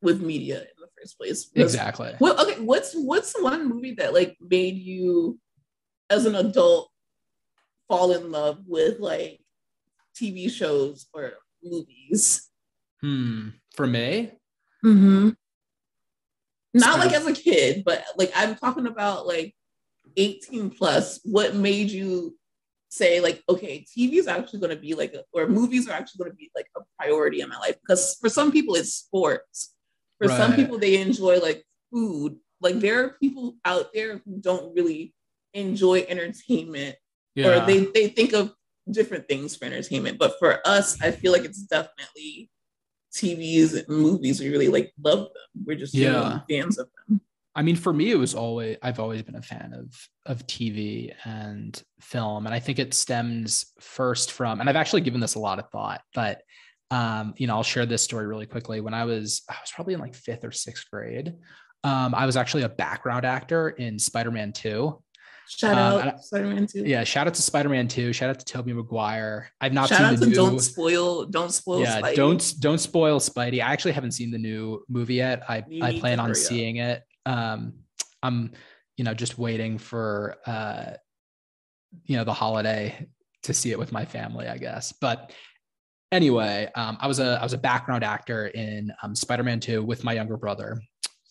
with 0.00 0.22
media 0.22 0.60
in 0.60 0.76
the 0.80 0.88
first 0.98 1.18
place. 1.18 1.44
Because- 1.44 1.74
exactly. 1.74 2.14
Well, 2.18 2.40
okay, 2.42 2.60
what's 2.60 2.94
what's 2.94 3.38
one 3.40 3.68
movie 3.68 3.94
that 3.98 4.14
like 4.14 4.38
made 4.40 4.76
you 4.76 5.38
as 6.08 6.24
an 6.24 6.34
adult 6.34 6.88
fall 7.88 8.12
in 8.12 8.30
love 8.30 8.60
with 8.66 9.00
like 9.00 9.40
TV 10.18 10.50
shows 10.50 11.06
or 11.12 11.34
movies? 11.62 12.48
hmm 13.00 13.48
for 13.74 13.86
me 13.86 14.32
Mm-hmm. 14.84 15.30
Not 16.74 16.98
like 16.98 17.12
as 17.12 17.26
a 17.26 17.32
kid, 17.32 17.84
but 17.84 18.04
like 18.16 18.32
I'm 18.34 18.56
talking 18.56 18.86
about 18.86 19.26
like 19.26 19.54
18 20.16 20.70
plus. 20.70 21.20
What 21.22 21.54
made 21.54 21.90
you 21.90 22.36
say 22.88 23.20
like, 23.20 23.42
okay, 23.48 23.84
TV 23.96 24.14
is 24.14 24.26
actually 24.26 24.60
going 24.60 24.74
to 24.74 24.80
be 24.80 24.94
like, 24.94 25.14
a, 25.14 25.22
or 25.32 25.46
movies 25.46 25.88
are 25.88 25.92
actually 25.92 26.24
going 26.24 26.30
to 26.30 26.36
be 26.36 26.50
like 26.56 26.66
a 26.76 26.80
priority 26.98 27.40
in 27.40 27.48
my 27.48 27.58
life? 27.58 27.76
Because 27.80 28.16
for 28.20 28.28
some 28.28 28.50
people 28.50 28.74
it's 28.74 28.94
sports. 28.94 29.74
For 30.18 30.28
some 30.28 30.54
people 30.54 30.78
they 30.78 31.00
enjoy 31.00 31.40
like 31.40 31.64
food. 31.92 32.36
Like 32.60 32.80
there 32.80 33.04
are 33.04 33.16
people 33.20 33.56
out 33.64 33.92
there 33.92 34.22
who 34.24 34.40
don't 34.40 34.74
really 34.74 35.14
enjoy 35.52 36.06
entertainment 36.08 36.96
yeah 37.34 37.62
or 37.62 37.66
they 37.66 37.84
they 37.84 38.08
think 38.08 38.32
of 38.32 38.54
different 38.90 39.28
things 39.28 39.56
for 39.56 39.64
entertainment. 39.66 40.18
But 40.18 40.34
for 40.38 40.66
us, 40.66 41.00
I 41.02 41.10
feel 41.10 41.32
like 41.32 41.44
it's 41.44 41.62
definitely 41.62 42.50
TVs 43.14 43.74
and 43.74 43.88
movies. 43.88 44.40
We 44.40 44.48
really 44.50 44.68
like 44.68 44.92
love 45.02 45.18
them. 45.20 45.64
We're 45.64 45.76
just 45.76 45.94
Yeah. 45.94 46.40
fans 46.48 46.78
of 46.78 46.88
them. 47.08 47.20
I 47.54 47.60
mean, 47.60 47.76
for 47.76 47.92
me, 47.92 48.10
it 48.10 48.16
was 48.18 48.34
always 48.34 48.78
I've 48.82 48.98
always 48.98 49.22
been 49.22 49.36
a 49.36 49.42
fan 49.42 49.74
of 49.74 49.94
of 50.24 50.46
TV 50.46 51.12
and 51.24 51.80
film, 52.00 52.46
and 52.46 52.54
I 52.54 52.60
think 52.60 52.78
it 52.78 52.94
stems 52.94 53.66
first 53.78 54.32
from, 54.32 54.60
and 54.60 54.70
I've 54.70 54.76
actually 54.76 55.02
given 55.02 55.20
this 55.20 55.34
a 55.34 55.38
lot 55.38 55.58
of 55.58 55.68
thought, 55.70 56.00
but 56.14 56.40
um, 56.90 57.34
you 57.36 57.46
know, 57.46 57.54
I'll 57.56 57.62
share 57.62 57.86
this 57.86 58.02
story 58.02 58.26
really 58.26 58.46
quickly. 58.46 58.80
When 58.80 58.94
I 58.94 59.04
was 59.04 59.42
I 59.50 59.56
was 59.60 59.70
probably 59.74 59.94
in 59.94 60.00
like 60.00 60.14
fifth 60.14 60.44
or 60.44 60.52
sixth 60.52 60.90
grade, 60.90 61.34
um, 61.84 62.14
I 62.14 62.24
was 62.24 62.36
actually 62.38 62.62
a 62.62 62.68
background 62.70 63.26
actor 63.26 63.68
in 63.70 63.98
Spider 63.98 64.30
Man 64.30 64.52
Two. 64.52 65.02
Shout 65.58 65.76
Um, 65.76 66.08
out 66.08 66.24
Spider-Man 66.24 66.66
2. 66.66 66.84
Yeah, 66.86 67.04
shout 67.04 67.26
out 67.26 67.34
to 67.34 67.42
Spider 67.42 67.68
Man 67.68 67.86
Two. 67.86 68.12
Shout 68.12 68.30
out 68.30 68.38
to 68.38 68.44
Tobey 68.44 68.72
Maguire. 68.72 69.50
I've 69.60 69.72
not 69.72 69.88
Shout 69.88 69.98
seen 69.98 70.06
out 70.06 70.14
the 70.18 70.24
to 70.24 70.26
new. 70.30 70.34
Don't 70.34 70.58
Spoil, 70.60 71.26
Don't 71.26 71.52
Spoil 71.52 71.80
yeah, 71.80 72.00
Spidey. 72.00 72.14
don't 72.16 72.54
don't 72.60 72.78
spoil 72.78 73.20
Spidey. 73.20 73.56
I 73.62 73.72
actually 73.72 73.92
haven't 73.92 74.12
seen 74.12 74.30
the 74.30 74.38
new 74.38 74.82
movie 74.88 75.14
yet. 75.14 75.42
I 75.48 75.62
You 75.68 75.84
I 75.84 75.98
plan 75.98 76.18
on 76.20 76.30
up. 76.30 76.36
seeing 76.36 76.76
it. 76.76 77.02
Um, 77.26 77.74
I'm 78.22 78.52
you 78.96 79.04
know 79.04 79.14
just 79.14 79.38
waiting 79.38 79.78
for 79.78 80.36
uh, 80.46 80.92
you 82.04 82.16
know 82.16 82.24
the 82.24 82.32
holiday 82.34 83.06
to 83.44 83.52
see 83.54 83.70
it 83.72 83.78
with 83.78 83.92
my 83.92 84.04
family, 84.04 84.46
I 84.48 84.56
guess. 84.56 84.92
But 85.00 85.32
anyway, 86.10 86.70
um, 86.74 86.96
I 87.00 87.06
was 87.06 87.18
a 87.20 87.38
I 87.38 87.42
was 87.42 87.52
a 87.52 87.58
background 87.58 88.04
actor 88.04 88.46
in 88.48 88.92
um, 89.02 89.14
Spider-Man 89.14 89.60
Two 89.60 89.82
with 89.84 90.02
my 90.02 90.12
younger 90.14 90.36
brother. 90.36 90.80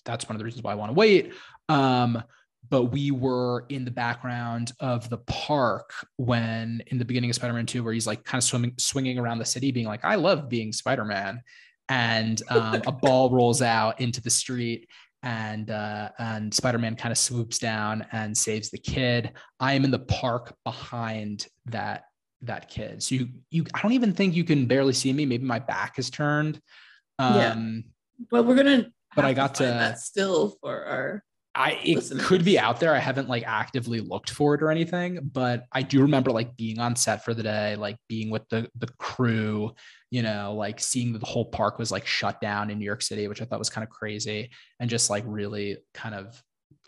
That's 0.06 0.28
one 0.30 0.36
of 0.36 0.40
the 0.40 0.46
reasons 0.46 0.64
why 0.64 0.72
I 0.72 0.76
want 0.76 0.90
to 0.90 0.94
wait. 0.96 1.34
Um, 1.70 2.24
but 2.72 2.86
we 2.86 3.12
were 3.12 3.66
in 3.70 3.86
the 3.86 3.92
background 3.92 4.72
of 4.80 5.10
the 5.10 5.18
park 5.20 5.94
when 6.16 6.82
in 6.88 6.98
the 6.98 7.06
beginning 7.06 7.30
of 7.30 7.36
Spider-Man 7.36 7.66
2 7.68 7.84
where 7.84 7.94
he's 7.94 8.08
like 8.08 8.24
kind 8.24 8.40
of 8.40 8.46
swimming 8.46 8.74
swinging 8.80 9.20
around 9.20 9.38
the 9.38 9.46
city 9.46 9.72
being 9.72 9.86
like 9.86 10.04
I 10.04 10.16
love 10.16 10.50
being 10.50 10.72
Spider-Man 10.72 11.42
and 11.90 12.42
um, 12.50 12.82
a 12.88 12.92
ball 13.04 13.30
rolls 13.30 13.62
out 13.62 14.00
into 14.00 14.22
the 14.22 14.30
street 14.30 14.88
and 15.22 15.70
uh, 15.70 16.10
and 16.18 16.52
Spider-Man 16.52 16.96
kind 16.96 17.12
of 17.12 17.18
swoops 17.18 17.60
down 17.60 18.08
and 18.12 18.36
saves 18.36 18.72
the 18.72 18.78
kid. 18.80 19.34
I 19.60 19.74
am 19.74 19.84
in 19.84 19.92
the 19.92 20.00
park 20.00 20.56
behind 20.66 21.46
that 21.66 22.06
that 22.44 22.70
kid. 22.70 23.04
So 23.04 23.16
you 23.16 23.28
you 23.52 23.66
I 23.74 23.82
don't 23.82 23.92
even 23.92 24.14
think 24.14 24.34
you 24.34 24.44
can 24.44 24.66
barely 24.66 24.94
see 24.94 25.14
me. 25.14 25.26
Maybe 25.26 25.46
my 25.46 25.60
back 25.60 26.00
is 26.00 26.10
turned. 26.10 26.60
Yeah. 27.20 27.52
Um 27.52 27.84
But 28.32 28.46
we're 28.46 28.56
gonna. 28.56 28.92
But 29.16 29.26
I 29.26 29.34
got 29.34 29.56
to- 29.56 29.64
that 29.64 30.00
still 30.00 30.56
for 30.62 30.86
our. 30.86 31.24
I 31.54 31.80
it 31.84 32.10
could 32.20 32.46
be 32.46 32.58
out 32.58 32.80
there. 32.80 32.96
I 32.96 33.00
haven't 33.00 33.28
like 33.28 33.44
actively 33.46 34.00
looked 34.00 34.30
for 34.30 34.56
it 34.56 34.64
or 34.64 34.72
anything, 34.72 35.20
but 35.34 35.66
I 35.74 35.82
do 35.82 36.02
remember 36.02 36.32
like 36.32 36.56
being 36.56 36.80
on 36.80 36.96
set 36.96 37.26
for 37.26 37.34
the 37.34 37.44
day, 37.44 37.76
like 37.76 37.98
being 38.08 38.30
with 38.30 38.48
the 38.50 38.70
the 38.76 38.88
crew, 39.00 39.74
you 40.12 40.22
know, 40.22 40.54
like 40.54 40.80
seeing 40.80 41.12
that 41.12 41.20
the 41.20 41.26
whole 41.26 41.46
park 41.46 41.78
was 41.78 41.92
like 41.92 42.06
shut 42.06 42.40
down 42.40 42.70
in 42.70 42.80
New 42.80 42.86
York 42.86 43.02
City, 43.02 43.28
which 43.28 43.42
I 43.42 43.46
thought 43.46 43.60
was 43.60 43.70
kind 43.70 43.84
of 43.84 43.90
crazy, 43.90 44.50
and 44.80 44.90
just 44.90 45.10
like 45.10 45.26
really 45.28 45.78
kind 45.94 46.16
of 46.16 46.42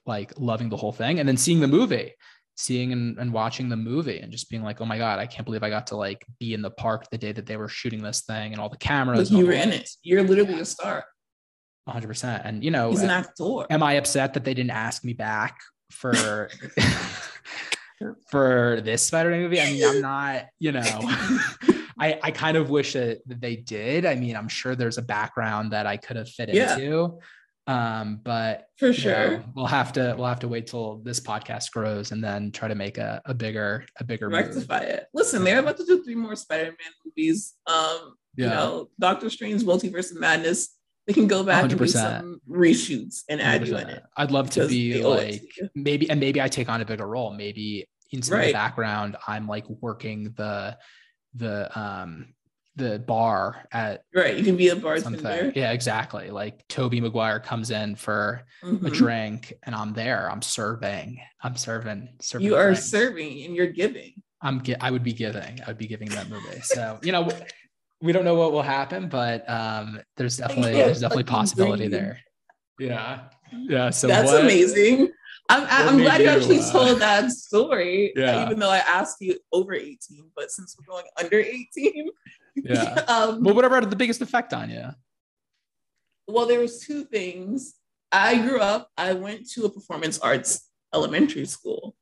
like 0.05 0.31
loving 0.37 0.69
the 0.69 0.77
whole 0.77 0.93
thing, 0.93 1.19
and 1.19 1.27
then 1.27 1.37
seeing 1.37 1.59
the 1.59 1.67
movie, 1.67 2.13
seeing 2.55 2.93
and, 2.93 3.17
and 3.17 3.33
watching 3.33 3.67
the 3.67 3.75
movie, 3.75 4.19
and 4.19 4.31
just 4.31 4.49
being 4.49 4.63
like, 4.63 4.79
oh 4.79 4.85
my 4.85 4.97
god, 4.97 5.19
I 5.19 5.25
can't 5.25 5.45
believe 5.45 5.63
I 5.63 5.69
got 5.69 5.87
to 5.87 5.97
like 5.97 6.25
be 6.39 6.53
in 6.53 6.61
the 6.61 6.71
park 6.71 7.09
the 7.09 7.17
day 7.17 7.33
that 7.33 7.45
they 7.45 7.57
were 7.57 7.67
shooting 7.67 8.01
this 8.01 8.21
thing, 8.21 8.53
and 8.53 8.61
all 8.61 8.69
the 8.69 8.77
cameras. 8.77 9.29
You 9.29 9.45
were 9.45 9.51
in 9.51 9.73
it. 9.73 9.89
You're 10.03 10.23
literally 10.23 10.61
a 10.61 10.65
star. 10.65 11.03
100%. 11.87 12.41
And 12.45 12.63
you 12.63 12.71
know, 12.71 12.89
He's 12.91 13.01
an 13.01 13.09
uh, 13.09 13.23
actor. 13.25 13.65
am 13.69 13.83
I 13.83 13.93
upset 13.93 14.33
that 14.35 14.43
they 14.45 14.53
didn't 14.53 14.71
ask 14.71 15.03
me 15.03 15.13
back 15.13 15.59
for 15.91 16.49
for 18.31 18.81
this 18.83 19.03
Spider-Man 19.03 19.41
movie? 19.41 19.61
I 19.61 19.65
mean, 19.65 19.83
I'm 19.85 20.01
not, 20.01 20.45
you 20.59 20.71
know, 20.71 20.81
I 21.99 22.19
I 22.21 22.31
kind 22.31 22.57
of 22.57 22.69
wish 22.69 22.93
that, 22.93 23.19
they 23.25 23.55
did. 23.55 24.05
I 24.05 24.15
mean, 24.15 24.35
I'm 24.35 24.47
sure 24.47 24.75
there's 24.75 24.97
a 24.97 25.01
background 25.03 25.71
that 25.71 25.85
I 25.85 25.97
could 25.97 26.15
have 26.17 26.29
fit 26.29 26.49
Yeah. 26.53 26.75
into. 26.75 27.19
Um, 27.65 28.19
but 28.21 28.65
For 28.77 28.91
sure. 28.91 29.37
know, 29.37 29.43
we'll 29.55 29.65
have 29.67 29.93
to 29.93 30.15
we'll 30.17 30.27
have 30.27 30.41
to 30.41 30.49
wait 30.49 30.67
till 30.67 30.97
this 30.97 31.21
podcast 31.21 31.71
grows 31.71 32.11
and 32.11 32.21
then 32.21 32.51
try 32.51 32.67
to 32.67 32.75
make 32.75 32.97
a, 32.97 33.21
a 33.25 33.33
bigger 33.33 33.85
a 33.99 34.03
bigger 34.03 34.29
move. 34.29 34.39
Rectify 34.39 34.79
it. 34.79 35.05
Listen, 35.13 35.43
they're 35.45 35.59
about 35.59 35.77
to 35.77 35.85
do 35.85 36.03
three 36.03 36.15
more 36.15 36.35
Spider-Man 36.35 36.75
movies. 37.05 37.53
Um, 37.67 38.15
you 38.35 38.47
know, 38.47 38.89
Doctor 38.99 39.29
Strange 39.29 39.61
Multiverse 39.63 40.11
of 40.11 40.19
Madness. 40.19 40.75
They 41.07 41.13
can 41.13 41.27
go 41.27 41.43
back 41.43 41.63
and 41.69 41.77
do 41.77 41.87
some 41.87 42.39
reshoots 42.49 43.23
and 43.29 43.41
add 43.41 43.67
you 43.67 43.75
in 43.77 43.89
it. 43.89 44.03
I'd 44.15 44.31
love 44.31 44.49
to 44.51 44.67
be 44.67 44.93
they 44.93 45.03
owe 45.03 45.13
it 45.13 45.31
to 45.31 45.63
like 45.63 45.71
maybe 45.75 46.09
and 46.09 46.19
maybe 46.19 46.41
I 46.41 46.47
take 46.47 46.69
on 46.69 46.79
a 46.81 46.85
bigger 46.85 47.07
role. 47.07 47.33
Maybe 47.33 47.87
in 48.11 48.21
some 48.21 48.39
of 48.39 48.45
the 48.45 48.53
background, 48.53 49.17
I'm 49.27 49.47
like 49.47 49.65
working 49.69 50.33
the 50.37 50.77
the 51.35 51.77
um 51.79 52.33
the 52.75 52.99
bar 52.99 53.65
at 53.71 54.03
Right. 54.15 54.35
You 54.37 54.43
can 54.43 54.55
be 54.55 54.69
a 54.69 54.71
something. 54.71 55.21
bartender. 55.21 55.51
Yeah, 55.55 55.71
exactly. 55.73 56.29
Like 56.31 56.65
Tobey 56.69 57.01
Maguire 57.01 57.39
comes 57.39 57.69
in 57.69 57.95
for 57.95 58.43
a 58.63 58.65
Mhm. 58.67 58.93
drink 58.93 59.53
and 59.63 59.75
I'm 59.75 59.93
there. 59.93 60.31
I'm 60.31 60.41
serving. 60.41 61.19
I'm 61.41 61.55
serving. 61.55 62.15
serving 62.21 62.47
You 62.47 62.55
are 62.55 62.67
drinks. 62.71 62.89
serving 62.89 63.43
and 63.43 63.55
you're 63.55 63.67
giving. 63.67 64.13
I'm 64.41 64.63
gi- 64.63 64.79
I 64.79 64.89
would 64.89 65.03
be 65.03 65.13
giving. 65.13 65.59
I 65.61 65.67
would 65.67 65.77
be 65.77 65.87
giving 65.87 66.09
that 66.09 66.29
movie. 66.29 66.61
So 66.61 66.99
you 67.03 67.11
know, 67.11 67.29
we 68.03 68.11
don't 68.11 68.25
know 68.25 68.35
what 68.35 68.51
will 68.51 68.61
happen, 68.61 69.07
but 69.07 69.49
um, 69.49 69.99
there's 70.17 70.37
definitely 70.37 70.71
Yeah, 70.77 70.85
there's 70.87 70.99
definitely 70.99 71.23
possibility 71.23 71.87
bring 71.87 71.91
there. 71.91 72.19
Yeah, 72.77 73.21
yeah. 73.53 73.89
So 73.91 74.07
That's 74.07 74.29
what- 74.31 74.41
amazing. 74.41 75.09
I'm, 75.49 75.65
I'm 75.69 75.97
glad 75.97 76.19
you 76.21 76.25
you, 76.27 76.31
actually 76.31 76.59
uh, 76.59 76.71
told 76.71 76.99
that 77.01 77.29
story, 77.31 78.13
Yeah. 78.15 78.45
even 78.45 78.59
though 78.59 78.69
I 78.69 78.77
asked 78.77 79.17
you 79.19 79.37
over 79.51 79.73
18. 79.73 79.97
But 80.35 80.51
since 80.51 80.75
we're 80.77 80.85
going 80.93 81.05
under 81.19 81.37
18, 81.39 82.09
Yeah. 82.55 83.03
um, 83.07 83.43
Well, 83.43 83.53
whatever 83.53 83.75
had 83.75 83.89
the 83.89 83.95
biggest 83.95 84.21
effect 84.21 84.53
on 84.53 84.69
you? 84.69 84.85
well, 86.27 86.45
there 86.47 86.59
was 86.59 86.79
two 86.79 87.03
things. 87.03 87.75
I 88.11 88.41
grew 88.41 88.59
up. 88.59 88.89
I 88.97 89.13
went 89.13 89.49
to 89.51 89.65
a 89.65 89.69
performance 89.69 90.17
arts 90.19 90.69
elementary 90.93 91.45
school, 91.45 91.95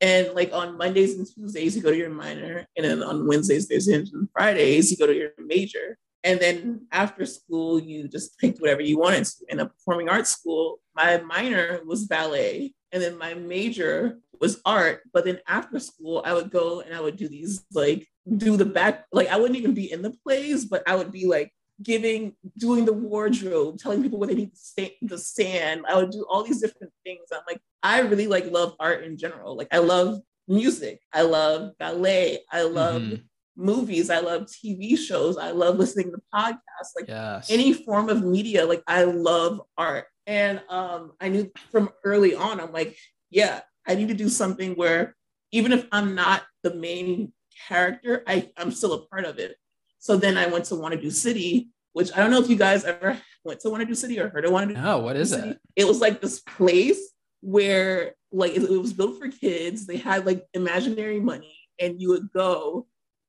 and 0.00 0.32
like 0.34 0.52
on 0.52 0.78
Mondays 0.78 1.16
and 1.16 1.26
Tuesdays 1.26 1.76
you 1.76 1.82
go 1.82 1.90
to 1.90 1.96
your 1.96 2.10
minor, 2.10 2.66
and 2.76 2.86
then 2.86 3.02
on 3.02 3.26
Wednesdays, 3.26 3.66
Thursdays, 3.66 4.12
and 4.12 4.28
Fridays 4.32 4.90
you 4.90 4.96
go 4.96 5.06
to 5.06 5.14
your 5.14 5.30
major. 5.38 5.98
And 6.22 6.38
then 6.38 6.86
after 6.92 7.24
school, 7.24 7.80
you 7.80 8.06
just 8.06 8.38
picked 8.38 8.60
whatever 8.60 8.82
you 8.82 8.98
wanted 8.98 9.24
to. 9.24 9.44
In 9.48 9.60
a 9.60 9.66
performing 9.66 10.10
arts 10.10 10.30
school, 10.30 10.78
my 10.94 11.18
minor 11.18 11.80
was 11.86 12.06
ballet, 12.06 12.74
and 12.92 13.02
then 13.02 13.16
my 13.16 13.34
major 13.34 14.18
was 14.40 14.60
art. 14.64 15.00
But 15.12 15.24
then 15.24 15.40
after 15.46 15.78
school, 15.78 16.22
I 16.24 16.34
would 16.34 16.50
go 16.50 16.80
and 16.80 16.94
I 16.94 17.00
would 17.00 17.16
do 17.16 17.28
these 17.28 17.64
like 17.72 18.06
do 18.36 18.56
the 18.56 18.66
back 18.66 19.06
like 19.12 19.28
I 19.28 19.36
wouldn't 19.36 19.58
even 19.58 19.74
be 19.74 19.90
in 19.90 20.02
the 20.02 20.14
plays, 20.24 20.64
but 20.64 20.82
I 20.86 20.94
would 20.94 21.12
be 21.12 21.26
like 21.26 21.52
giving 21.82 22.34
doing 22.58 22.84
the 22.84 22.92
wardrobe, 22.92 23.78
telling 23.78 24.02
people 24.02 24.18
where 24.18 24.28
they 24.28 24.34
need 24.34 24.52
to 24.54 24.60
stay 24.60 24.96
the 25.02 25.18
stand. 25.18 25.84
I 25.88 25.96
would 25.96 26.10
do 26.10 26.24
all 26.28 26.42
these 26.42 26.60
different 26.60 26.92
things. 27.04 27.26
I'm 27.32 27.40
like, 27.46 27.60
I 27.82 28.00
really 28.00 28.26
like 28.26 28.50
love 28.50 28.74
art 28.78 29.04
in 29.04 29.16
general. 29.16 29.56
Like 29.56 29.68
I 29.72 29.78
love 29.78 30.20
music, 30.48 31.00
I 31.12 31.22
love 31.22 31.72
ballet, 31.78 32.40
I 32.50 32.62
love 32.62 33.02
Mhm. 33.02 33.22
movies, 33.56 34.10
I 34.10 34.20
love 34.20 34.46
TV 34.46 34.96
shows, 34.96 35.36
I 35.36 35.50
love 35.50 35.76
listening 35.78 36.12
to 36.12 36.18
podcasts. 36.34 36.92
Like 36.96 37.08
Yes. 37.08 37.50
any 37.50 37.72
form 37.72 38.08
of 38.08 38.22
media 38.24 38.64
like 38.66 38.82
i 38.86 39.04
love 39.04 39.60
art 39.76 40.06
and 40.26 40.62
um 40.68 41.12
i 41.20 41.28
knew 41.28 41.50
from 41.70 41.88
early 42.04 42.34
on 42.34 42.60
i'm 42.60 42.72
like 42.72 42.96
yeah 43.30 43.60
i 43.86 43.94
need 43.94 44.08
to 44.08 44.14
do 44.14 44.28
something 44.28 44.74
where 44.74 45.16
even 45.52 45.72
if 45.72 45.86
i'm 45.92 46.14
not 46.14 46.42
the 46.62 46.74
main 46.74 47.32
character 47.68 48.22
i 48.26 48.48
i'm 48.56 48.70
still 48.70 48.92
a 48.92 49.06
part 49.06 49.24
of 49.24 49.38
it 49.38 49.56
so 50.00 50.16
then 50.16 50.36
i 50.36 50.46
went 50.46 50.64
to 50.64 50.74
Wannado 50.74 51.12
City 51.12 51.68
which 51.92 52.10
i 52.14 52.16
don't 52.16 52.32
know 52.32 52.40
if 52.40 52.50
you 52.50 52.56
guys 52.56 52.84
ever 52.84 53.16
went 53.44 53.60
to 53.60 53.68
Wannado 53.68 53.96
City 53.96 54.18
or 54.18 54.28
heard 54.28 54.44
of 54.44 54.50
want 54.50 54.68
to 54.68 54.74
do 54.74 54.80
no, 54.80 54.98
what 54.98 55.16
is 55.16 55.30
City. 55.30 55.50
it? 55.50 55.60
it 55.76 55.86
was 55.86 56.00
like 56.00 56.20
this 56.20 56.40
place 56.40 57.00
where 57.42 58.14
like 58.32 58.52
it, 58.52 58.62
it 58.62 58.80
was 58.80 58.92
built 58.92 59.18
for 59.18 59.28
kids 59.28 59.86
they 59.86 59.96
had 59.96 60.26
like 60.26 60.44
imaginary 60.54 61.20
money 61.20 61.56
and 61.78 62.00
you 62.00 62.08
would 62.08 62.32
go 62.32 62.86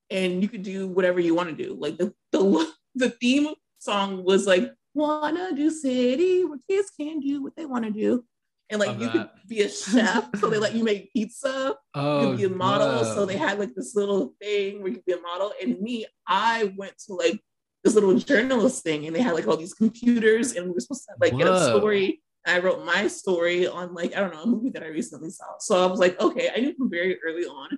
and 0.10 0.42
you 0.42 0.50
could 0.50 0.64
do 0.64 0.88
whatever 0.88 1.20
you 1.20 1.36
want 1.36 1.50
to 1.50 1.64
do 1.64 1.76
like 1.80 1.98
the 1.98 2.14
the, 2.32 2.72
the 2.96 3.10
theme 3.10 3.54
song 3.80 4.24
was 4.24 4.46
like 4.48 4.72
wanna 4.94 5.56
do 5.56 5.70
city 5.70 6.44
where 6.44 6.60
kids 6.70 6.92
can 7.00 7.20
do 7.20 7.42
what 7.42 7.56
they 7.56 7.66
want 7.66 7.86
to 7.86 7.92
do 7.92 8.24
and 8.72 8.80
like 8.80 8.90
Love 8.90 9.02
you 9.02 9.10
could 9.10 9.30
be 9.48 9.62
a 9.62 9.70
chef 9.70 10.30
so 10.40 10.50
they 10.50 10.58
let 10.58 10.74
you 10.74 10.84
make 10.84 11.12
pizza 11.14 11.76
you 11.96 12.02
Oh, 12.02 12.28
could 12.30 12.38
be 12.38 12.46
a 12.46 12.50
model. 12.50 12.88
whoa. 13.04 13.04
So 13.16 13.26
they 13.26 13.38
had 13.38 13.60
like 13.60 13.76
this 13.76 13.96
little 13.96 14.34
thing 14.42 14.80
where 14.82 14.88
you 14.90 14.96
could 14.96 15.06
be 15.06 15.12
a 15.14 15.22
model. 15.22 15.52
And 15.62 15.80
me, 15.82 16.06
I 16.26 16.74
went 16.78 16.98
to 17.08 17.14
like 17.14 17.40
this 17.84 17.94
little 17.96 18.18
journalist 18.18 18.82
thing 18.84 19.06
and 19.06 19.16
they 19.16 19.22
had 19.22 19.34
like 19.34 19.48
all 19.48 19.58
these 19.58 19.74
computers 19.74 20.54
and 20.56 20.68
we 20.68 20.72
were 20.72 20.80
supposed 20.80 21.04
to 21.06 21.16
like 21.20 21.38
get 21.38 21.48
a 21.48 21.60
story. 21.66 22.22
And 22.46 22.56
I 22.56 22.60
wrote 22.66 22.86
my 22.86 23.08
story 23.08 23.68
on 23.68 23.94
like, 23.94 24.16
I 24.16 24.20
don't 24.22 24.34
know, 24.34 24.44
a 24.44 24.48
movie 24.48 24.70
that 24.72 24.84
I 24.84 24.88
recently 24.88 25.30
saw. 25.32 25.46
So 25.60 25.84
I 25.84 25.86
was 25.88 26.00
like, 26.00 26.20
okay, 26.22 26.50
I 26.56 26.60
knew 26.62 26.74
from 26.76 26.90
very 26.90 27.20
early 27.28 27.44
on. 27.46 27.70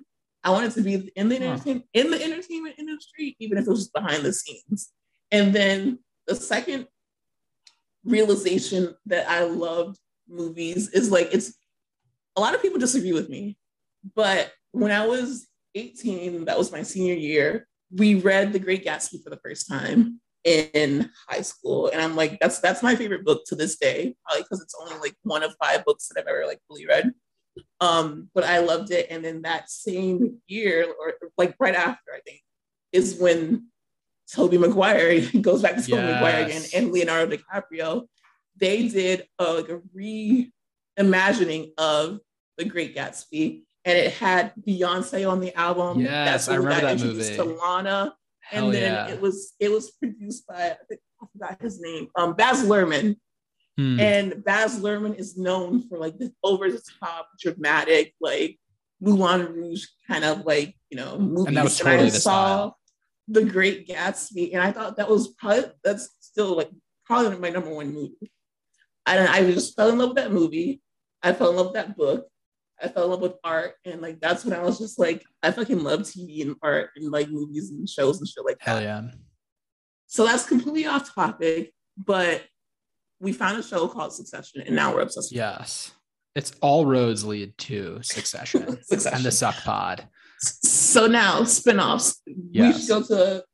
I 0.44 0.50
wanted 0.50 0.72
to 0.72 0.82
be 0.82 1.10
in 1.16 1.28
the 1.28 1.36
entertainment 1.36 1.86
in 1.94 2.10
the 2.10 2.22
entertainment 2.22 2.76
industry, 2.78 3.34
even 3.40 3.58
if 3.58 3.66
it 3.66 3.70
was 3.70 3.80
just 3.80 3.92
behind 3.94 4.22
the 4.22 4.32
scenes. 4.32 4.92
And 5.32 5.52
then 5.54 5.98
the 6.26 6.36
second 6.36 6.86
realization 8.04 8.94
that 9.06 9.28
I 9.28 9.44
loved 9.44 9.98
movies 10.28 10.90
is 10.90 11.10
like 11.10 11.28
it's 11.32 11.54
a 12.36 12.40
lot 12.40 12.54
of 12.54 12.62
people 12.62 12.78
disagree 12.78 13.12
with 13.12 13.28
me, 13.28 13.56
but 14.14 14.52
when 14.72 14.90
I 14.90 15.06
was 15.06 15.46
18, 15.74 16.46
that 16.46 16.58
was 16.58 16.72
my 16.72 16.82
senior 16.82 17.14
year, 17.14 17.66
we 17.94 18.16
read 18.16 18.52
The 18.52 18.58
Great 18.58 18.84
Gatsby 18.84 19.22
for 19.22 19.30
the 19.30 19.38
first 19.38 19.68
time 19.68 20.20
in 20.44 21.10
high 21.28 21.40
school. 21.40 21.88
And 21.88 22.02
I'm 22.02 22.16
like, 22.16 22.38
that's 22.40 22.60
that's 22.60 22.82
my 22.82 22.94
favorite 22.94 23.24
book 23.24 23.44
to 23.46 23.54
this 23.54 23.76
day, 23.76 24.14
probably 24.24 24.42
because 24.42 24.60
it's 24.60 24.74
only 24.80 24.98
like 24.98 25.14
one 25.22 25.42
of 25.42 25.54
five 25.62 25.84
books 25.84 26.08
that 26.08 26.20
I've 26.20 26.26
ever 26.26 26.46
like 26.46 26.60
fully 26.68 26.86
read. 26.86 27.12
Um, 27.80 28.30
but 28.34 28.44
I 28.44 28.58
loved 28.58 28.90
it. 28.90 29.06
And 29.10 29.24
then 29.24 29.42
that 29.42 29.70
same 29.70 30.40
year, 30.46 30.86
or 31.00 31.14
like 31.38 31.54
right 31.58 31.74
after, 31.74 32.12
I 32.14 32.20
think, 32.20 32.40
is 32.92 33.18
when 33.18 33.68
Tobey 34.32 34.58
Maguire 34.58 35.20
goes 35.40 35.62
back 35.62 35.76
to 35.76 35.82
Tobey 35.82 36.02
Maguire 36.02 36.44
again 36.44 36.62
and 36.74 36.92
Leonardo 36.92 37.36
DiCaprio. 37.36 38.06
They 38.56 38.88
did 38.88 39.26
a, 39.38 39.52
like 39.54 39.68
a 39.68 39.80
reimagining 40.98 41.72
of 41.76 42.20
The 42.56 42.64
Great 42.64 42.96
Gatsby, 42.96 43.62
and 43.84 43.98
it 43.98 44.12
had 44.12 44.52
Beyonce 44.66 45.28
on 45.30 45.40
the 45.40 45.54
album. 45.58 46.00
Yes, 46.00 46.48
I 46.48 46.56
remember 46.56 46.94
that 46.94 47.00
movie. 47.00 47.36
To 47.36 47.44
Lana, 47.44 48.14
Hell 48.40 48.66
and 48.66 48.74
then 48.74 48.92
yeah. 48.92 49.08
it 49.08 49.20
was 49.20 49.54
it 49.58 49.70
was 49.70 49.92
produced 49.92 50.46
by 50.46 50.54
I, 50.54 50.76
think, 50.88 51.00
I 51.22 51.26
forgot 51.32 51.62
his 51.62 51.80
name, 51.80 52.08
um, 52.16 52.34
Baz 52.34 52.62
Luhrmann. 52.62 53.16
Hmm. 53.76 53.98
And 53.98 54.44
Baz 54.44 54.78
Luhrmann 54.80 55.18
is 55.18 55.36
known 55.36 55.88
for 55.88 55.98
like 55.98 56.16
this 56.18 56.30
over 56.44 56.70
the 56.70 56.80
top, 57.00 57.28
dramatic, 57.40 58.14
like 58.20 58.58
Moulin 59.00 59.52
Rouge 59.52 59.86
kind 60.06 60.24
of 60.24 60.46
like, 60.46 60.76
you 60.90 60.96
know, 60.96 61.18
movies. 61.18 61.46
And 61.48 61.56
that 61.56 61.64
was 61.64 61.80
I 61.80 61.84
totally 61.84 62.10
the 62.10 62.20
saw 62.20 62.46
style. 62.46 62.78
The 63.26 63.44
Great 63.44 63.88
Gatsby, 63.88 64.52
and 64.52 64.62
I 64.62 64.70
thought 64.70 64.98
that 64.98 65.08
was 65.08 65.28
probably 65.28 65.64
that's 65.82 66.10
still 66.20 66.56
like 66.56 66.70
probably 67.06 67.36
my 67.38 67.48
number 67.48 67.74
one 67.74 67.92
movie. 67.92 68.30
And 69.06 69.28
I 69.28 69.50
just 69.52 69.76
fell 69.76 69.90
in 69.90 69.98
love 69.98 70.10
with 70.10 70.16
that 70.18 70.32
movie. 70.32 70.80
I 71.22 71.32
fell 71.32 71.50
in 71.50 71.56
love 71.56 71.66
with 71.66 71.74
that 71.74 71.96
book. 71.96 72.26
I 72.82 72.88
fell 72.88 73.04
in 73.04 73.10
love 73.10 73.20
with 73.20 73.34
art, 73.44 73.74
and 73.84 74.00
like 74.02 74.20
that's 74.20 74.44
when 74.44 74.52
I 74.52 74.62
was 74.62 74.78
just 74.78 74.98
like, 74.98 75.24
I 75.42 75.52
fucking 75.52 75.82
love 75.82 76.00
TV 76.00 76.42
and 76.42 76.56
art 76.62 76.90
and 76.96 77.10
like 77.12 77.30
movies 77.30 77.70
and 77.70 77.88
shows 77.88 78.18
and 78.18 78.28
shit 78.28 78.44
like 78.44 78.58
that. 78.58 78.68
Hell 78.68 78.82
yeah. 78.82 79.02
So 80.06 80.26
that's 80.26 80.46
completely 80.46 80.86
off 80.86 81.14
topic, 81.14 81.72
but 81.96 82.42
we 83.20 83.32
found 83.32 83.58
a 83.58 83.62
show 83.62 83.86
called 83.88 84.12
Succession, 84.12 84.62
and 84.62 84.74
now 84.74 84.92
we're 84.92 85.02
obsessed 85.02 85.30
with 85.32 85.36
Yes. 85.36 85.92
It's 86.34 86.52
all 86.60 86.84
roads 86.84 87.24
lead 87.24 87.56
to 87.58 88.00
succession 88.02 88.82
Succession. 88.82 89.16
and 89.16 89.24
the 89.24 89.30
suck 89.30 89.54
pod. 89.62 90.08
So 90.40 91.06
now 91.06 91.42
spinoffs. 91.42 92.16
We 92.26 92.34
Yes. 92.50 92.80
should 92.80 92.88
go 92.88 93.02
to 93.04 93.44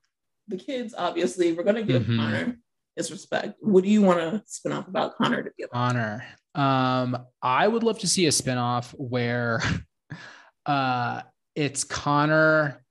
the 0.49 0.57
kids. 0.57 0.95
Obviously, 0.97 1.53
we're 1.53 1.63
gonna 1.63 1.83
give 1.83 2.05
Mhm. 2.05 2.17
Connor 2.17 2.59
his 2.97 3.11
respect. 3.11 3.55
What 3.61 3.85
do 3.85 3.91
you 3.91 4.03
want 4.03 4.19
to 4.21 4.43
spin 4.47 4.73
off 4.73 4.89
about 4.89 5.17
Connor 5.17 5.43
to 5.43 5.51
give? 5.59 5.69
honor. 5.73 6.25
Um, 6.55 7.17
I 7.43 7.67
would 7.69 7.83
love 7.83 7.99
to 8.01 8.09
see 8.09 8.27
a 8.27 8.31
spinoff 8.31 8.93
where 8.99 9.63
uh 10.67 11.23
it's 11.55 11.85
Connor 11.85 12.85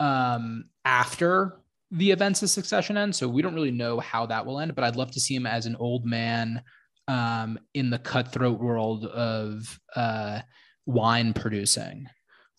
um 0.00 0.64
after 0.84 1.60
the 1.90 2.10
events 2.10 2.42
of 2.42 2.50
succession 2.50 2.96
end. 2.96 3.14
So 3.14 3.28
we 3.28 3.42
don't 3.42 3.54
really 3.54 3.70
know 3.70 4.00
how 4.00 4.26
that 4.26 4.46
will 4.46 4.60
end, 4.60 4.74
but 4.74 4.84
I'd 4.84 4.96
love 4.96 5.10
to 5.12 5.20
see 5.20 5.34
him 5.34 5.46
as 5.46 5.66
an 5.66 5.76
old 5.76 6.04
man 6.06 6.62
um 7.08 7.58
in 7.74 7.90
the 7.90 7.98
cutthroat 7.98 8.60
world 8.60 9.04
of 9.06 9.78
uh 9.96 10.40
wine 10.86 11.32
producing 11.32 12.06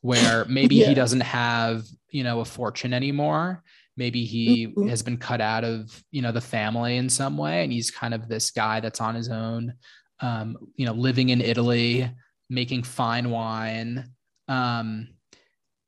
where 0.02 0.44
maybe 0.46 0.76
Yeah. 0.76 0.88
he 0.90 0.94
doesn't 0.94 1.22
have 1.22 1.84
you 2.10 2.24
know 2.24 2.42
a 2.42 2.46
fortune 2.46 2.94
anymore 2.94 3.64
maybe 3.98 4.26
he 4.26 4.68
Mhm. 4.68 4.90
has 4.90 5.02
been 5.04 5.18
cut 5.18 5.42
out 5.42 5.64
of 5.64 6.04
you 6.12 6.22
know 6.22 6.32
the 6.32 6.42
family 6.42 6.98
in 6.98 7.10
some 7.10 7.38
way 7.38 7.64
and 7.64 7.72
he's 7.72 7.92
kind 7.92 8.14
of 8.14 8.28
this 8.28 8.52
guy 8.52 8.80
that's 8.80 9.02
on 9.02 9.16
his 9.16 9.30
own 9.30 9.74
um, 10.20 10.58
you 10.76 10.86
know 10.86 10.94
living 10.94 11.30
in 11.30 11.42
italy 11.42 12.10
making 12.50 12.84
fine 12.84 13.30
wine 13.30 14.10
um, 14.48 15.08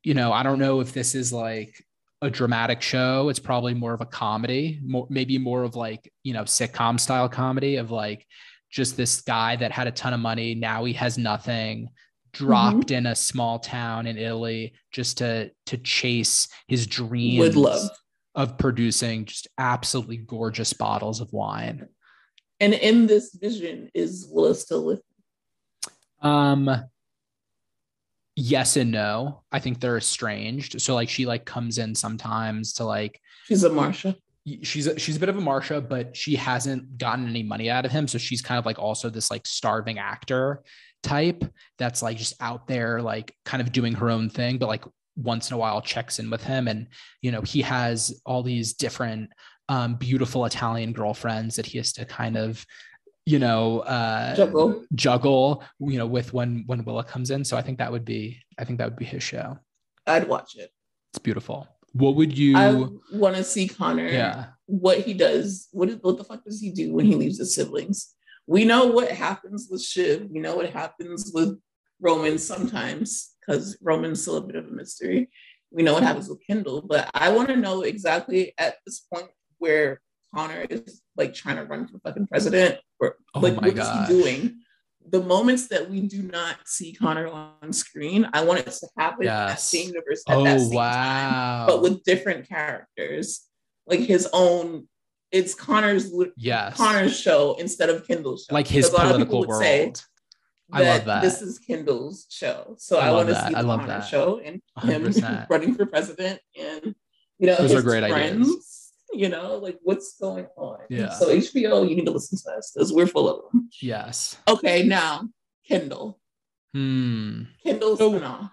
you 0.02 0.14
know 0.14 0.32
i 0.32 0.42
don't 0.42 0.58
know 0.58 0.80
if 0.80 0.92
this 0.92 1.14
is 1.14 1.32
like 1.32 1.82
a 2.22 2.30
dramatic 2.30 2.80
show. 2.80 3.28
It's 3.28 3.38
probably 3.38 3.74
more 3.74 3.92
of 3.92 4.00
a 4.00 4.06
comedy, 4.06 4.80
more, 4.82 5.06
maybe 5.10 5.36
more 5.36 5.64
of 5.64 5.76
like, 5.76 6.10
you 6.22 6.32
know, 6.32 6.44
sitcom 6.44 6.98
style 6.98 7.28
comedy 7.28 7.76
of 7.76 7.90
like 7.90 8.26
just 8.70 8.96
this 8.96 9.20
guy 9.20 9.54
that 9.56 9.70
had 9.70 9.86
a 9.86 9.90
ton 9.90 10.14
of 10.14 10.20
money. 10.20 10.54
Now 10.54 10.84
he 10.84 10.94
has 10.94 11.18
nothing, 11.18 11.90
dropped 12.36 12.88
mm-hmm. 12.88 12.94
in 12.94 13.06
a 13.06 13.16
small 13.16 13.58
town 13.58 14.06
in 14.06 14.18
Italy 14.18 14.74
just 14.92 15.18
to 15.18 15.50
to 15.66 15.78
chase 15.78 16.48
his 16.68 16.86
dreams 16.86 17.38
Would 17.38 17.56
love. 17.56 17.90
of 18.34 18.58
producing 18.58 19.24
just 19.24 19.48
absolutely 19.58 20.18
gorgeous 20.18 20.72
bottles 20.72 21.20
of 21.20 21.32
wine. 21.32 21.88
And 22.60 22.74
in 22.74 23.06
this 23.06 23.34
vision, 23.34 23.90
is 23.94 24.26
Willa 24.30 24.54
still 24.54 24.84
with? 24.84 25.02
him? 26.22 26.30
Um 26.30 26.70
yes 28.34 28.76
and 28.76 28.92
no. 28.92 29.42
I 29.50 29.58
think 29.58 29.80
they're 29.80 29.96
estranged. 29.96 30.80
So 30.80 30.94
like 30.94 31.08
she 31.08 31.24
like 31.24 31.46
comes 31.46 31.78
in 31.78 31.94
sometimes 31.94 32.74
to 32.74 32.84
like 32.84 33.20
she's 33.46 33.64
a 33.64 33.70
Marcia. 33.70 34.16
She's 34.62 34.86
a, 34.86 34.96
she's 34.96 35.16
a 35.16 35.20
bit 35.20 35.28
of 35.28 35.36
a 35.36 35.40
Marcia, 35.40 35.80
but 35.80 36.16
she 36.16 36.36
hasn't 36.36 36.98
gotten 36.98 37.26
any 37.26 37.42
money 37.42 37.68
out 37.68 37.84
of 37.84 37.90
him. 37.90 38.06
So 38.06 38.16
she's 38.16 38.40
kind 38.40 38.60
of 38.60 38.64
like 38.64 38.78
also 38.78 39.10
this 39.10 39.28
like 39.28 39.44
starving 39.44 39.98
actor 39.98 40.62
type 41.02 41.44
that's 41.78 42.02
like 42.02 42.16
just 42.16 42.34
out 42.40 42.66
there, 42.66 43.02
like 43.02 43.34
kind 43.44 43.60
of 43.60 43.72
doing 43.72 43.94
her 43.94 44.10
own 44.10 44.28
thing, 44.28 44.58
but 44.58 44.66
like 44.66 44.84
once 45.16 45.50
in 45.50 45.54
a 45.54 45.58
while 45.58 45.80
checks 45.80 46.18
in 46.18 46.30
with 46.30 46.42
him. 46.42 46.68
And, 46.68 46.88
you 47.22 47.32
know, 47.32 47.40
he 47.42 47.62
has 47.62 48.20
all 48.26 48.42
these 48.42 48.74
different 48.74 49.30
um, 49.68 49.94
beautiful 49.96 50.44
Italian 50.44 50.92
girlfriends 50.92 51.56
that 51.56 51.66
he 51.66 51.78
has 51.78 51.92
to 51.94 52.04
kind 52.04 52.36
of 52.36 52.64
you 53.28 53.40
know 53.40 53.80
uh 53.80 54.36
juggle. 54.36 54.84
juggle 54.94 55.64
you 55.80 55.98
know 55.98 56.06
with 56.06 56.32
when 56.32 56.62
when 56.66 56.84
willa 56.84 57.04
comes 57.04 57.30
in. 57.30 57.44
So 57.44 57.56
i 57.56 57.62
think 57.62 57.78
that 57.78 57.90
would 57.90 58.04
be 58.04 58.40
i 58.56 58.64
think 58.64 58.78
that 58.78 58.84
would 58.88 58.96
be 58.96 59.04
his 59.04 59.22
show. 59.22 59.58
I'd 60.06 60.28
watch 60.28 60.54
it. 60.56 60.70
It's 61.10 61.18
beautiful. 61.18 61.66
What 61.92 62.14
would 62.14 62.36
you 62.36 62.56
i 62.56 62.86
want 63.12 63.36
to 63.36 63.42
see 63.42 63.68
connor 63.68 64.06
yeah. 64.06 64.46
what 64.66 65.00
he 65.00 65.14
does 65.14 65.68
what, 65.72 65.88
is, 65.88 65.96
what 66.02 66.18
the 66.18 66.24
fuck 66.24 66.44
does 66.44 66.60
he 66.60 66.70
do 66.70 66.92
when 66.92 67.06
he 67.06 67.14
leaves 67.14 67.38
his 67.38 67.54
siblings 67.54 68.14
we 68.46 68.64
know 68.64 68.86
what 68.86 69.10
happens 69.10 69.68
with 69.70 69.82
shiv 69.82 70.28
we 70.30 70.40
know 70.40 70.56
what 70.56 70.70
happens 70.70 71.30
with 71.34 71.58
roman 72.00 72.38
sometimes 72.38 73.34
because 73.40 73.76
roman's 73.82 74.22
still 74.22 74.36
a 74.36 74.40
bit 74.40 74.56
of 74.56 74.66
a 74.66 74.70
mystery 74.70 75.28
we 75.70 75.82
know 75.82 75.94
what 75.94 76.02
happens 76.02 76.28
with 76.28 76.44
kendall 76.46 76.82
but 76.82 77.10
i 77.14 77.30
want 77.30 77.48
to 77.48 77.56
know 77.56 77.82
exactly 77.82 78.52
at 78.58 78.76
this 78.86 79.00
point 79.12 79.28
where 79.58 80.00
Connor 80.34 80.66
is 80.68 81.00
like 81.16 81.34
trying 81.34 81.56
to 81.56 81.64
run 81.64 81.86
for 81.86 81.98
fucking 82.00 82.26
president 82.26 82.78
or 83.00 83.16
oh 83.34 83.40
like 83.40 83.60
what 83.60 83.74
gosh. 83.74 84.08
is 84.10 84.16
he 84.16 84.22
doing? 84.22 84.60
The 85.08 85.22
moments 85.22 85.68
that 85.68 85.88
we 85.88 86.00
do 86.00 86.22
not 86.22 86.56
see 86.66 86.92
Connor 86.92 87.28
on 87.28 87.72
screen, 87.72 88.28
I 88.32 88.44
want 88.44 88.60
it 88.60 88.66
to 88.70 88.88
happen 88.98 89.24
yes. 89.24 89.32
in 89.32 89.46
that 89.46 89.60
same 89.60 89.88
universe 89.88 90.22
at 90.28 90.36
oh, 90.36 90.44
that 90.44 90.60
same 90.60 90.74
wow. 90.74 90.90
time, 90.90 91.66
but 91.68 91.82
with 91.82 92.02
different 92.02 92.48
characters, 92.48 93.42
like 93.86 94.00
his 94.00 94.28
own. 94.32 94.88
It's 95.32 95.54
Connor's 95.54 96.12
yes. 96.36 96.76
Connor's 96.76 97.18
show 97.18 97.56
instead 97.58 97.90
of 97.90 98.06
Kendall's 98.06 98.44
show. 98.44 98.54
Like 98.54 98.66
his 98.66 98.88
political 98.90 99.46
world. 99.46 100.04
I 100.72 100.82
love 100.82 101.04
that. 101.04 101.22
This 101.22 101.42
is 101.42 101.58
Kendall's 101.60 102.26
show, 102.28 102.74
so 102.78 102.98
I, 102.98 103.08
I 103.08 103.12
want 103.12 103.28
to 103.28 103.34
see 103.36 103.52
the 103.52 103.58
I 103.58 103.60
love 103.60 103.80
Connor 103.80 104.00
that. 104.00 104.08
show 104.08 104.40
and 104.40 104.60
100%. 104.78 105.22
him 105.22 105.46
running 105.50 105.74
for 105.74 105.86
president, 105.86 106.40
and 106.58 106.94
you 107.38 107.46
know, 107.46 107.56
those 107.56 107.72
are 107.72 107.82
great 107.82 108.08
friends. 108.08 108.48
ideas 108.48 108.86
you 109.12 109.28
know, 109.28 109.56
like 109.56 109.78
what's 109.82 110.18
going 110.18 110.46
on? 110.56 110.78
Yeah. 110.88 111.10
So 111.10 111.28
HBO, 111.28 111.88
you 111.88 111.96
need 111.96 112.06
to 112.06 112.10
listen 112.10 112.38
to 112.38 112.58
us 112.58 112.72
because 112.72 112.92
we're 112.92 113.06
full 113.06 113.28
of 113.28 113.50
them. 113.52 113.68
Yes. 113.80 114.36
Okay, 114.48 114.82
now 114.82 115.28
Kendall. 115.66 116.20
Hmm. 116.74 117.42
Kendall's 117.62 117.98
so, 117.98 118.50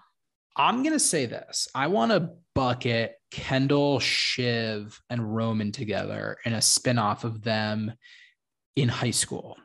I'm 0.56 0.82
gonna 0.82 0.98
say 0.98 1.26
this. 1.26 1.68
I 1.74 1.88
want 1.88 2.12
to 2.12 2.30
bucket 2.54 3.16
Kendall, 3.34 3.98
Shiv, 3.98 5.02
and 5.10 5.34
Roman 5.34 5.72
together 5.72 6.36
in 6.44 6.52
a 6.52 6.58
spinoff 6.58 7.24
of 7.24 7.42
them 7.42 7.92
in 8.76 8.88
high 8.88 9.10
school. 9.10 9.58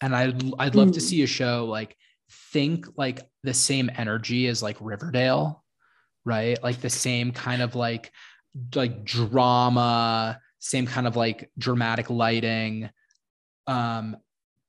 And 0.00 0.16
I'd 0.16 0.42
I'd 0.58 0.74
love 0.74 0.88
mm. 0.88 0.94
to 0.94 1.00
hmm. 1.00 1.06
see 1.06 1.22
a 1.22 1.26
show 1.26 1.66
like 1.66 1.94
think 2.54 2.86
like 2.96 3.20
the 3.42 3.52
same 3.52 3.90
energy 3.98 4.46
as 4.46 4.62
like 4.62 4.78
Riverdale, 4.80 5.62
right? 6.24 6.60
Like 6.62 6.80
the 6.80 6.88
same 6.88 7.32
kind 7.32 7.60
of 7.60 7.74
like 7.74 8.10
like 8.74 9.04
drama, 9.04 10.40
same 10.58 10.86
kind 10.86 11.06
of 11.06 11.14
like 11.14 11.50
dramatic 11.58 12.08
lighting. 12.08 12.88
Um, 13.66 14.16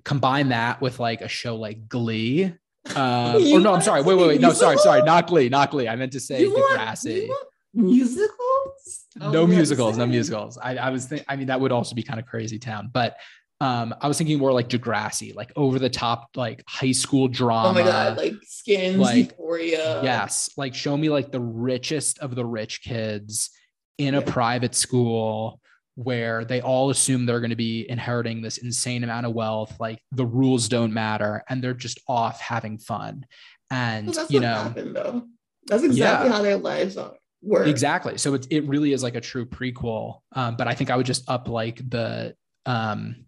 combine 0.04 0.50
that 0.50 0.82
with 0.82 1.00
like 1.00 1.22
a 1.22 1.30
show 1.30 1.56
like 1.56 1.88
Glee. 1.88 2.54
Um, 2.98 3.36
or 3.38 3.62
no, 3.62 3.74
I'm 3.74 3.82
sorry. 3.82 4.02
Wait, 4.02 4.18
wait, 4.18 4.28
wait. 4.28 4.41
No, 4.41 4.52
sorry, 4.52 4.76
sorry. 4.78 5.02
Not 5.06 5.28
Glee, 5.28 5.48
not 5.48 5.72
Glee. 5.72 5.88
I 5.88 5.96
meant 5.96 6.12
to 6.12 6.20
say 6.20 6.44
Degrassi. 6.44 7.30
Want, 7.30 7.48
musicals? 7.74 9.05
No 9.15 9.47
musicals, 9.47 9.97
no 9.97 10.05
musicals. 10.05 10.57
I, 10.57 10.78
I 10.78 10.89
was 10.89 11.05
thinking, 11.05 11.26
I 11.30 11.36
mean, 11.36 11.47
that 11.47 11.59
would 11.59 11.71
also 11.71 11.95
be 11.95 12.03
kind 12.03 12.19
of 12.19 12.26
crazy 12.26 12.59
town, 12.59 12.89
but 12.91 13.17
um, 13.61 13.95
I 14.01 14.07
was 14.07 14.17
thinking 14.17 14.39
more 14.39 14.51
like 14.51 14.67
Degrassi, 14.67 15.34
like 15.34 15.53
over 15.55 15.80
the 15.80 15.89
top, 15.89 16.30
like 16.36 16.63
high 16.67 16.91
school 16.91 17.28
drama. 17.28 17.69
Oh 17.69 17.74
my 17.74 17.84
god, 17.84 18.17
like 18.17 18.34
Skins, 18.43 18.97
like, 18.97 19.32
Euphoria. 19.32 20.03
Yes, 20.03 20.49
like 20.57 20.76
show 20.76 20.97
me 20.97 21.09
like 21.09 21.32
the 21.32 21.39
richest 21.39 22.19
of 22.19 22.36
the 22.36 22.45
rich 22.45 22.82
kids 22.84 23.51
in 23.97 24.15
a 24.15 24.21
private 24.21 24.76
school 24.76 25.61
where 25.95 26.43
they 26.43 26.59
all 26.59 26.89
assume 26.89 27.26
they're 27.26 27.39
going 27.39 27.51
to 27.51 27.55
be 27.55 27.89
inheriting 27.89 28.41
this 28.41 28.57
insane 28.57 29.03
amount 29.03 29.26
of 29.28 29.34
wealth 29.34 29.80
like 29.80 29.99
the 30.11 30.26
rules 30.26 30.67
don't 30.67 30.91
matter 30.91 31.43
and 31.47 31.63
they're 31.63 31.74
just 31.74 31.99
off 32.07 32.41
having 32.41 32.80
fun 32.80 33.24
and 33.69 34.07
well, 34.07 34.26
you 34.30 34.39
know 34.39 34.55
happened, 34.55 34.95
though. 34.95 35.24
that's 35.67 35.84
exactly 35.84 36.30
yeah, 36.30 36.36
how 36.36 36.41
their 36.41 36.57
lives 36.57 36.97
are 36.97 37.13
work. 37.44 37.68
exactly. 37.68 38.18
So 38.18 38.34
it, 38.34 38.48
it 38.50 38.68
really 38.68 38.94
is 38.94 39.04
like 39.04 39.16
a 39.16 39.22
true 39.22 39.46
prequel. 39.46 40.20
Um, 40.34 40.56
but 40.56 40.68
i 40.68 40.74
think 40.74 40.89
i 40.89 40.96
would 40.96 41.06
just 41.06 41.30
up 41.30 41.48
like 41.48 41.78
the 41.89 42.36
um 42.66 43.26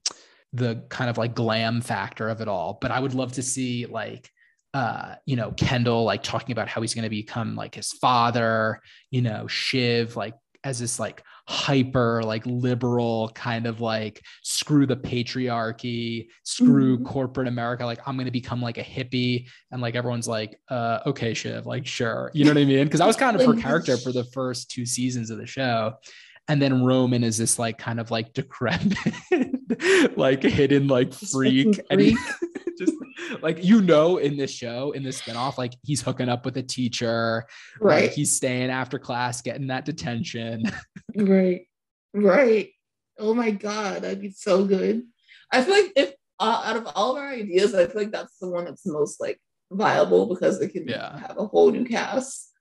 the 0.53 0.85
kind 0.89 1.09
of 1.09 1.17
like 1.17 1.35
glam 1.35 1.81
factor 1.81 2.29
of 2.29 2.41
it 2.41 2.47
all. 2.47 2.77
But 2.81 2.91
i 2.91 2.99
would 2.99 3.13
love 3.13 3.33
to 3.33 3.43
see 3.43 3.85
like 3.85 4.29
uh, 4.75 5.15
you 5.25 5.37
know, 5.37 5.53
Kendall 5.53 6.03
like 6.03 6.21
talking 6.21 6.51
about 6.51 6.67
how 6.67 6.81
he's 6.81 6.93
going 6.93 7.03
to 7.03 7.09
become 7.09 7.55
like 7.55 7.75
his 7.75 7.93
father, 7.93 8.81
you 9.09 9.21
know, 9.21 9.47
Shiv 9.47 10.17
like 10.17 10.33
as 10.65 10.79
this 10.79 10.99
like 10.99 11.23
hyper 11.47 12.23
like 12.23 12.43
liberal 12.45 13.31
kind 13.35 13.67
of 13.67 13.79
like 13.79 14.19
screw 14.41 14.87
the 14.87 14.95
patriarchy 14.95 16.25
screw 16.43 16.97
mm-hmm. 16.97 17.05
corporate 17.05 17.47
america 17.47 17.85
like 17.85 17.99
i'm 18.07 18.15
going 18.15 18.25
to 18.25 18.31
become 18.31 18.61
like 18.61 18.79
a 18.79 18.83
hippie. 18.83 19.47
And 19.71 19.81
like 19.81 19.95
everyone's 19.95 20.27
like 20.27 20.59
uh 20.69 20.99
okay 21.05 21.33
shiv 21.33 21.65
like 21.65 21.85
sure. 21.85 22.31
You 22.33 22.45
know 22.45 22.51
what 22.51 22.57
i 22.57 22.65
mean? 22.65 22.85
Because 22.85 23.01
i 23.01 23.05
was 23.05 23.15
kind 23.15 23.39
of 23.39 23.45
her 23.45 23.61
character 23.61 23.95
for 23.97 24.11
the 24.11 24.23
first 24.33 24.71
two 24.71 24.85
seasons 24.85 25.29
of 25.29 25.37
the 25.37 25.45
show 25.45 25.93
and 26.47 26.61
then 26.61 26.83
roman 26.83 27.23
is 27.23 27.37
this 27.37 27.57
like 27.57 27.77
kind 27.77 27.99
of 27.99 28.11
like 28.11 28.33
decrepit 28.33 28.97
like 30.17 30.43
hidden 30.43 30.87
like 30.87 31.13
freak, 31.13 31.79
and 31.89 32.01
he, 32.01 32.17
just 32.77 32.93
like 33.41 33.63
you 33.63 33.81
know 33.81 34.17
in 34.17 34.37
this 34.37 34.51
show 34.51 34.91
in 34.91 35.03
this 35.03 35.21
spinoff 35.21 35.57
like 35.57 35.73
he's 35.83 36.01
hooking 36.01 36.29
up 36.29 36.45
with 36.45 36.57
a 36.57 36.63
teacher. 36.63 37.45
Right. 37.79 38.03
like, 38.03 38.11
he's 38.11 38.35
staying 38.35 38.69
after 38.69 38.99
class 38.99 39.41
getting 39.41 39.67
that 39.67 39.85
detention. 39.85 40.63
Right. 41.17 41.61
Right. 42.13 42.71
Oh 43.17 43.33
my 43.33 43.51
god 43.51 44.01
that'd 44.01 44.21
be 44.21 44.31
so 44.31 44.65
good. 44.65 45.03
I 45.49 45.63
feel 45.63 45.73
like 45.73 45.93
if 45.95 46.13
uh, 46.41 46.63
out 46.65 46.75
of 46.75 46.87
all 46.95 47.11
of 47.11 47.17
our 47.17 47.29
ideas 47.29 47.73
i 47.73 47.85
feel 47.85 48.01
like 48.01 48.11
that's 48.11 48.37
the 48.39 48.49
one 48.49 48.65
that's 48.65 48.85
most 48.85 49.21
like 49.21 49.39
viable 49.71 50.25
because 50.25 50.59
it 50.59 50.73
can 50.73 50.85
yeah. 50.85 51.17
have 51.19 51.37
a 51.37 51.45
whole 51.45 51.71
new 51.71 51.85
cast 51.85 52.51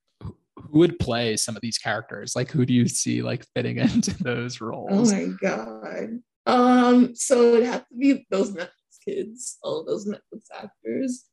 who 0.70 0.78
would 0.78 0.98
play 0.98 1.36
some 1.36 1.56
of 1.56 1.62
these 1.62 1.78
characters 1.78 2.34
like 2.34 2.50
who 2.50 2.64
do 2.66 2.72
you 2.72 2.86
see 2.88 3.22
like 3.22 3.44
fitting 3.54 3.78
into 3.78 4.16
those 4.22 4.60
roles 4.60 5.12
oh 5.12 5.16
my 5.16 5.32
god 5.40 6.20
um 6.46 7.14
so 7.14 7.54
it'd 7.54 7.66
have 7.66 7.86
to 7.88 7.94
be 7.94 8.26
those 8.30 8.52
Netflix 8.52 8.68
kids, 9.04 9.58
all 9.62 9.84
those 9.84 10.06
Netflix 10.06 10.46
actors. 10.54 11.24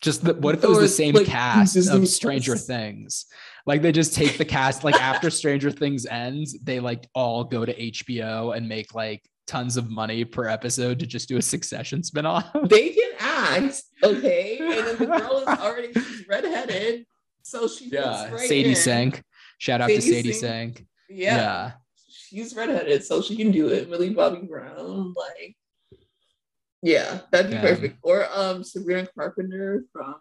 Just 0.00 0.24
the, 0.24 0.34
what 0.34 0.54
if 0.54 0.62
it 0.62 0.68
was 0.68 0.78
the 0.78 0.88
same 0.88 1.14
like, 1.14 1.26
cast 1.26 1.74
Disney 1.74 1.96
of 1.96 2.08
Stranger 2.08 2.52
Plus. 2.52 2.66
Things? 2.66 3.26
Like 3.64 3.82
they 3.82 3.92
just 3.92 4.14
take 4.14 4.36
the 4.36 4.44
cast, 4.44 4.84
like 4.84 4.94
after 5.00 5.30
Stranger 5.30 5.70
Things 5.70 6.06
ends, 6.06 6.58
they 6.62 6.80
like 6.80 7.08
all 7.14 7.44
go 7.44 7.64
to 7.64 7.74
HBO 7.74 8.56
and 8.56 8.68
make 8.68 8.94
like 8.94 9.22
tons 9.46 9.76
of 9.76 9.90
money 9.90 10.24
per 10.24 10.48
episode 10.48 10.98
to 10.98 11.06
just 11.06 11.28
do 11.28 11.38
a 11.38 11.42
succession 11.42 12.02
spinoff. 12.02 12.68
They 12.68 12.90
can 12.90 13.12
act, 13.18 13.82
okay. 14.02 14.58
And 14.60 14.86
then 14.86 14.96
the 14.98 15.06
girl 15.18 15.38
is 15.38 15.48
already 15.48 15.92
she's 15.92 16.28
redheaded. 16.28 17.06
So 17.46 17.68
she 17.68 17.90
yeah, 17.90 18.28
right 18.30 18.40
Sadie 18.40 18.70
in. 18.70 18.74
Sink. 18.74 19.22
Shout 19.58 19.80
out 19.80 19.88
Sadie 19.88 20.00
to 20.00 20.02
Sadie 20.02 20.32
Sink. 20.32 20.76
Sink. 20.78 20.86
Yeah. 21.08 21.36
yeah. 21.36 21.72
She's 22.08 22.56
redheaded, 22.56 23.04
so 23.04 23.22
she 23.22 23.36
can 23.36 23.52
do 23.52 23.68
it. 23.68 23.88
Millie 23.88 24.10
Bobby 24.10 24.44
Brown, 24.44 25.14
like 25.16 25.56
yeah, 26.82 27.20
that'd 27.30 27.52
be 27.52 27.56
yeah. 27.56 27.62
perfect. 27.62 27.98
Or 28.02 28.26
um 28.34 28.64
Sabrina 28.64 29.06
Carpenter 29.16 29.84
from 29.92 30.16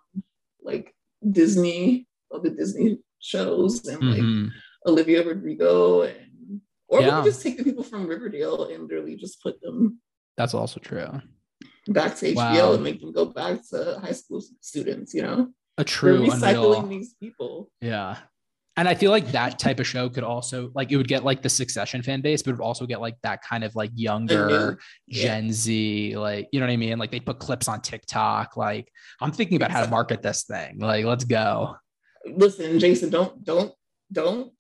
like 0.61 0.93
Disney, 1.28 2.07
all 2.30 2.41
the 2.41 2.51
Disney 2.51 2.99
shows 3.19 3.88
and 3.88 4.03
mm-hmm. 4.03 4.43
like 4.43 4.51
Olivia 4.86 5.26
Rodrigo 5.26 6.03
and 6.03 6.61
or 6.88 7.01
yeah. 7.01 7.07
we 7.07 7.23
could 7.23 7.32
just 7.32 7.41
take 7.41 7.57
the 7.57 7.63
people 7.63 7.84
from 7.84 8.05
Riverdale 8.05 8.65
and 8.65 8.84
literally 8.84 9.15
just 9.15 9.41
put 9.41 9.59
them 9.61 9.99
that's 10.38 10.53
also 10.53 10.80
true. 10.80 11.09
Back 11.88 12.17
to 12.17 12.34
HBO 12.34 12.36
wow. 12.36 12.73
and 12.73 12.84
make 12.84 12.99
them 13.01 13.11
go 13.11 13.26
back 13.26 13.67
to 13.69 13.99
high 13.99 14.11
school 14.11 14.43
students, 14.61 15.13
you 15.13 15.21
know? 15.21 15.49
A 15.78 15.84
true 15.84 16.21
We're 16.21 16.28
recycling 16.30 16.78
unreal. 16.78 16.88
these 16.88 17.13
people. 17.15 17.69
Yeah. 17.82 18.17
And 18.78 18.89
I 18.89 18.93
feel 18.95 19.11
like 19.11 19.28
that 19.32 19.57
type 19.57 19.80
of 19.80 19.88
show 19.88 20.09
could 20.09 20.23
also 20.26 20.69
like 20.76 20.91
it 20.91 20.97
would 20.97 21.07
get 21.07 21.23
like 21.23 21.41
the 21.41 21.47
Succession 21.49 22.01
fan 22.01 22.19
base, 22.19 22.41
but 22.41 22.51
it 22.51 22.53
would 22.57 22.63
also 22.63 22.86
get 22.86 22.99
like 22.99 23.15
that 23.23 23.41
kind 23.41 23.63
of 23.63 23.73
like 23.76 23.89
younger 23.95 24.78
Yeah. 25.07 25.23
Gen 25.23 25.51
Z, 25.53 26.17
like 26.17 26.49
you 26.51 26.59
know 26.59 26.65
what 26.65 26.73
I 26.73 26.78
mean? 26.78 26.97
Like 26.99 27.11
they 27.11 27.21
put 27.21 27.39
clips 27.39 27.69
on 27.69 27.80
TikTok. 27.82 28.57
Like 28.57 28.89
I'm 29.21 29.32
thinking 29.32 29.55
about 29.55 29.71
how 29.71 29.82
to 29.84 29.89
market 29.89 30.21
this 30.21 30.43
thing. 30.43 30.80
Like 30.80 31.05
let's 31.05 31.23
go. 31.23 31.78
Listen, 32.26 32.78
Jason, 32.80 33.09
don't 33.09 33.41
don't 33.45 33.73
don't 34.11 34.51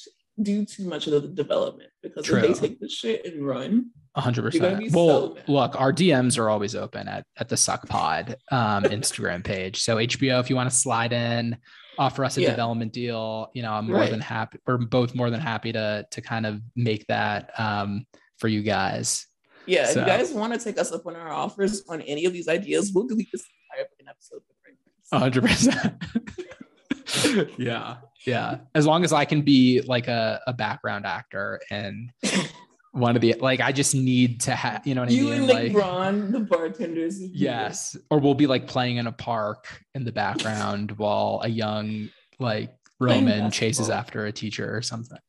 do 0.41 0.65
too 0.65 0.85
much 0.85 1.07
of 1.07 1.13
the 1.21 1.27
development 1.27 1.89
because 2.01 2.25
True. 2.25 2.37
if 2.39 2.59
they 2.59 2.67
take 2.69 2.79
the 2.79 2.87
shit 2.89 3.25
and 3.25 3.45
run, 3.45 3.89
hundred 4.21 4.43
percent. 4.43 4.91
Well, 4.91 5.35
so 5.35 5.51
look, 5.51 5.79
our 5.79 5.91
DMs 5.93 6.37
are 6.37 6.49
always 6.49 6.75
open 6.75 7.07
at 7.07 7.25
at 7.37 7.49
the 7.49 7.57
Suck 7.57 7.87
Pod 7.87 8.35
um, 8.51 8.83
Instagram 8.85 9.43
page. 9.43 9.81
So 9.81 9.97
HBO, 9.97 10.39
if 10.39 10.49
you 10.49 10.55
want 10.55 10.69
to 10.69 10.75
slide 10.75 11.11
in, 11.13 11.57
offer 11.97 12.23
us 12.25 12.37
a 12.37 12.41
Yeah. 12.41 12.51
development 12.51 12.93
deal, 12.93 13.49
you 13.53 13.61
know, 13.61 13.71
I'm 13.73 13.87
more 13.87 13.97
Right. 14.01 14.09
than 14.11 14.21
happy. 14.21 14.59
We're 14.65 14.77
both 14.77 15.15
more 15.15 15.29
than 15.29 15.39
happy 15.41 15.71
to 15.73 16.05
to 16.09 16.21
kind 16.21 16.45
of 16.45 16.61
make 16.75 17.05
that 17.07 17.51
um, 17.59 18.05
for 18.37 18.47
you 18.47 18.63
guys. 18.63 19.25
yeah, 19.65 19.89
if 19.89 19.95
you 19.95 20.05
guys 20.05 20.31
want 20.31 20.53
to 20.53 20.59
take 20.59 20.77
us 20.79 20.91
up 20.91 21.05
on 21.07 21.15
our 21.15 21.31
offers 21.31 21.83
on 21.89 22.01
any 22.01 22.25
of 22.25 22.33
these 22.33 22.47
ideas, 22.47 22.91
we'll 22.93 23.07
delete 23.07 23.29
this 23.31 23.43
entire 23.71 23.87
episode. 24.07 24.41
with 24.47 24.57
rankings. 24.65 25.07
A 25.11 25.19
hundred 25.19 25.43
percent. 25.43 26.03
Yeah, 27.57 27.97
yeah. 28.25 28.57
As 28.73 28.85
long 28.85 29.03
as 29.03 29.13
I 29.13 29.25
can 29.25 29.41
be 29.41 29.81
like 29.81 30.07
a, 30.07 30.41
a 30.47 30.53
background 30.53 31.05
actor 31.05 31.59
and 31.69 32.11
one 32.95 33.15
of 33.17 33.21
the 33.21 33.35
like, 33.39 33.59
I 33.59 33.73
just 33.73 33.93
need 33.93 34.41
to 34.41 34.51
have, 34.55 34.87
you 34.87 34.95
know 34.95 35.01
what 35.01 35.11
you 35.11 35.29
I 35.31 35.35
and 35.35 35.47
mean? 35.47 35.47
Nick 35.47 35.63
Like, 35.63 35.73
Braun, 35.73 36.31
the 36.31 36.39
bartenders. 36.39 37.21
Yes. 37.21 37.97
Or 38.09 38.19
we'll 38.19 38.35
be 38.35 38.47
like 38.47 38.67
playing 38.67 38.97
in 38.97 39.07
a 39.07 39.11
park 39.11 39.67
in 39.93 40.05
the 40.05 40.13
background 40.13 40.91
while 40.97 41.41
a 41.43 41.49
young 41.49 42.07
like 42.39 42.73
Roman 43.01 43.51
chases 43.51 43.89
after 43.89 44.25
a 44.25 44.31
teacher 44.31 44.73
or 44.75 44.81
something. 44.81 45.19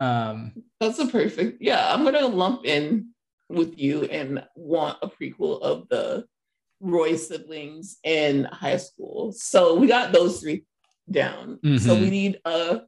Um, 0.00 0.52
That's 0.80 0.98
a 0.98 1.06
perfect. 1.06 1.60
Yeah, 1.60 1.92
I'm 1.92 2.04
gonna 2.04 2.26
lump 2.26 2.64
in 2.64 3.10
with 3.50 3.78
you 3.78 4.04
and 4.04 4.42
want 4.56 4.98
a 5.02 5.08
prequel 5.08 5.60
of 5.60 5.86
the 5.90 6.24
Roy 6.80 7.16
siblings 7.16 7.98
in 8.02 8.44
high 8.44 8.78
school. 8.78 9.32
So 9.32 9.74
we 9.74 9.86
got 9.86 10.12
those 10.12 10.40
three 10.40 10.64
down. 11.10 11.58
So 11.78 11.94
Mhm. 11.94 12.00
we 12.00 12.10
need 12.10 12.40
a 12.46 12.80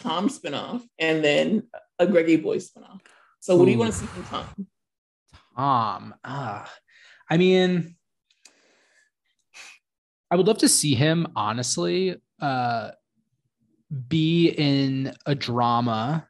Tom 0.00 0.28
spinoff 0.28 0.82
and 0.98 1.24
then 1.24 1.68
a 2.00 2.06
Greggy 2.08 2.36
Boy 2.36 2.58
spinoff. 2.58 3.00
So 3.44 3.56
what 3.56 3.66
do 3.66 3.72
you 3.72 3.78
want 3.78 3.92
to 3.92 3.98
see 3.98 4.06
from 4.06 4.24
Tom? 4.24 4.46
Tom, 5.54 6.14
ah, 6.24 6.72
I 7.28 7.36
mean, 7.36 7.94
I 10.30 10.36
would 10.36 10.46
love 10.46 10.56
to 10.60 10.68
see 10.70 10.94
him 10.94 11.26
honestly 11.36 12.16
uh, 12.40 12.92
be 14.08 14.48
in 14.48 15.12
a 15.26 15.34
drama 15.34 16.26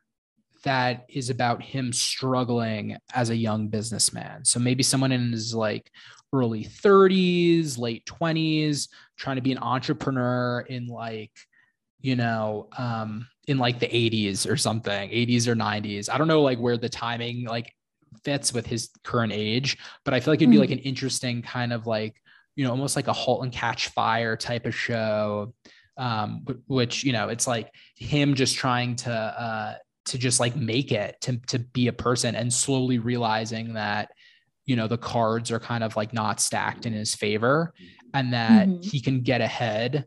that 0.65 1.07
is 1.09 1.31
about 1.31 1.63
him 1.63 1.93
struggling 1.93 2.97
as 3.15 3.31
a 3.31 3.37
young 3.37 3.69
businessman. 3.69 4.45
So 4.45 4.59
maybe 4.59 4.83
someone 4.83 5.13
in 5.13 5.31
his 5.31 5.55
like 5.55 5.93
early 6.33 6.65
30s, 6.65 7.79
late 7.79 8.05
20s, 8.07 8.89
trying 9.17 9.37
to 9.37 9.43
be 9.43 9.53
an 9.53 9.59
entrepreneur 9.59 10.63
in 10.69 10.89
like, 10.89 11.31
you 12.01 12.17
know, 12.17 12.71
um, 12.77 13.29
in 13.47 13.59
like 13.59 13.79
the 13.79 13.87
80s 13.89 14.47
or 14.47 14.57
something, 14.57 15.11
80s 15.11 15.49
or 15.49 15.55
90s. 15.55 16.09
I 16.09 16.19
don't 16.19 16.29
know 16.29 16.43
like 16.43 16.59
where 16.59 16.77
the 16.77 16.89
timing 16.89 17.45
like 17.47 17.73
fits 18.25 18.53
with 18.53 18.67
his 18.67 18.91
current 19.03 19.33
age, 19.33 19.77
but 20.05 20.15
I 20.15 20.21
feel 20.21 20.33
like 20.33 20.41
it'd 20.41 20.51
be 20.51 20.57
Mhm. 20.57 20.61
like 20.61 20.71
an 20.71 20.79
interesting 20.81 21.43
kind 21.43 21.73
of 21.73 21.87
like, 21.87 22.15
you 22.57 22.65
know, 22.65 22.71
almost 22.71 22.97
like 22.97 23.09
a 23.09 23.13
halt 23.13 23.43
and 23.43 23.53
catch 23.53 23.89
fire 23.89 24.37
type 24.37 24.67
of 24.67 24.75
show. 24.75 25.55
Um, 25.97 26.45
which, 26.67 27.05
you 27.05 27.13
know, 27.13 27.29
it's 27.29 27.47
like 27.47 27.71
him 27.97 28.35
just 28.35 28.57
trying 28.57 28.97
to 28.97 29.13
uh 29.13 29.75
to 30.07 30.19
just 30.19 30.41
like 30.41 30.55
make 30.57 30.91
it 30.93 31.21
to 31.23 31.37
to 31.47 31.59
be 31.59 31.87
a 31.89 31.93
person 31.93 32.35
and 32.35 32.53
slowly 32.53 32.99
realizing 32.99 33.75
that 33.75 34.11
you 34.67 34.77
know 34.77 34.89
the 34.89 34.99
cards 34.99 35.51
are 35.51 35.61
kind 35.61 35.85
of 35.85 35.97
like 35.97 36.13
not 36.13 36.41
stacked 36.41 36.85
in 36.85 36.93
his 36.93 37.15
favor 37.15 37.73
and 38.13 38.33
that 38.33 38.69
Mhm. 38.69 38.85
he 38.85 39.01
can 39.01 39.21
get 39.23 39.41
ahead 39.41 40.07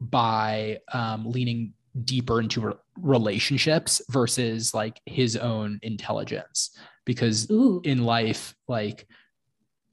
by 0.00 0.78
um, 0.92 1.24
leaning 1.30 1.74
deeper 2.04 2.40
into 2.40 2.60
re- 2.60 2.74
relationships 3.00 4.00
versus 4.10 4.72
like 4.74 5.00
his 5.06 5.36
own 5.36 5.78
intelligence 5.82 6.76
because 7.04 7.50
Ooh. 7.50 7.80
in 7.84 8.04
life 8.04 8.54
like 8.68 9.06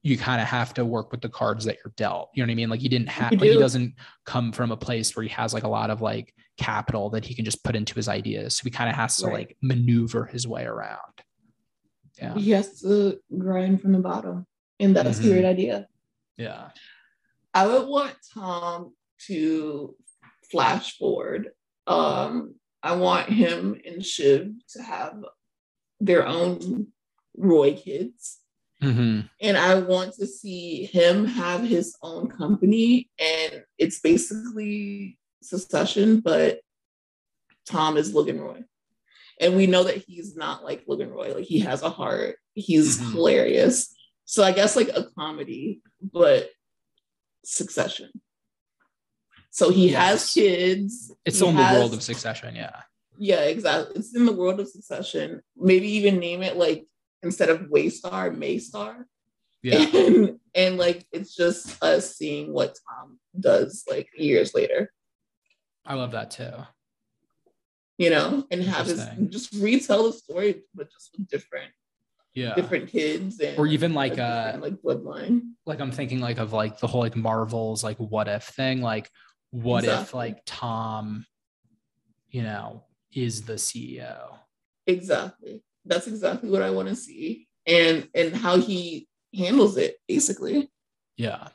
you 0.02 0.18
kind 0.18 0.41
of 0.41 0.47
have 0.47 0.74
to 0.76 0.86
work 0.86 1.12
with 1.12 1.20
the 1.20 1.28
cards 1.28 1.66
that 1.66 1.78
you're 1.84 1.93
dealt 1.97 2.30
you 2.34 2.41
know 2.41 2.47
what 2.47 2.52
i 2.52 2.56
mean 2.56 2.70
like 2.70 2.80
he 2.80 2.88
didn't 2.88 3.10
have 3.10 3.32
like 3.34 3.41
he 3.41 3.58
doesn't 3.58 3.93
come 4.26 4.52
from 4.54 4.72
a 4.72 4.78
place 4.78 5.14
where 5.16 5.24
he 5.24 5.30
has 5.30 5.54
like 5.54 5.64
a 5.64 5.68
lot 5.68 5.89
of 5.89 6.02
like 6.02 6.34
capital 6.58 7.10
that 7.10 7.26
he 7.26 7.34
can 7.36 7.43
just 7.43 7.64
put 7.66 7.76
into 7.76 7.93
his 7.95 8.08
ideas 8.08 8.56
so 8.56 8.62
he 8.64 8.70
kind 8.70 8.89
of 8.89 8.95
has 8.95 9.18
to 9.18 9.26
Right. 9.28 9.34
like 9.34 9.58
maneuver 9.62 10.24
his 10.26 10.47
way 10.47 10.64
around 10.64 11.00
yeah 12.18 12.34
He 12.36 12.52
has 12.52 12.80
to 12.82 13.20
grind 13.38 13.82
from 13.82 13.91
the 13.93 14.00
bottom. 14.00 14.45
And 14.80 14.95
that's 14.95 15.20
Mhm. 15.20 15.26
a 15.26 15.30
great 15.34 15.45
idea. 15.45 15.88
yeah 16.38 16.70
I 17.54 17.68
would 17.68 17.88
want 17.88 18.16
Tom 18.34 18.93
to 19.28 19.95
flash 20.52 20.97
forward. 20.97 21.50
Um, 21.90 22.56
I 22.84 22.96
want 22.96 23.30
him 23.30 23.80
and 23.86 24.06
Shiv 24.06 24.52
to 24.74 24.82
have 24.84 25.24
their 26.00 26.26
own 26.26 26.88
Roy 27.36 27.74
kids. 27.76 28.38
hmm 28.82 29.22
And 29.42 29.58
I 29.58 29.76
want 29.76 30.14
to 30.16 30.28
see 30.28 30.86
him 30.86 31.26
have 31.26 31.62
his 31.64 31.96
own 32.02 32.30
company. 32.30 33.10
And 33.20 33.64
it's 33.78 34.00
basically 34.00 35.18
succession, 35.42 36.22
but 36.22 36.60
Tom 37.66 37.98
is 37.98 38.14
Logan 38.14 38.40
Roy. 38.40 38.64
And 39.42 39.56
we 39.56 39.68
know 39.68 39.84
that 39.84 39.98
he's 39.98 40.36
not 40.36 40.64
like 40.64 40.84
Logan 40.88 41.12
Roy. 41.12 41.34
Like 41.34 41.46
he 41.46 41.60
has 41.60 41.82
a 41.82 41.90
heart. 41.90 42.38
He's 42.54 43.00
Mhm. 43.00 43.12
hilarious. 43.14 43.94
So 44.26 44.44
I 44.44 44.52
guess 44.52 44.76
like 44.76 44.90
a 44.90 45.06
comedy, 45.18 45.82
but 46.02 46.50
succession. 47.44 48.12
So 49.60 49.72
he 49.72 49.89
Yes. 49.91 49.99
has 49.99 50.34
kids. 50.34 51.12
it's 51.26 51.41
in 51.41 51.53
the 51.55 51.62
world 51.74 51.93
of 51.93 52.01
succession 52.01 52.55
yeah 52.55 52.78
yeah, 53.22 53.41
exactly. 53.41 53.97
It's 53.97 54.16
in 54.16 54.26
the 54.26 54.32
world 54.32 54.62
of 54.62 54.70
succession. 54.70 55.41
Maybe 55.57 55.89
even 55.99 56.20
name 56.20 56.41
it 56.41 56.55
like 56.55 56.88
instead 57.22 57.49
of 57.49 57.64
Waystar, 57.74 58.34
Maystar. 58.34 59.03
yeah 59.62 59.84
And, 59.93 60.39
and 60.55 60.78
like 60.78 61.05
it's 61.12 61.36
just 61.36 61.84
us 61.84 62.16
seeing 62.16 62.53
what 62.53 62.78
Tom 62.88 63.20
does 63.38 63.84
like 63.91 64.07
years 64.16 64.55
later, 64.55 64.82
i 65.86 65.93
love 65.95 66.12
that 66.12 66.32
too 66.32 66.53
you 67.97 68.10
know, 68.10 68.45
and 68.51 68.64
have 68.64 68.86
his 68.88 69.05
just 69.28 69.51
retell 69.55 70.03
the 70.07 70.14
story, 70.14 70.64
but 70.74 70.89
just 70.89 71.12
with 71.12 71.28
different 71.28 71.72
yeah 72.34 72.55
different 72.55 72.88
kids 72.89 73.41
and 73.41 73.57
Or 73.60 73.68
even 73.68 73.93
like, 73.93 74.18
a 74.18 74.55
uh, 74.55 74.60
like 74.62 74.76
bloodline. 74.82 75.36
like 75.66 75.82
I'm 75.82 75.91
thinking 75.91 76.22
like 76.22 76.38
of 76.38 76.53
like 76.53 76.80
the 76.80 76.88
whole 76.88 77.01
like 77.01 77.18
Marvel's 77.18 77.84
like 77.84 77.97
what 77.97 78.30
if 78.30 78.43
thing. 78.43 78.82
Like, 78.82 79.10
what 79.52 79.84
if 79.84 80.14
like 80.14 80.41
Tom, 80.45 81.26
you 82.30 82.43
know, 82.43 82.84
is 83.14 83.43
the 83.43 83.54
CEO? 83.54 84.38
Exactly. 84.88 85.64
That's 85.86 86.08
exactly 86.08 86.50
what 86.50 86.62
I 86.62 86.70
want 86.70 86.88
to 86.89 86.95
see. 86.95 87.47
And 87.66 88.08
and 88.14 88.36
how 88.36 88.58
he 88.58 89.08
handles 89.36 89.78
it, 89.78 89.97
basically. 90.08 90.70
Yeah, 91.18 91.50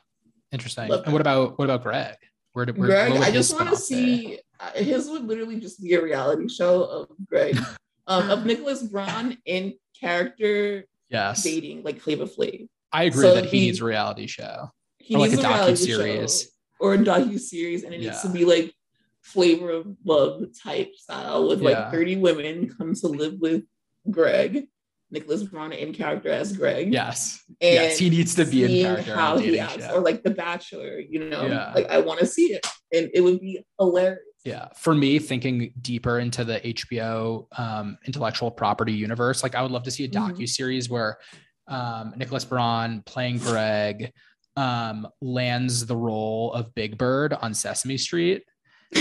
interesting. 0.51 0.89
Love 0.89 1.03
and 1.05 1.13
what 1.13 1.21
about 1.21 1.57
what 1.57 1.65
about 1.65 1.83
Greg? 1.83 2.15
Where 2.53 2.65
did 2.65 2.77
where, 2.77 2.87
Greg, 2.87 3.21
I 3.21 3.31
just 3.31 3.53
want 3.53 3.69
to 3.69 3.75
see 3.75 4.39
uh, 4.59 4.71
his 4.71 5.09
would 5.09 5.25
literally 5.27 5.59
just 5.59 5.83
be 5.83 5.93
a 5.93 6.01
reality 6.01 6.47
show 6.47 6.83
of 6.83 7.09
Greg, 7.27 7.57
um, 8.07 8.29
of 8.29 8.45
Nicholas 8.45 8.83
Braun 8.83 9.37
in 9.45 9.73
character 9.99 10.85
Yes, 11.09 11.43
dating 11.43 11.83
like 11.83 11.99
Flavor 11.99 12.25
Flav. 12.25 12.67
I 12.91 13.03
agree 13.03 13.23
so 13.23 13.35
that 13.35 13.45
he 13.45 13.59
he- 13.59 13.65
needs 13.65 13.81
a 13.81 13.85
reality 13.85 14.27
show. 14.27 14.71
He 14.99 15.15
Or 15.15 15.19
like 15.19 15.31
needs 15.31 15.43
a 15.43 15.47
reality 15.47 15.85
docuseries. 15.91 16.45
Or 16.79 16.93
a 16.93 16.97
docu 16.97 17.39
series, 17.39 17.83
and 17.83 17.93
it 17.93 17.99
needs 18.01 18.21
to 18.21 18.29
be 18.29 18.45
like 18.45 18.73
Flavor 19.21 19.71
of 19.71 19.87
Love 20.03 20.45
type 20.63 20.93
style 20.95 21.47
with 21.47 21.61
Yeah. 21.61 21.69
like 21.69 21.91
thirty 21.91 22.15
women 22.15 22.69
come 22.77 22.93
to 22.95 23.07
live 23.07 23.35
with 23.39 23.63
Greg, 24.11 24.67
Nicholas 25.11 25.43
Braun 25.43 25.71
in 25.73 25.93
character 25.93 26.29
as 26.29 26.55
Greg. 26.55 26.93
Yes, 26.93 27.41
and 27.61 27.73
yes, 27.73 27.97
he 27.97 28.09
needs 28.09 28.35
to 28.35 28.45
be 28.45 28.63
in 28.63 28.85
character. 28.85 29.15
how 29.15 29.37
he 29.37 29.57
acts, 29.59 29.85
show. 29.85 29.95
or 29.95 29.99
like 30.01 30.23
The 30.23 30.31
Bachelor. 30.31 30.99
You 30.99 31.29
know, 31.29 31.47
Yeah. 31.47 31.71
like 31.73 31.87
I 31.89 31.99
want 31.99 32.19
to 32.19 32.25
see 32.25 32.53
it, 32.53 32.65
and 32.93 33.09
it 33.13 33.21
would 33.21 33.39
be 33.39 33.65
hilarious. 33.79 34.19
Yeah, 34.43 34.67
for 34.77 34.93
me, 34.93 35.17
thinking 35.17 35.73
deeper 35.81 36.19
into 36.19 36.43
the 36.43 36.59
HBO 36.59 37.47
um, 37.57 37.97
intellectual 38.05 38.51
property 38.51 38.93
universe, 38.93 39.41
like 39.41 39.55
I 39.55 39.61
would 39.63 39.71
love 39.71 39.83
to 39.83 39.91
see 39.91 40.03
a 40.03 40.07
docu 40.07 40.47
series 40.47 40.87
where 40.87 41.17
um, 41.67 42.13
Nicholas 42.15 42.45
Braun 42.45 43.01
playing 43.07 43.39
Greg 43.39 44.11
um, 44.55 45.07
lands 45.21 45.85
the 45.85 45.95
role 45.97 46.53
of 46.53 46.73
Big 46.75 46.97
Bird 46.97 47.33
on 47.33 47.53
Sesame 47.53 47.97
Street, 47.97 48.43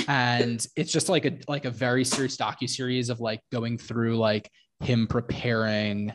and 0.09 0.67
it's 0.77 0.93
just 0.93 1.09
like 1.09 1.25
a 1.25 1.39
like 1.49 1.65
a 1.65 1.71
very 1.71 2.05
serious 2.05 2.37
docu 2.37 2.69
series 2.69 3.11
of 3.11 3.21
like 3.21 3.41
going 3.53 3.79
through 3.79 4.17
like 4.17 4.51
him 4.81 5.07
preparing 5.07 6.13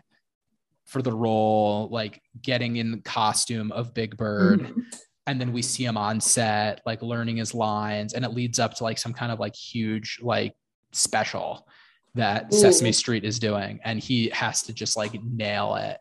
for 0.85 1.01
the 1.01 1.13
role, 1.13 1.87
like 1.91 2.21
getting 2.41 2.77
in 2.77 2.91
the 2.91 3.01
costume 3.01 3.71
of 3.71 3.93
Big 3.93 4.17
Bird. 4.17 4.61
Mhm. 4.61 4.83
and 5.27 5.39
then 5.39 5.53
we 5.53 5.61
see 5.61 5.85
him 5.85 5.95
on 5.97 6.19
set 6.19 6.81
like 6.87 7.03
learning 7.03 7.37
his 7.37 7.53
lines 7.53 8.13
and 8.15 8.25
it 8.25 8.29
leads 8.29 8.57
up 8.57 8.73
to 8.73 8.83
like 8.83 8.97
some 8.97 9.13
kind 9.13 9.31
of 9.31 9.39
like 9.39 9.55
huge 9.55 10.17
like 10.23 10.55
special 10.91 11.67
that 12.15 12.51
Sesame 12.51 12.91
Street 12.91 13.23
is 13.23 13.37
doing, 13.37 13.79
and 13.83 13.99
he 13.99 14.29
has 14.29 14.63
to 14.63 14.73
just 14.73 14.97
like 14.97 15.13
nail 15.23 15.75
it, 15.75 15.99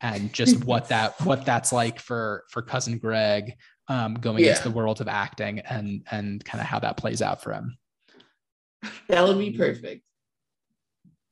and 0.00 0.32
just 0.32 0.64
what 0.64 0.88
that 0.88 1.20
what 1.24 1.44
that's 1.44 1.72
like 1.72 1.98
for 2.00 2.44
for 2.50 2.62
cousin 2.62 2.98
Greg 2.98 3.54
um, 3.88 4.14
going 4.14 4.42
Yeah. 4.44 4.50
into 4.50 4.64
the 4.64 4.74
world 4.74 5.00
of 5.00 5.08
acting, 5.08 5.60
and 5.60 6.04
and 6.10 6.44
kind 6.44 6.60
of 6.60 6.66
how 6.66 6.78
that 6.80 6.96
plays 6.96 7.22
out 7.22 7.42
for 7.42 7.52
him. 7.52 7.78
That 9.08 9.24
would 9.26 9.38
be 9.38 9.52
perfect. 9.52 10.02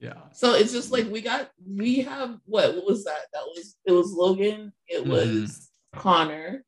Yeah, 0.00 0.14
So 0.32 0.52
it's 0.54 0.72
just 0.72 0.92
like 0.92 1.08
we 1.10 1.22
got 1.22 1.50
we 1.66 2.00
have 2.02 2.38
what 2.44 2.74
what 2.74 2.84
was 2.86 3.04
that? 3.04 3.26
That 3.32 3.44
was 3.46 3.76
it 3.86 3.92
was 3.92 4.12
Logan, 4.12 4.72
it 4.88 5.06
was 5.06 5.70
Mm-hmm. 5.94 6.00
Connor, 6.00 6.64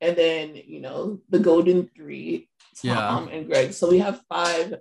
and 0.00 0.16
then 0.16 0.56
you 0.56 0.80
know 0.80 1.20
the 1.28 1.38
Golden 1.38 1.88
Three, 1.94 2.48
Tom 2.82 3.28
and 3.28 3.46
Greg. 3.46 3.72
So 3.74 3.90
we 3.90 3.98
have 3.98 4.22
five 4.30 4.76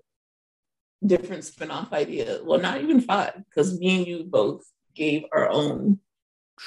different 1.05 1.43
spin-off 1.43 1.91
ideas. 1.91 2.41
Well, 2.43 2.59
not 2.59 2.79
even 2.81 3.01
five, 3.01 3.33
because 3.49 3.77
me 3.79 3.97
and 3.97 4.07
you 4.07 4.23
both 4.23 4.63
gave 4.95 5.25
our 5.33 5.49
own 5.49 5.99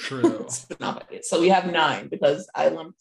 true. 0.00 0.46
So 1.22 1.40
we 1.40 1.48
have 1.48 1.66
nine 1.70 2.08
because 2.08 2.48
I 2.54 2.68
lumped 2.68 2.98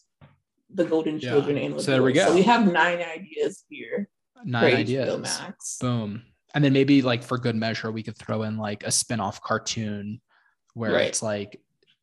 the 0.72 0.84
Golden 0.84 1.18
Yeah. 1.20 1.30
Children 1.30 1.58
in 1.58 1.78
So 1.78 1.90
there 1.92 2.02
we 2.02 2.12
go. 2.12 2.26
So 2.26 2.34
we 2.34 2.42
have 2.42 2.70
nine 2.70 2.98
ideas 3.00 3.64
here. 3.68 4.08
Nine 4.44 4.74
ideas. 4.74 5.20
Max. 5.20 5.78
Boom. 5.80 6.22
And 6.54 6.62
then 6.64 6.72
maybe 6.72 7.02
like 7.02 7.22
for 7.22 7.38
good 7.38 7.56
measure, 7.56 7.90
we 7.90 8.02
could 8.02 8.16
throw 8.16 8.42
in 8.42 8.56
like 8.58 8.84
a 8.84 8.90
spin-off 8.90 9.40
cartoon 9.42 10.20
where 10.74 10.92
Right. 10.92 11.06
it's 11.08 11.22
like 11.22 11.60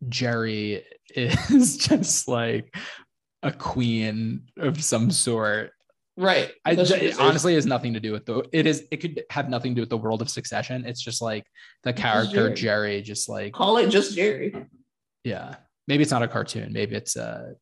Jerry 0.10 0.84
is 1.16 1.78
just 1.90 2.28
like 2.28 2.74
a 3.44 3.52
queen 3.52 4.44
of 4.58 4.84
some 4.84 5.10
sort. 5.12 5.72
Right. 6.18 6.52
I 6.66 6.72
Because 6.72 6.90
ju- 6.90 7.00
she 7.00 7.06
it 7.08 7.20
honestly 7.20 7.56
has 7.56 7.66
nothing 7.66 7.94
to 7.94 8.00
do 8.00 8.12
with 8.12 8.26
the 8.26 8.44
it 8.52 8.66
is 8.68 8.86
it 8.92 8.98
could 8.98 9.24
have 9.30 9.50
nothing 9.50 9.72
to 9.72 9.76
do 9.76 9.82
with 9.82 9.90
the 9.90 9.98
world 9.98 10.22
of 10.22 10.30
succession. 10.30 10.86
It's 10.86 11.02
just 11.02 11.22
like 11.22 11.46
the 11.84 11.94
character 11.94 12.48
Jerry. 12.50 12.54
Jerry 12.56 13.02
just 13.02 13.30
like 13.30 13.54
call 13.54 13.78
it 13.78 13.90
just 13.90 14.16
Jerry. 14.16 14.54
Yeah. 15.24 15.56
Maybe 15.88 16.04
it's 16.04 16.12
not 16.12 16.24
a 16.24 16.28
cartoon. 16.28 16.72
Maybe 16.74 16.96
it's 16.96 17.18
uh 17.18 17.54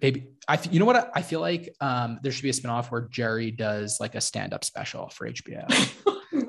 maybe 0.00 0.28
I. 0.48 0.58
you 0.70 0.78
know 0.80 0.84
what 0.84 0.96
I- 0.96 1.08
I 1.14 1.22
feel 1.22 1.40
like 1.40 1.74
um 1.80 2.18
there 2.22 2.32
should 2.32 2.42
be 2.42 2.50
a 2.50 2.52
spin-off 2.52 2.90
where 2.90 3.02
Jerry 3.10 3.50
does 3.50 3.98
like 4.00 4.14
a 4.14 4.20
stand-up 4.20 4.64
special 4.64 5.08
for 5.10 5.28
HBO. 5.28 5.66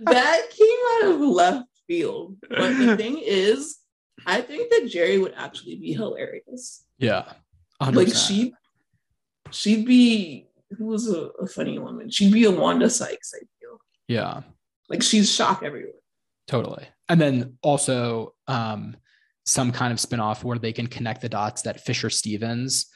that 0.00 0.42
came 0.50 1.08
out 1.10 1.14
of 1.14 1.20
left 1.20 1.68
field. 1.86 2.36
But 2.48 2.76
the 2.78 2.96
thing 3.00 3.18
is, 3.24 3.78
I 4.26 4.40
think 4.40 4.70
that 4.70 4.88
Jerry 4.90 5.18
would 5.18 5.34
actually 5.36 5.76
be 5.76 5.92
hilarious. 5.92 6.84
Yeah. 6.98 7.24
100%. 7.82 7.94
Like 7.96 8.14
she, 8.14 8.54
she'd 9.50 9.84
be 9.86 10.46
who 10.78 10.86
was 10.86 11.08
a, 11.08 11.28
a 11.40 11.46
funny 11.46 11.78
woman. 11.78 12.10
She'd 12.10 12.32
be 12.32 12.44
a 12.44 12.50
Wanda 12.50 12.88
Sykes. 12.90 13.32
I 13.34 13.40
feel 13.60 13.78
yeah, 14.08 14.42
like 14.88 15.02
she's 15.02 15.30
shock 15.32 15.62
everywhere. 15.62 15.92
totally. 16.46 16.86
And 17.08 17.20
then 17.20 17.58
also 17.62 18.33
um 18.48 18.96
some 19.46 19.72
kind 19.72 19.92
of 19.92 20.00
spin-off 20.00 20.42
where 20.42 20.58
they 20.58 20.72
can 20.72 20.86
connect 20.86 21.20
the 21.20 21.28
dots 21.28 21.62
that 21.62 21.84
Fisher 21.84 22.10
Stevens 22.10 22.86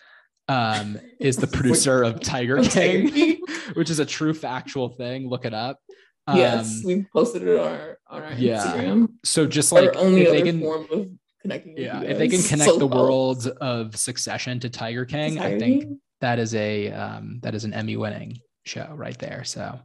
um 0.49 0.99
is 1.21 1.37
the 1.37 1.47
producer 1.57 2.03
of 2.03 2.21
Tiger 2.21 2.63
King, 2.63 3.41
which 3.75 3.91
is 3.91 3.99
a 3.99 4.07
true 4.07 4.35
factual 4.35 4.91
thing. 4.91 5.29
Look 5.29 5.45
it 5.45 5.55
up. 5.55 5.79
Um, 6.27 6.37
yes, 6.37 6.83
we 6.85 7.07
posted 7.13 7.43
it 7.43 7.59
on 7.59 7.75
our 7.75 7.99
on 8.09 8.23
our 8.23 8.33
yeah, 8.35 8.63
Instagram. 8.63 9.09
so 9.25 9.47
just 9.47 9.73
like 9.73 9.97
our 9.97 9.97
only 9.97 10.23
if 10.23 10.29
other 10.29 10.39
they 10.39 10.43
can 10.43 10.61
form 10.61 10.87
of 10.91 11.09
connecting. 11.43 11.77
yeah, 11.77 12.03
if 12.03 12.19
they 12.19 12.29
can 12.29 12.43
connect 12.43 12.71
so 12.71 12.79
the 12.79 12.87
well. 12.87 13.05
world 13.05 13.47
of 13.61 13.97
Succession 13.97 14.61
to 14.61 14.69
Tiger 14.69 15.05
King, 15.05 15.39
I 15.39 15.59
think 15.59 15.83
King 15.83 16.01
that 16.21 16.39
is 16.39 16.55
a 16.55 16.91
um 16.93 17.41
that 17.43 17.55
is 17.55 17.65
an 17.65 17.73
Emmy 17.73 17.97
winning 17.97 18.39
show 18.65 18.93
right 18.95 19.19
there. 19.19 19.45
So 19.45 19.79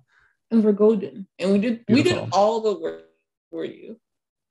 and 0.52 0.64
we're 0.64 0.74
golden, 0.74 1.28
and 1.40 1.52
we 1.52 1.60
did 1.60 1.84
we 1.88 2.04
did 2.04 2.30
all 2.32 2.62
the 2.62 2.80
work 2.80 3.06
for 3.52 3.66
you. 3.66 3.98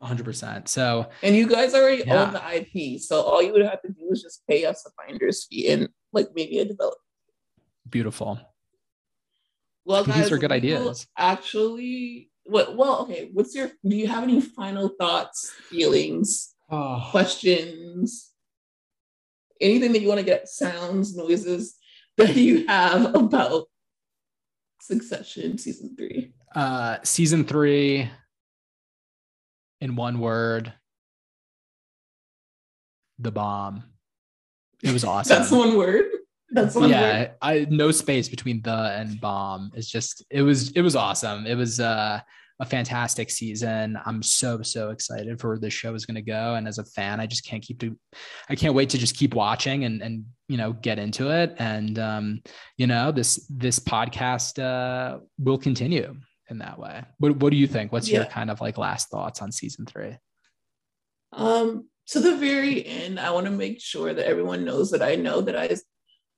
100%. 0.03 0.69
So 0.69 1.09
And 1.23 1.37
you 1.37 1.47
guys 1.49 1.75
already 1.75 2.03
Yeah. 2.07 2.25
own 2.25 2.33
the 2.33 2.43
IP. 2.57 2.99
So 3.01 3.21
all 3.23 3.41
you 3.43 3.53
would 3.53 3.63
have 3.65 3.81
to 3.83 3.89
do 3.89 4.09
is 4.11 4.23
just 4.23 4.43
pay 4.49 4.65
us 4.65 4.85
a 4.87 4.91
finder's 5.03 5.45
fee 5.47 5.69
and 5.69 5.89
like 6.13 6.29
maybe 6.35 6.59
a 6.59 6.65
development. 6.65 6.99
beautiful. 7.89 8.39
Well, 9.85 10.05
think 10.05 10.17
these 10.17 10.31
are 10.33 10.39
good 10.39 10.53
ideas. 10.53 11.07
Actually, 11.19 12.31
what 12.45 12.77
well, 12.77 13.03
okay. 13.03 13.31
What's 13.33 13.55
your 13.55 13.71
do 13.87 13.97
you 13.97 14.07
have 14.07 14.23
any 14.23 14.41
final 14.41 14.89
thoughts, 14.89 15.51
feelings, 15.71 16.55
Oh, 16.71 17.09
questions? 17.11 18.31
Anything 19.61 19.93
that 19.93 20.01
you 20.03 20.09
want 20.09 20.19
to 20.21 20.25
get 20.27 20.49
sounds, 20.49 21.17
noises 21.17 21.77
that 22.17 22.35
you 22.37 22.67
have 22.67 23.15
about 23.15 23.67
Succession 24.81 25.59
season 25.59 25.95
three? 25.97 26.33
uh 26.55 26.99
season 27.03 27.45
three 27.45 28.11
in 29.83 29.97
one 29.97 30.21
word 30.21 30.73
the 33.19 33.33
bomb. 33.33 33.83
It 34.83 34.93
was 34.93 35.05
awesome. 35.13 35.37
That's 35.37 35.51
one 35.51 35.77
word. 35.77 36.05
That's 36.51 36.75
one 36.75 36.85
word. 36.85 36.91
yeah 36.91 37.29
i 37.41 37.67
no 37.71 37.91
space 37.91 38.29
between 38.29 38.63
the 38.63 38.95
and 38.97 39.21
bomb. 39.21 39.73
It's 39.75 39.91
just 39.91 40.25
it 40.31 40.43
was 40.43 40.71
it 40.73 40.83
was 40.83 40.95
awesome. 40.95 41.47
It 41.47 41.57
was 41.57 41.81
uh 41.81 42.21
a 42.61 42.65
fantastic 42.65 43.29
season. 43.29 43.99
I'm 44.07 44.23
so 44.23 44.63
so 44.63 44.91
excited 44.91 45.41
for 45.41 45.49
where 45.49 45.59
this 45.59 45.75
show 45.75 45.95
is 45.95 46.07
going 46.07 46.15
to 46.15 46.23
go. 46.23 46.55
And 46.55 46.69
as 46.69 46.79
a 46.79 46.85
fan 46.85 47.19
i 47.19 47.27
just 47.27 47.45
can't 47.45 47.63
keep 47.63 47.81
to 47.81 47.97
i 48.49 48.55
can't 48.55 48.75
wait 48.75 48.91
to 48.91 48.99
just 48.99 49.17
keep 49.17 49.35
watching 49.35 49.85
and 49.85 50.01
and 50.01 50.25
you 50.49 50.59
know 50.59 50.75
get 50.75 51.01
into 51.01 51.31
it. 51.31 51.57
And 51.59 51.99
um 51.99 52.43
you 52.77 52.87
know 52.87 53.11
this 53.11 53.45
this 53.51 53.81
podcast 53.81 54.63
uh 54.63 55.19
will 55.39 55.59
continue 55.59 56.15
in 56.51 56.59
that 56.59 56.79
way 56.79 57.05
what, 57.19 57.37
what 57.37 57.51
do 57.51 57.57
you 57.57 57.67
think 57.67 57.93
what's 57.93 58.09
your 58.11 58.25
kind 58.25 58.51
of 58.51 58.61
like 58.61 58.77
last 58.79 59.09
thoughts 59.09 59.41
on 59.43 59.51
season 59.53 59.87
three 59.87 60.17
Um, 61.33 61.89
to 62.09 62.21
the 62.21 62.37
very 62.37 62.85
end, 62.85 63.19
I 63.21 63.31
want 63.31 63.47
to 63.47 63.53
make 63.53 63.81
sure 63.81 64.13
that 64.13 64.27
everyone 64.27 64.65
knows 64.65 64.91
that 64.91 65.03
I 65.03 65.15
know 65.15 65.41
that 65.41 65.57
I 65.57 65.71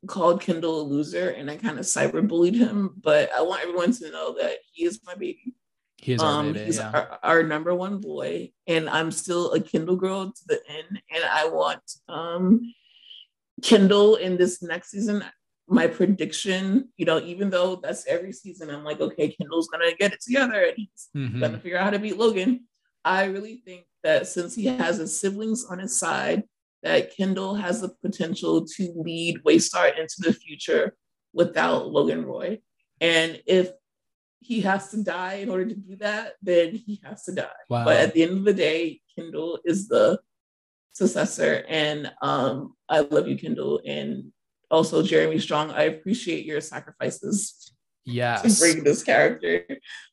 called 0.07 0.42
Kendall 0.42 0.82
a 0.82 0.84
loser 0.84 1.30
and 1.30 1.50
I 1.50 1.57
kind 1.57 1.78
of 1.78 1.86
cyberbullied 1.86 2.55
him, 2.55 2.90
but 3.02 3.32
I 3.32 3.40
want 3.42 3.62
everyone 3.62 3.92
to 3.92 4.11
know 4.11 4.36
that 4.40 4.59
he 4.72 4.84
is 4.84 5.00
my 5.07 5.14
baby. 5.14 5.55
he 5.96 6.12
is 6.12 6.20
our 6.22 6.30
Um, 6.40 6.52
baby 6.52 6.66
he's 6.66 6.76
yeah 6.78 6.90
our, 6.92 7.18
our 7.22 7.42
number 7.42 7.74
one 7.74 7.98
boy, 8.00 8.52
and 8.66 8.88
I'm 8.90 9.11
still 9.11 9.52
a 9.52 9.61
Kendall 9.61 9.96
girl 9.96 10.26
to 10.30 10.42
the 10.46 10.61
end. 10.68 11.00
And 11.11 11.24
I 11.24 11.48
want 11.48 11.82
um 12.09 12.61
Kendall 13.62 14.16
in 14.16 14.36
this 14.36 14.62
next 14.62 14.90
season. 14.90 15.24
My 15.66 15.86
prediction, 15.86 16.90
you 16.96 17.06
know, 17.06 17.20
even 17.20 17.48
though 17.50 17.76
that's 17.76 18.06
every 18.06 18.32
season, 18.32 18.68
I'm 18.70 18.84
like, 18.84 19.00
okay, 19.00 19.28
Kendall's 19.34 19.68
gonna 19.68 19.94
get 19.98 20.12
it 20.12 20.20
together 20.20 20.62
and 20.62 20.74
he's 20.76 21.08
Mhm. 21.14 21.40
gonna 21.40 21.58
figure 21.58 21.78
out 21.78 21.84
how 21.84 21.90
to 21.90 21.98
beat 21.98 22.18
Logan. 22.18 22.66
I 23.04 23.24
really 23.24 23.62
think 23.64 23.86
that 24.02 24.26
since 24.26 24.54
he 24.54 24.66
has 24.66 24.98
his 24.98 25.18
siblings 25.18 25.64
on 25.64 25.78
his 25.78 25.98
side, 25.98 26.42
that 26.82 27.16
Kendall 27.16 27.54
has 27.54 27.80
the 27.80 27.88
potential 28.02 28.66
to 28.76 28.92
lead 28.94 29.42
Waystar 29.44 29.98
into 29.98 30.16
the 30.18 30.34
future 30.34 30.96
without 31.32 31.88
Logan 31.90 32.26
Roy. 32.26 32.60
And 33.00 33.42
if 33.46 33.70
he 34.40 34.60
has 34.60 34.90
to 34.90 35.02
die 35.02 35.36
in 35.36 35.48
order 35.48 35.64
to 35.64 35.74
do 35.74 35.96
that, 35.96 36.34
then 36.42 36.74
he 36.74 37.00
has 37.02 37.24
to 37.24 37.32
die. 37.32 37.48
wow 37.70 37.86
But 37.86 37.96
at 37.96 38.12
the 38.12 38.22
end 38.24 38.32
of 38.36 38.44
the 38.44 38.52
day, 38.52 39.00
Kendall 39.16 39.58
is 39.64 39.88
the 39.88 40.20
successor. 40.92 41.64
And 41.68 42.12
um, 42.20 42.74
I 42.88 43.00
love 43.00 43.26
you, 43.28 43.38
Kendall. 43.38 43.80
And 43.86 44.34
also 44.70 45.02
Jeremy 45.02 45.38
Strong, 45.38 45.70
I 45.70 45.82
appreciate 45.82 46.44
your 46.44 46.60
sacrifices 46.60 47.72
to 48.42 48.56
bring 48.58 48.84
this 48.84 49.02
character 49.02 49.64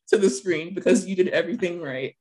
to 0.08 0.18
the 0.18 0.30
screen 0.30 0.74
because 0.74 1.06
you 1.06 1.16
did 1.16 1.28
everything 1.28 1.80
right. 1.80 2.14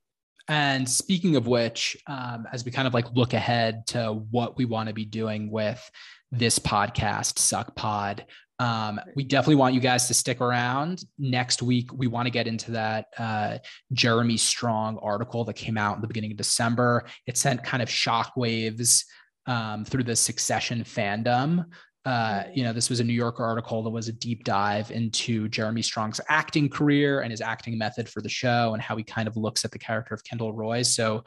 And 0.48 0.90
speaking 0.90 1.36
of 1.36 1.48
which, 1.48 1.96
um, 2.08 2.48
as 2.52 2.66
we 2.66 2.72
kind 2.72 2.88
of 2.88 2.94
like 2.94 3.12
look 3.14 3.34
ahead 3.34 3.88
to 3.88 4.24
what 4.32 4.58
we 4.58 4.66
want 4.66 4.90
to 4.90 4.94
be 4.94 5.06
doing 5.06 5.52
with 5.52 5.90
this 6.32 6.60
podcast, 6.60 7.40
Suck 7.40 7.76
Pod, 7.76 8.26
um, 8.60 9.00
we 9.16 9.24
definitely 9.24 9.56
want 9.56 9.74
you 9.74 9.80
guys 9.80 10.08
to 10.08 10.14
stick 10.14 10.40
around. 10.40 11.04
Next 11.18 11.64
week, 11.64 11.92
we 11.94 12.06
want 12.06 12.28
to 12.28 12.32
get 12.32 12.48
into 12.48 12.72
that 12.72 13.08
uh, 13.18 13.58
Jeremy 13.94 14.38
Strong 14.38 15.00
article 15.02 15.44
that 15.46 15.56
came 15.56 15.78
out 15.78 15.96
in 15.96 16.02
the 16.02 16.08
beginning 16.08 16.32
of 16.32 16.38
December. 16.38 17.06
It 17.26 17.38
sent 17.38 17.64
kind 17.64 17.82
of 17.82 17.90
shockwaves 17.90 19.06
um, 19.48 19.84
through 19.84 20.04
the 20.04 20.16
Succession 20.16 20.84
fandom. 20.84 21.66
Uh, 22.04 22.44
you 22.54 22.64
know, 22.64 22.74
this 22.74 22.90
was 22.90 23.00
a 23.00 23.04
New 23.04 23.14
Yorker 23.14 23.44
article 23.44 23.84
that 23.84 23.90
was 23.90 24.08
a 24.08 24.14
deep 24.14 24.44
dive 24.44 24.90
into 24.90 25.48
Jeremy 25.50 25.84
Strong's 25.84 26.20
acting 26.30 26.68
career 26.68 27.22
and 27.22 27.30
his 27.30 27.42
acting 27.42 27.78
method 27.78 28.10
for 28.10 28.22
the 28.22 28.30
show 28.30 28.74
and 28.74 28.82
how 28.82 28.96
he 28.96 29.04
kind 29.04 29.28
of 29.28 29.38
looks 29.38 29.64
at 29.64 29.72
the 29.72 29.78
character 29.78 30.16
of 30.16 30.24
Kendall 30.24 30.54
Roy. 30.54 30.82
So 30.82 31.24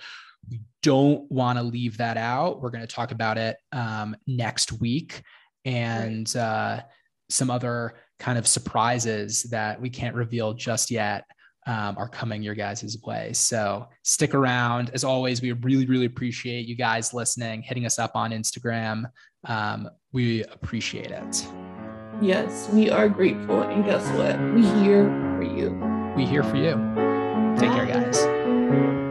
we 0.50 0.60
don't 0.82 1.30
want 1.30 1.58
to 1.58 1.62
leave 1.62 1.96
that 1.98 2.16
out. 2.16 2.60
We're 2.60 2.70
going 2.70 2.86
to 2.86 2.92
talk 2.92 3.12
about 3.12 3.38
it 3.38 3.56
um, 3.72 4.16
next 4.26 4.72
week 4.72 5.22
and 5.64 6.34
uh, 6.36 6.80
some 7.30 7.50
other 7.50 7.94
kind 8.18 8.36
of 8.38 8.46
surprises 8.46 9.44
that 9.44 9.80
we 9.80 9.90
can't 9.90 10.14
reveal 10.14 10.54
just 10.54 10.90
yet 10.90 11.24
um, 11.66 11.96
are 11.96 12.08
coming 12.08 12.42
your 12.42 12.54
guys' 12.54 12.98
way. 13.04 13.32
So 13.32 13.88
stick 14.02 14.34
around. 14.34 14.90
As 14.92 15.04
always, 15.04 15.40
we 15.40 15.52
really, 15.52 15.86
really 15.86 16.04
appreciate 16.06 16.66
you 16.66 16.76
guys 16.76 17.14
listening, 17.14 17.62
hitting 17.62 17.86
us 17.86 17.98
up 17.98 18.12
on 18.14 18.32
Instagram. 18.32 19.04
Um, 19.46 19.88
we 20.14 20.44
appreciate 20.44 21.10
it. 21.10 21.46
Yes, 22.22 22.70
we 22.72 22.88
are 22.88 23.08
grateful. 23.08 23.62
And 23.62 23.84
guess 23.84 24.08
what? 24.16 24.40
We 24.54 24.62
here 24.82 25.04
for 25.36 25.42
you. 25.42 25.70
We 26.16 26.24
here 26.24 26.44
for 26.44 26.56
you. 26.56 26.74
Take 27.58 27.72
care, 27.72 27.86
guys. 27.86 29.03